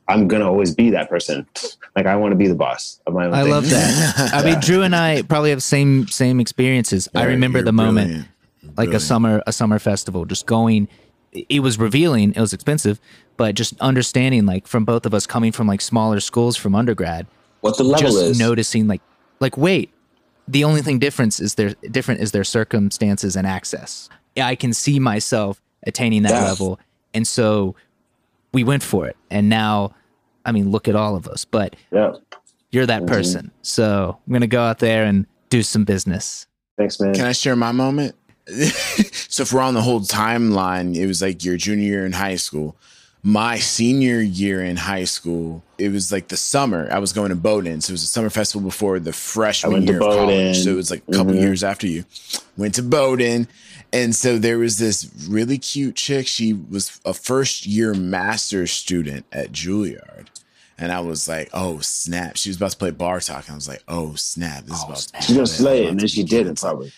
[0.09, 1.47] I'm gonna always be that person.
[1.94, 3.35] Like I want to be the boss of my own.
[3.35, 3.51] I thing.
[3.51, 4.31] love that.
[4.32, 7.07] I mean, Drew and I probably have same same experiences.
[7.15, 8.27] I remember the moment.
[8.62, 8.78] brilliant.
[8.78, 10.89] like a summer a summer festival just going
[11.32, 12.99] it was revealing it was expensive
[13.36, 17.27] but just understanding like from both of us coming from like smaller schools from undergrad
[17.61, 18.39] what the level just is.
[18.39, 19.03] noticing like
[19.40, 19.90] like wait
[20.48, 24.73] the only thing difference is their different is their circumstances and access Yeah, i can
[24.73, 26.44] see myself attaining that Yeah.
[26.44, 26.78] level
[27.14, 27.74] and so
[28.52, 29.94] we went for it and now
[30.44, 32.12] i mean look at all of us but yeah.
[32.70, 33.14] you're that Mm-hmm.
[33.14, 36.47] person so i'm gonna go out there and do some business
[36.78, 37.14] Thanks, man.
[37.14, 38.14] Can I share my moment?
[38.48, 42.36] so if we're on the whole timeline, it was like your junior year in high
[42.36, 42.74] school.
[43.24, 46.89] My senior year in high school, it was like the summer.
[46.90, 47.81] I was going to Bowdoin.
[47.81, 50.59] So it was a summer festival before the freshman to year of college.
[50.65, 51.40] So it was like a couple Mhm.
[51.40, 52.05] years after you.
[52.57, 53.47] Went to Bowdoin.
[53.93, 56.27] And so there was this really cute chick.
[56.27, 60.27] She was a first year master's student at Juilliard.
[60.77, 62.36] And I was like, oh, snap.
[62.36, 63.44] She was about to play Bartók.
[63.47, 64.65] And I was like, oh, snap.
[64.66, 65.49] This is about to be She's gonna lit.
[65.49, 66.93] slay it, and then she did it probably.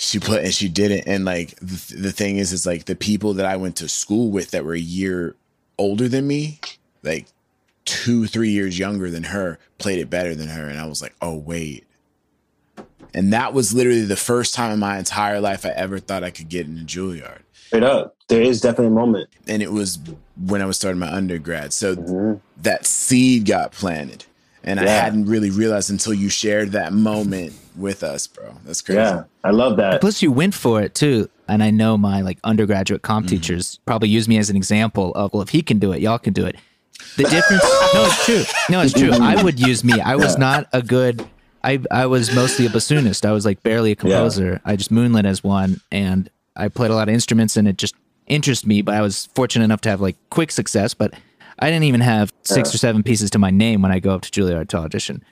[0.00, 1.08] She put and she didn't.
[1.08, 4.30] And like the, the thing is is like the people that i went to school
[4.30, 5.34] with that were a year
[5.76, 6.60] older than me
[7.02, 7.26] like
[7.84, 10.68] two three years younger than her played it better than her.
[10.68, 11.84] And i was like oh wait.
[13.14, 16.30] And that was literally the first time in my entire life i ever thought i
[16.30, 17.40] could get into juilliard.
[17.52, 19.28] Straight up, there is definitely a moment.
[19.48, 19.98] and it was
[20.46, 21.72] when i was starting my undergrad.
[21.72, 22.40] So Mhm.
[22.62, 24.26] that seed got planted
[24.68, 28.54] And I hadn't really realized until you shared that moment with us, bro.
[28.64, 28.98] That's crazy.
[29.00, 30.00] Yeah, I love that.
[30.00, 31.28] Plus, you went for it too.
[31.48, 33.30] And I know my like undergraduate comp Mm.
[33.30, 36.18] teachers probably use me as an example of, well, if he can do it, y'all
[36.18, 36.56] can do it.
[37.16, 37.62] The difference,
[37.94, 38.44] no, it's true.
[38.68, 39.10] No, it's true.
[39.12, 39.98] I would use me.
[40.00, 41.24] I was not a good.
[41.64, 43.24] I I was mostly a bassoonist.
[43.24, 44.60] I was like barely a composer.
[44.64, 47.94] I just moonlit as one, and I played a lot of instruments, and it just
[48.26, 48.82] interested me.
[48.82, 50.92] But I was fortunate enough to have like quick success.
[50.94, 51.14] But
[51.58, 54.22] I didn't even have six or seven pieces to my name when I go up
[54.22, 55.24] to Juilliard to audition.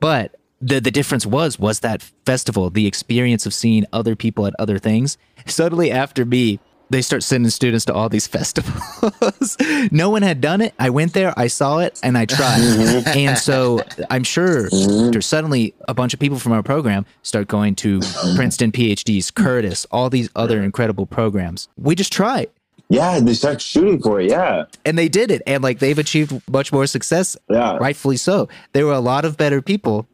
[0.00, 4.54] But the the difference was was that festival, the experience of seeing other people at
[4.58, 5.18] other things.
[5.46, 6.58] Suddenly after me,
[6.90, 9.56] they start sending students to all these festivals.
[9.90, 10.74] no one had done it.
[10.78, 12.60] I went there, I saw it, and I tried.
[13.06, 17.74] and so I'm sure there's suddenly a bunch of people from our program start going
[17.76, 18.00] to
[18.36, 21.68] Princeton PhDs, Curtis, all these other incredible programs.
[21.76, 22.50] We just tried
[22.90, 24.30] Yeah, they start shooting for it.
[24.30, 27.76] Yeah, and they did it and like they've achieved much more success Yeah.
[27.78, 28.48] rightfully so.
[28.72, 30.06] There were a lot of better people.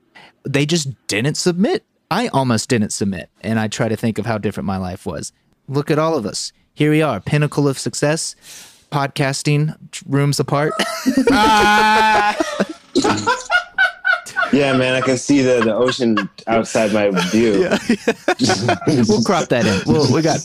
[0.45, 1.85] They just didn't submit.
[2.11, 5.33] I almost didn't submit and i try to think of how different my life was.
[5.69, 6.53] Look at all of us.
[6.75, 8.35] Here we are pinnacle of success
[8.91, 9.77] podcasting
[10.07, 10.73] rooms apart
[11.31, 12.37] ah.
[14.53, 14.95] yeah, man.
[14.95, 16.17] I can see the, the ocean
[16.47, 17.63] outside my view.
[17.63, 17.79] Yeah,
[19.09, 20.41] we'll crop that in we'll, we got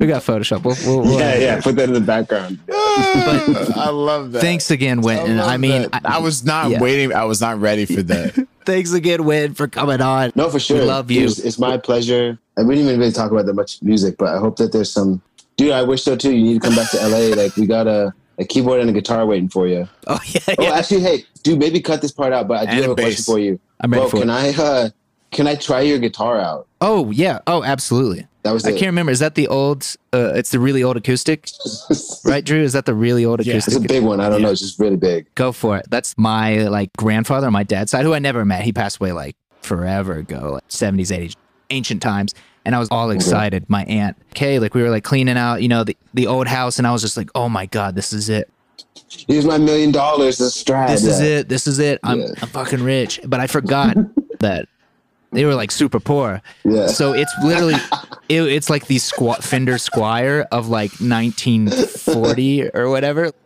[0.00, 2.58] we got photoshop we'll, we'll, we'll yeah, Put that in the background.
[2.68, 4.40] I love that.
[4.40, 5.38] thanks again Wynton.
[5.38, 6.04] love I, mean that.
[6.04, 6.80] I, was not yeah.
[6.80, 7.12] waiting.
[7.12, 8.46] I was not ready for that.
[8.64, 10.80] thanks again Win, for coming on No, for sure.
[10.80, 11.24] We love you.
[11.24, 12.38] It's, it's my pleasure.
[12.56, 14.90] And we didn't even really talk about that much music, but I hope that there's
[14.90, 15.22] some.
[15.56, 16.34] Dude, I wish so too.
[16.34, 17.34] You need to come back to LA.
[17.34, 17.86] Like we got
[18.38, 19.88] a, a keyboard and a guitar waiting for you.
[20.06, 22.48] oh yeah, Oh, actually, hey, dude, maybe cut this part out.
[22.48, 23.58] But I do And have a a question for you.
[23.80, 24.32] I'm ready Bro, for can it.
[24.32, 24.88] I uh,
[25.32, 26.66] can I try your guitar out?
[26.80, 28.72] oh yeah oh absolutely That was I it.
[28.72, 29.10] can't remember.
[29.12, 29.96] Is that the old?
[30.12, 31.48] Uh, it's the really old acoustic,
[32.24, 32.62] right, Drew?
[32.62, 33.54] Is that the really old Yeah.
[33.54, 33.74] acoustic?
[33.76, 34.20] It's a big one.
[34.20, 34.50] I don't know.
[34.50, 35.26] It's just really big.
[35.34, 35.86] Go for it.
[35.90, 38.62] That's my like grandfather on my dad's side, who I never met.
[38.62, 41.34] He passed away like forever ago, like seventies, eighties,
[41.70, 42.34] ancient times.
[42.66, 43.64] And I was all excited.
[43.70, 46.78] My aunt, Kay, like we were like cleaning out, you know, the, the old house,
[46.78, 48.50] and I was just like, oh my god, this is it.
[49.28, 50.38] Here's my million dollars.
[50.38, 50.56] This
[51.04, 51.48] is it.
[51.48, 52.00] This is it.
[52.02, 52.26] I'm Yeah.
[52.42, 53.20] I'm fucking rich.
[53.24, 53.96] But I forgot
[54.40, 54.66] that
[55.30, 56.42] they were like super poor.
[56.64, 56.88] Yeah.
[56.88, 57.74] So it's literally,
[58.28, 63.30] it, it's like the squ- Fender Squier of like 1940 or whatever.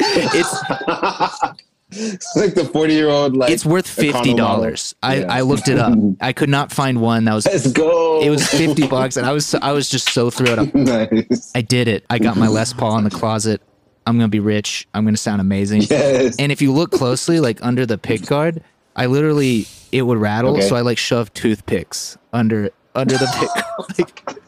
[0.00, 3.36] It's It's like the 40 year old.
[3.36, 4.94] Like it's worth fifty dollars.
[5.02, 5.26] I, Yeah.
[5.32, 5.96] I looked it up.
[6.20, 7.46] I could not find one that was.
[7.46, 8.20] Let's go.
[8.20, 10.58] It was fifty bucks, and I was I was just so thrilled.
[10.58, 11.52] I- nice.
[11.54, 12.04] I did it.
[12.10, 13.62] I got my Les Paul in the closet.
[14.06, 14.86] I'm gonna be rich.
[14.94, 15.82] I'm gonna sound amazing.
[15.82, 16.36] Yes.
[16.38, 18.62] And if you look closely, like under the pick guard,
[18.96, 20.68] I literally it would rattle, Okay.
[20.68, 23.26] so I like shoved toothpicks under under the
[23.96, 23.98] pick.
[24.28, 24.38] like,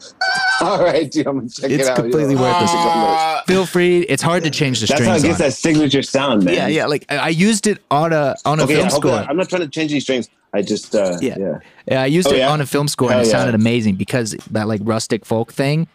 [0.61, 1.25] All right, dude.
[1.27, 1.97] I'm gonna check It's it out.
[1.97, 2.41] It's completely yo.
[2.41, 2.69] worth it.
[2.71, 4.01] Uh, feel free.
[4.01, 5.05] It's hard to change the strings.
[5.05, 5.47] That's how it gets on.
[5.47, 6.53] that signature sound, man.
[6.53, 6.85] Yeah, yeah.
[6.85, 9.11] Like I I used it on a on a Okay, film I hope score.
[9.11, 10.29] that- I'm not trying to change any strings.
[10.53, 11.35] I just, uh, Yeah.
[11.39, 11.59] yeah.
[11.87, 12.49] Yeah, I used Oh, it yeah?
[12.51, 13.31] on a film score and Hell it yeah.
[13.31, 15.87] sounded amazing because that like rustic folk thing.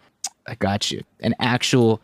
[0.47, 1.03] I got you.
[1.19, 2.01] An actual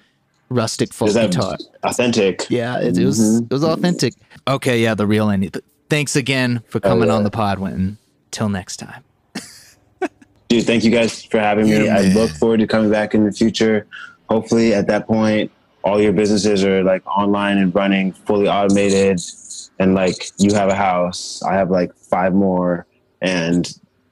[0.50, 1.58] rustic folk guitar.
[1.84, 2.46] authentic?
[2.50, 3.46] Yeah, it, it was Mm-hmm.
[3.46, 4.14] it was authentic.
[4.48, 5.52] Okay, yeah, the real ending.
[5.90, 7.16] Thanks again for coming yeah.
[7.16, 7.98] on the pod, Wynton.
[8.32, 9.04] Till next time.
[10.50, 11.86] Dude, thank you guys for having me.
[11.86, 12.16] Yeah, I man.
[12.16, 13.88] look forward to coming back in the future.
[14.30, 15.52] Hopefully, at that point,
[15.84, 19.20] all your businesses are like online and running, fully automated,
[19.80, 21.42] and like you have a house.
[21.44, 22.86] I have like five more,
[23.22, 23.68] and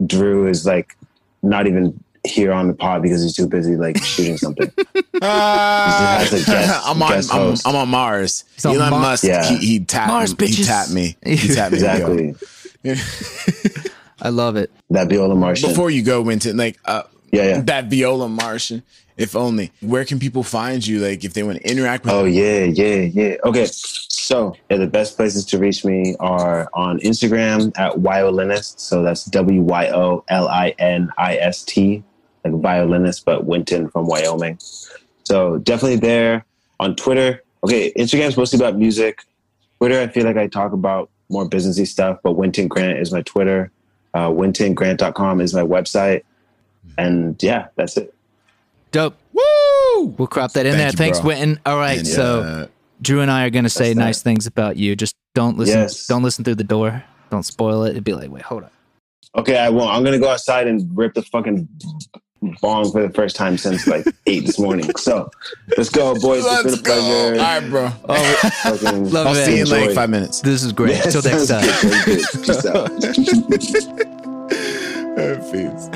[0.06, 0.98] Drew is like
[1.44, 4.72] not even here on the pod because he's too busy like shooting something.
[5.24, 7.12] Uh, a guest- I'm on.
[7.32, 7.56] I'm.
[7.64, 8.44] I'm on Mars.
[8.56, 9.24] He's on Elon Mar- Musk.
[9.24, 9.44] Yeah.
[9.48, 10.08] He, he tapped.
[10.08, 11.16] Mars, he tapped me.
[11.24, 11.78] He tapped me.
[11.78, 12.36] exactly.
[14.22, 14.72] I love it.
[14.89, 15.69] That Viola Martian.
[15.69, 17.61] Before you go, Wynton, like uh, yeah, yeah.
[17.61, 18.84] that Viola Martian.
[19.18, 19.72] If only.
[19.81, 20.99] Where can people find you?
[20.99, 22.14] Like if they want to interact with.
[22.14, 23.35] Oh yeah, yeah, yeah.
[23.43, 28.80] Okay, so yeah, the best places to reach me are on Instagram at violinist.
[28.80, 32.03] So that's W Y O L I N I S T,
[32.43, 34.57] like violinist, but Wynton from Wyoming.
[35.23, 36.45] So definitely there
[36.80, 37.43] on Twitter.
[37.64, 39.23] Okay, Instagram's mostly about music.
[39.77, 43.22] Twitter, I feel like I talk about more businessy stuff, but Wynton Grant is my
[43.22, 43.72] Twitter.
[44.13, 46.23] Uh, WyntonGrant.com is my website,
[46.97, 48.13] and yeah, that's it.
[48.91, 49.15] Dope.
[49.33, 50.05] Woo!
[50.17, 50.88] We'll crop that in Thank there.
[50.91, 51.27] you, Thanks, bro.
[51.29, 51.59] Wynton.
[51.65, 52.67] All right, And, so uh,
[53.01, 54.03] Drew and I are gonna say That's that.
[54.03, 54.95] nice things about you.
[54.95, 55.79] Just don't listen.
[55.79, 56.07] Yes.
[56.07, 57.03] Don't listen through the door.
[57.29, 57.91] Don't spoil it.
[57.91, 58.73] It'd be like, wait, hold up.
[59.35, 59.89] Okay, I won't.
[59.93, 61.68] I'm gonna go outside and rip the fucking
[62.60, 64.89] bong for the first time since like eight this morning.
[64.98, 65.30] So
[65.77, 66.43] let's go, boys.
[66.43, 67.02] let's it's been a go.
[67.02, 67.39] pleasure.
[67.39, 67.89] All right, bro.
[68.80, 69.45] Fucking Love I'll it.
[69.45, 70.41] see you in like five minutes.
[70.41, 70.95] This is great.
[70.98, 71.65] Yeah, Till next time.
[71.81, 72.19] good, good.
[72.43, 72.89] Peace out.
[75.52, 75.89] Peace.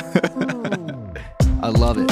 [1.61, 2.11] I love it.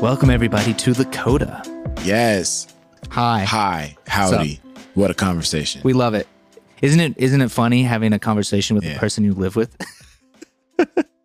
[0.00, 1.62] Welcome everybody to the Coda.
[2.04, 2.68] Yes.
[3.10, 3.44] Hi.
[3.44, 3.96] Hi.
[4.06, 4.60] Howdy.
[4.96, 5.82] What a conversation.
[5.84, 6.26] We love it.
[6.82, 8.94] Isn't it isn't it funny having a conversation with Yeah.
[8.94, 9.76] the person you live with?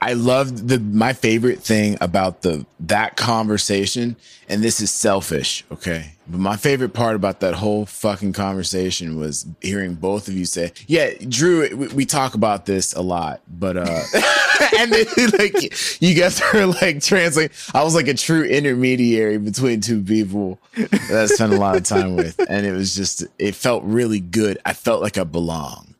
[0.00, 4.16] I loved the my favorite thing about the that conversation,
[4.48, 6.12] and this is selfish, okay?
[6.28, 10.72] But my favorite part about that whole fucking conversation was hearing both of you say,
[10.86, 14.02] "Yeah, Drew, we, we talk about this a lot, but uh,"
[14.78, 15.06] and then
[15.38, 17.50] like you guys are like translate.
[17.74, 21.82] I was like a true intermediary between two people that I spent a lot of
[21.82, 24.58] time with, and it was just it felt really good.
[24.64, 25.97] I felt like I belonged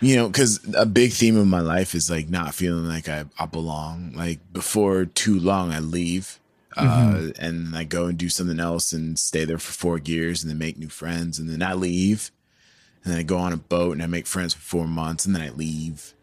[0.00, 3.24] you know because a big theme of my life is like not feeling like i,
[3.38, 4.12] I belong.
[4.14, 6.38] Like before too long i leave
[6.76, 10.50] uh, and i go and do something else and stay there for four years and
[10.50, 12.30] then make new friends and then i leave
[13.04, 15.34] and then i go on a boat and i make friends for four months and
[15.34, 16.14] then i leave.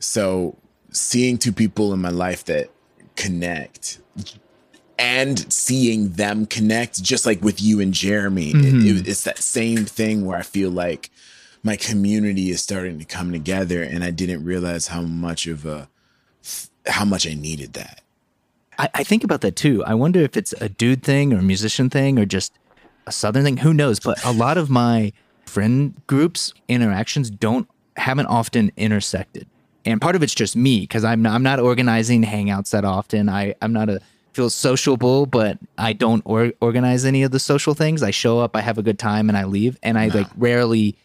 [0.00, 0.56] So
[0.90, 2.70] seeing two people in my life that
[3.16, 4.00] connect
[4.98, 8.56] and seeing them connect just like with you and jeremy it-
[8.98, 11.10] it- it's that same thing where i feel like
[11.62, 15.88] my community is starting to come together and i didn't realize how much of a
[16.86, 18.02] how much i needed that
[18.80, 19.84] I, I think about that too.
[19.84, 22.52] I wonder if it's a dude thing or a musician thing or just
[23.06, 23.58] a southern thing.
[23.58, 24.00] Who knows?
[24.00, 25.12] But a lot of my
[25.44, 29.46] friend groups interactions don't haven't often intersected,
[29.84, 33.28] and part of it's just me because I'm not, I'm not organizing hangouts that often.
[33.28, 34.00] I I'm not a
[34.32, 38.02] feel sociable, but I don't or, organize any of the social things.
[38.02, 39.76] I show up, I have a good time, and I leave.
[39.82, 40.96] And I like rarely,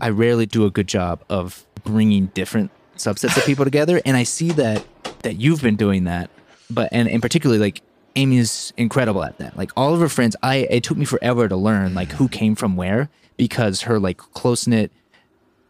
[0.00, 4.00] I rarely do a good job of bringing different subsets of people together.
[4.04, 4.84] And I see that
[5.22, 6.30] that you've been doing that,
[6.70, 7.82] but and in particularly like
[8.16, 9.56] Amy is incredible at that.
[9.56, 12.54] Like all of her friends, I it took me forever to learn like who came
[12.54, 14.92] from where because her like close knit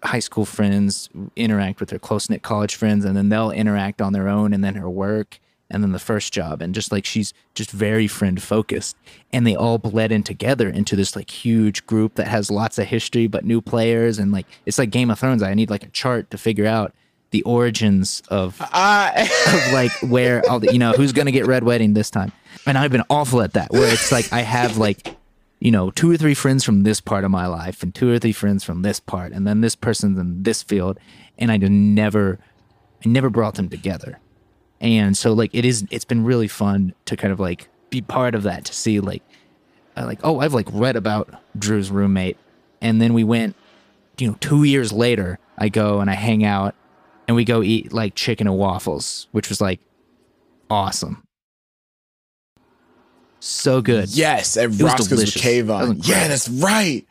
[0.05, 4.13] high school friends interact with her close knit college friends, and then they'll interact on
[4.13, 5.39] their own, and then her work,
[5.73, 8.97] and then the first job, and just like she's just very friend focused,
[9.33, 12.87] and they all bled in together into this like huge group that has lots of
[12.87, 15.43] history but new players, and like it's like Game of Thrones.
[15.43, 16.95] I need like a chart to figure out
[17.31, 19.13] the origins of uh,
[19.49, 22.33] of like where all the you know who's gonna get red wedding this time.
[22.67, 25.17] And i've been awful at that where it's like i have like
[25.59, 28.19] you know two or three friends from this part of my life and two or
[28.19, 30.99] three friends from this part and then this person's in this field
[31.39, 32.39] and i just never
[33.05, 34.19] i never brought them together
[34.83, 38.35] and so like it is it's been really fun to kind of like be part
[38.35, 39.23] of that to see like
[39.97, 42.37] uh, like oh i've like read about drew's roommate
[42.83, 43.55] and then we went
[44.19, 46.75] you know two years later i go and i hang out
[47.29, 49.79] and we go eat like chicken and waffles, which was like
[50.69, 51.23] awesome.
[53.41, 54.09] So good.
[54.11, 55.43] yes at was roscoe's with delicious.
[55.67, 57.07] That was yeah that's right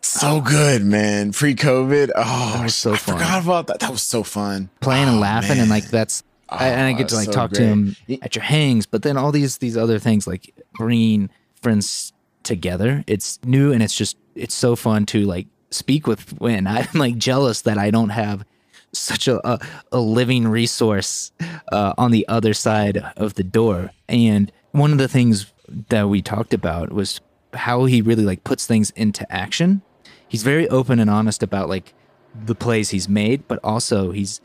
[0.00, 3.16] so good man pre-covid oh That was so i fun.
[3.18, 5.60] forgot about that that was so fun Playing Oh, and laughing man.
[5.60, 6.22] and like that's
[6.60, 9.02] I, and I Oh, get to like so talk to him at your hangs, but
[9.02, 11.30] then all these these other things like bringing
[11.60, 12.12] friends
[12.42, 13.04] together.
[13.06, 17.16] It's new and it's just it's so fun to like speak with when I'm like
[17.18, 18.44] jealous that I don't have
[18.92, 19.58] such a a,
[19.92, 21.32] a living resource
[21.70, 23.90] uh, on the other side of the door.
[24.08, 25.52] And one of the things
[25.88, 27.20] that we talked about was
[27.54, 29.82] how he really like puts things into action.
[30.28, 31.94] He's very open and honest about like
[32.34, 34.40] the plays he's made, but also he's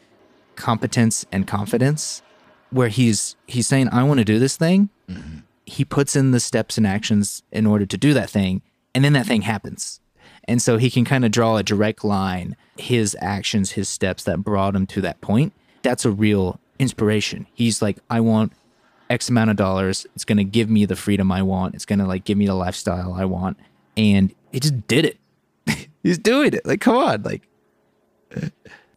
[0.57, 2.21] competence and confidence
[2.69, 4.89] where he's he's saying I want to do this thing.
[5.09, 5.39] Mm-hmm.
[5.65, 8.61] He puts in the steps and actions in order to do that thing,
[8.93, 9.99] and then that thing happens.
[10.47, 14.39] And so he can kind of draw a direct line, his actions, his steps that
[14.39, 15.51] brought him to that point.
[15.81, 17.47] That's a real inspiration.
[17.53, 18.53] He's like, I want
[19.09, 20.07] X amount of dollars.
[20.15, 21.75] It's going to give me the freedom I want.
[21.75, 23.57] It's going to like give me the lifestyle I want.
[23.97, 25.17] And he just did it.
[26.03, 26.65] He's doing it.
[26.65, 27.23] Like, come on.
[27.23, 27.47] Like,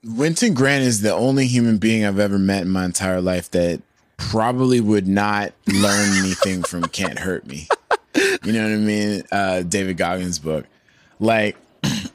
[0.05, 3.83] Wynton Grant is the only human being I've ever met in my entire life that
[4.17, 7.69] probably would not learn anything from Can't Hurt Me.
[8.43, 9.23] You know what I mean?
[9.31, 10.67] Uh, David Goggins' book.
[11.19, 11.57] Like,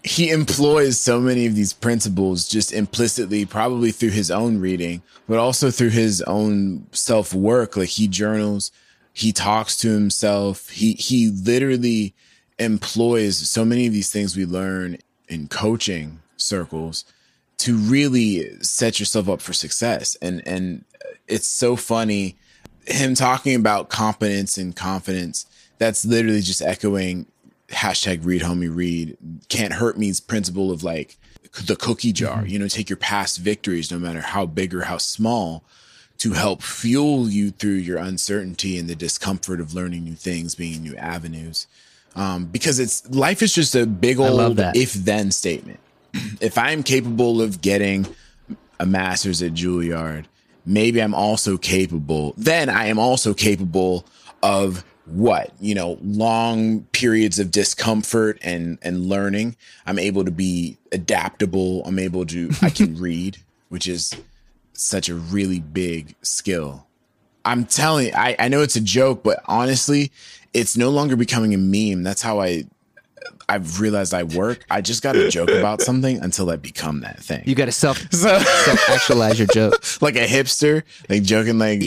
[0.04, 5.38] he employs so many of these principles just implicitly, probably through his own reading, but
[5.38, 7.78] also through his own self work.
[7.78, 8.72] Like, he journals,
[9.14, 12.16] he talks to himself, he, he literally
[12.58, 14.98] employs so many of these things we learn
[15.28, 17.06] in coaching circles
[17.58, 20.16] to really set yourself up for success.
[20.22, 20.86] And and
[21.28, 22.38] it's so funny
[22.88, 25.46] him talking about competence and confidence.
[25.78, 27.26] That's literally just echoing
[27.70, 29.18] hashtag read homie read
[29.50, 31.18] can't hurt me's principle of like
[31.66, 32.46] the cookie jar.
[32.46, 35.64] You know, take your past victories, no matter how big or how small,
[36.20, 40.76] to help fuel you through your uncertainty and the discomfort of learning new things, being
[40.76, 41.68] in new avenues.
[42.16, 45.80] Um, because it's life is just a big old if then statement.
[46.42, 48.08] if I'm capable of getting
[48.80, 50.26] a master's at Juilliard,
[50.66, 54.06] maybe I'm also capable, then I am also capable
[54.44, 55.52] of what?
[55.60, 59.56] You know long periods of discomfort and and learning.
[59.86, 61.84] I'm able to be adaptable.
[61.86, 63.38] I'm able to i can read
[63.70, 64.14] which is
[64.74, 66.88] such a really big skill.
[67.44, 70.12] I'm telling I, I know it's a joke but honestly
[70.54, 72.04] it's no longer becoming a meme.
[72.04, 72.66] That's how i
[73.50, 77.44] i've realized i work i just gotta joke about something until i become that thing
[77.46, 79.74] You got to self so self actualize your joke.
[80.02, 81.84] like a hipster like joking like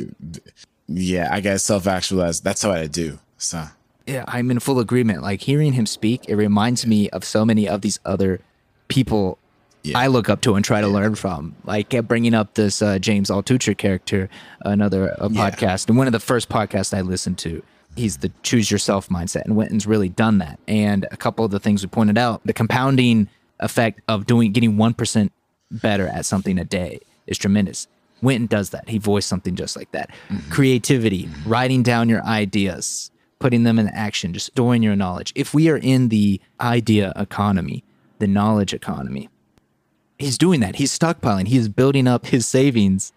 [0.86, 3.64] yeah i gotta self-actualize that's how i do so
[4.06, 5.20] Yeah, I'm in full agreement.
[5.22, 8.40] Like hearing him speak, it reminds me of so many of these other
[8.88, 9.36] people
[9.84, 9.98] Yeah.
[9.98, 11.54] I look up to and try to learn from.
[11.64, 14.28] Like kept bringing up this uh, James Altucher character,
[14.64, 15.50] another uh, Yeah.
[15.50, 17.62] podcast, and one of the first podcasts I listened to.
[17.98, 20.58] He's the choose yourself mindset, and Wynton's really done that.
[20.68, 23.28] And a couple of the things we pointed out, the compounding
[23.60, 25.32] effect of doing getting one percent
[25.70, 27.88] better at something a day is tremendous.
[28.22, 28.88] Wynton does that.
[28.88, 30.10] He voiced something just like that.
[30.28, 30.50] Mm-hmm.
[30.50, 31.50] Creativity, mm-hmm.
[31.50, 35.32] writing down your ideas, putting them in action, just storing your knowledge.
[35.34, 37.84] If we are in the idea economy,
[38.18, 39.28] the knowledge economy,
[40.18, 40.76] he's doing that.
[40.76, 41.48] He's stockpiling.
[41.48, 43.12] He's building up his savings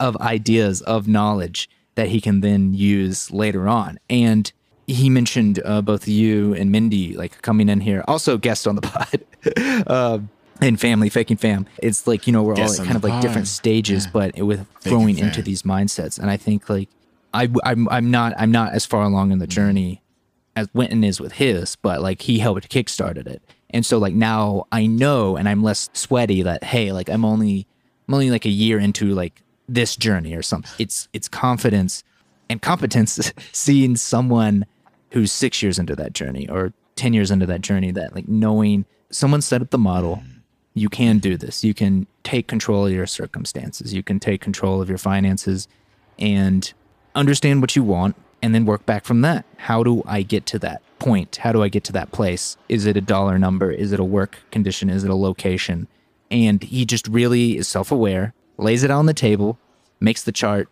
[0.00, 3.98] of ideas, of knowledge that he can then use later on.
[4.10, 4.50] And
[4.86, 8.82] he mentioned uh, both you and Mindy like coming in here, also guest on the
[8.82, 9.86] pod.
[9.90, 10.28] um,
[10.60, 13.08] and family faking fam it's like you know we're Guest all at kind of the
[13.08, 14.10] like different stages Yeah.
[14.12, 16.88] but with growing into these mindsets and i think like
[17.34, 20.00] I, I'm, I'm not i'm not as far along in the journey
[20.56, 23.42] as Wynton is with his, but like he helped kickstarted it.
[23.70, 27.66] And so like now I know and I'm less sweaty that hey, like I'm only
[28.06, 30.70] I'm only like a year into like this journey or something.
[30.78, 32.04] It's it's confidence
[32.48, 34.66] and competence seeing someone
[35.10, 38.84] who's 6 years into that journey or 10 years into that journey that like knowing
[39.10, 40.22] someone set up the model,
[40.74, 41.64] you can do this.
[41.64, 43.94] You can take control of your circumstances.
[43.94, 45.68] You can take control of your finances
[46.18, 46.72] and
[47.14, 49.44] understand what you want and then work back from that.
[49.56, 51.36] How do I get to that point?
[51.36, 52.56] How do I get to that place?
[52.68, 53.70] Is it a dollar number?
[53.70, 54.90] Is it a work condition?
[54.90, 55.86] Is it a location?
[56.30, 59.58] And he just really is self aware, lays it on the table,
[60.00, 60.68] makes the chart,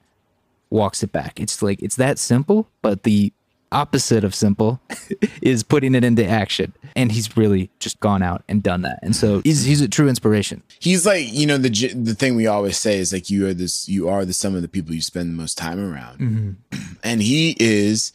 [0.70, 1.40] walks it back.
[1.40, 3.32] It's like, it's that simple, but the
[3.72, 4.80] opposite of simple
[5.42, 6.72] is putting it into action.
[6.94, 8.98] And he's really just gone out and done that.
[9.02, 10.62] And so he's, he's a true inspiration.
[10.82, 13.88] he's like you know the the thing we always say is like you are this
[13.88, 16.84] you are the sum of the people you spend the most time around mm-hmm.
[17.04, 18.12] and he is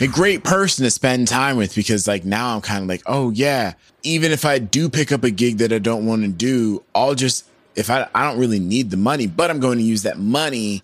[0.00, 3.30] a great person to spend time with because like now i'm kind of like oh
[3.30, 6.82] yeah even if i do pick up a gig that i don't want to do
[6.94, 10.02] i'll just if i i don't really need the money but i'm going to use
[10.02, 10.82] that money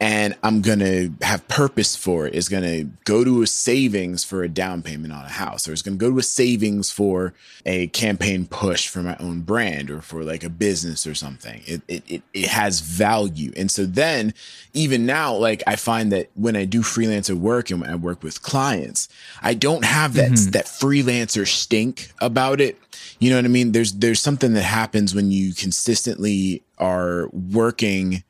[0.00, 2.34] and I'm gonna have purpose for it.
[2.34, 5.82] It's gonna go to a savings for a down payment on a house, or it's
[5.82, 7.34] gonna go to a savings for
[7.66, 11.62] a campaign push for my own brand or for like a business or something.
[11.66, 14.34] It it it, it has value, and so then
[14.72, 18.22] even now, like I find that when I do freelancer work and when I work
[18.22, 19.08] with clients,
[19.42, 20.50] I don't have that mm-hmm.
[20.52, 22.78] that freelancer stink about it.
[23.18, 23.72] You know what I mean?
[23.72, 28.22] There's there's something that happens when you consistently are working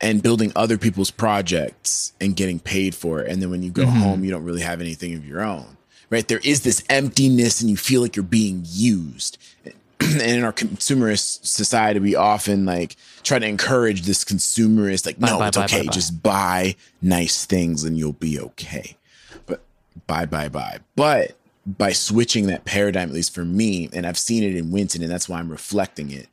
[0.00, 3.30] and building other people's projects and getting paid for it.
[3.30, 3.98] And then when you go mm-hmm.
[3.98, 5.76] home, you don't really have anything of your own,
[6.08, 6.26] right?
[6.26, 9.38] There is this emptiness and you feel like you're being used.
[10.00, 15.38] and in our consumerist society, we often like try to encourage this consumerist, like, no,
[15.38, 15.86] buy, it's buy, okay.
[15.88, 18.96] Just buy nice things and you'll be okay.
[19.44, 19.62] But
[20.06, 20.78] buy, buy, buy.
[20.96, 25.02] But by switching that paradigm, at least for me, and I've seen it in Wynton,
[25.02, 26.28] and that's why I'm reflecting it.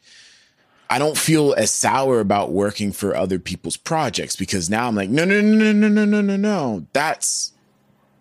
[0.89, 5.09] I don't feel as sour about working for other people's projects because now I'm like,
[5.09, 6.87] no, no, no, no, no, no, no, no.
[6.93, 7.51] That's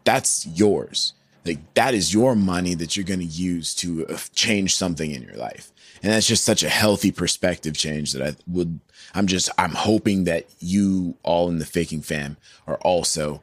[0.05, 1.12] that's yours.
[1.45, 5.23] Like that is your money that you're going to use to uh, change something in
[5.23, 5.70] your life.
[6.03, 8.81] And that's just such a healthy perspective change that I would
[9.15, 13.43] I'm just I'm hoping that you all in the faking fam are also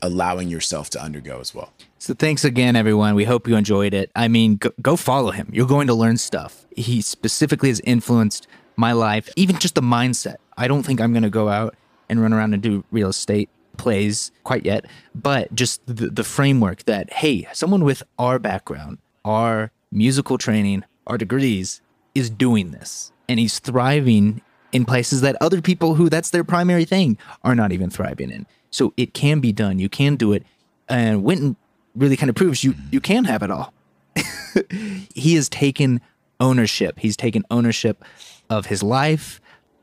[0.00, 1.72] allowing yourself to undergo as well.
[2.02, 3.14] So thanks again, everyone.
[3.14, 4.10] We hope you enjoyed it.
[4.16, 5.48] I mean, go, go follow him.
[5.52, 6.66] You're going to learn stuff.
[6.74, 10.38] He specifically has influenced my life, even just the mindset.
[10.56, 11.76] I don't think I'm going to go out
[12.08, 16.82] and run around and do real estate plays quite yet, but just the, the framework
[16.86, 21.82] that, hey, someone with our background, our musical training, our degrees
[22.16, 24.42] is doing this and he's thriving
[24.72, 28.44] in places that other people who that's their primary thing are not even thriving in.
[28.72, 29.78] So it can be done.
[29.78, 30.44] You can do it.
[30.88, 31.54] And Wynton
[31.94, 33.72] really kind of proves you you can have it all.
[35.14, 36.00] he has taken
[36.40, 36.98] ownership.
[36.98, 38.04] He's taken ownership
[38.50, 39.40] of his life,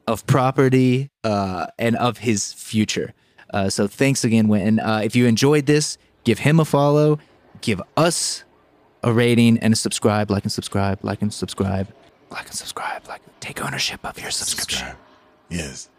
[0.07, 3.13] of property, uh, and of his future.
[3.51, 4.79] Uh, so thanks again, Wynton.
[4.79, 7.19] Uh, if you enjoyed this, give him a follow,
[7.61, 8.43] give us
[9.03, 11.87] a rating and a subscribe, like and subscribe, like and subscribe,
[12.29, 14.87] like and subscribe, like take ownership of your subscription.
[15.49, 15.89] Yes.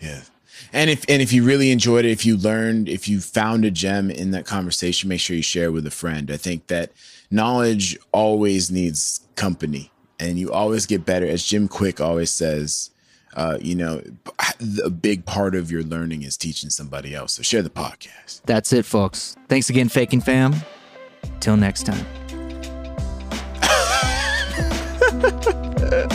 [0.00, 0.30] Yes.
[0.72, 3.70] And if and if you really enjoyed it, if you learned, if you found a
[3.70, 6.30] gem in that conversation, make sure you share with a friend.
[6.30, 6.92] I think that
[7.30, 11.26] knowledge always needs company, and you always get better.
[11.26, 12.90] As Jim Kwik always says,
[13.34, 14.02] uh, you know,
[14.84, 17.34] a big part of your learning is teaching somebody else.
[17.34, 18.42] So share the podcast.
[18.46, 19.36] That's it, folks.
[19.48, 20.54] Thanks again, Faking Fam.
[21.40, 22.06] Till next time.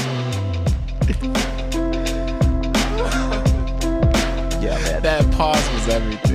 [5.24, 6.32] That pause was everything.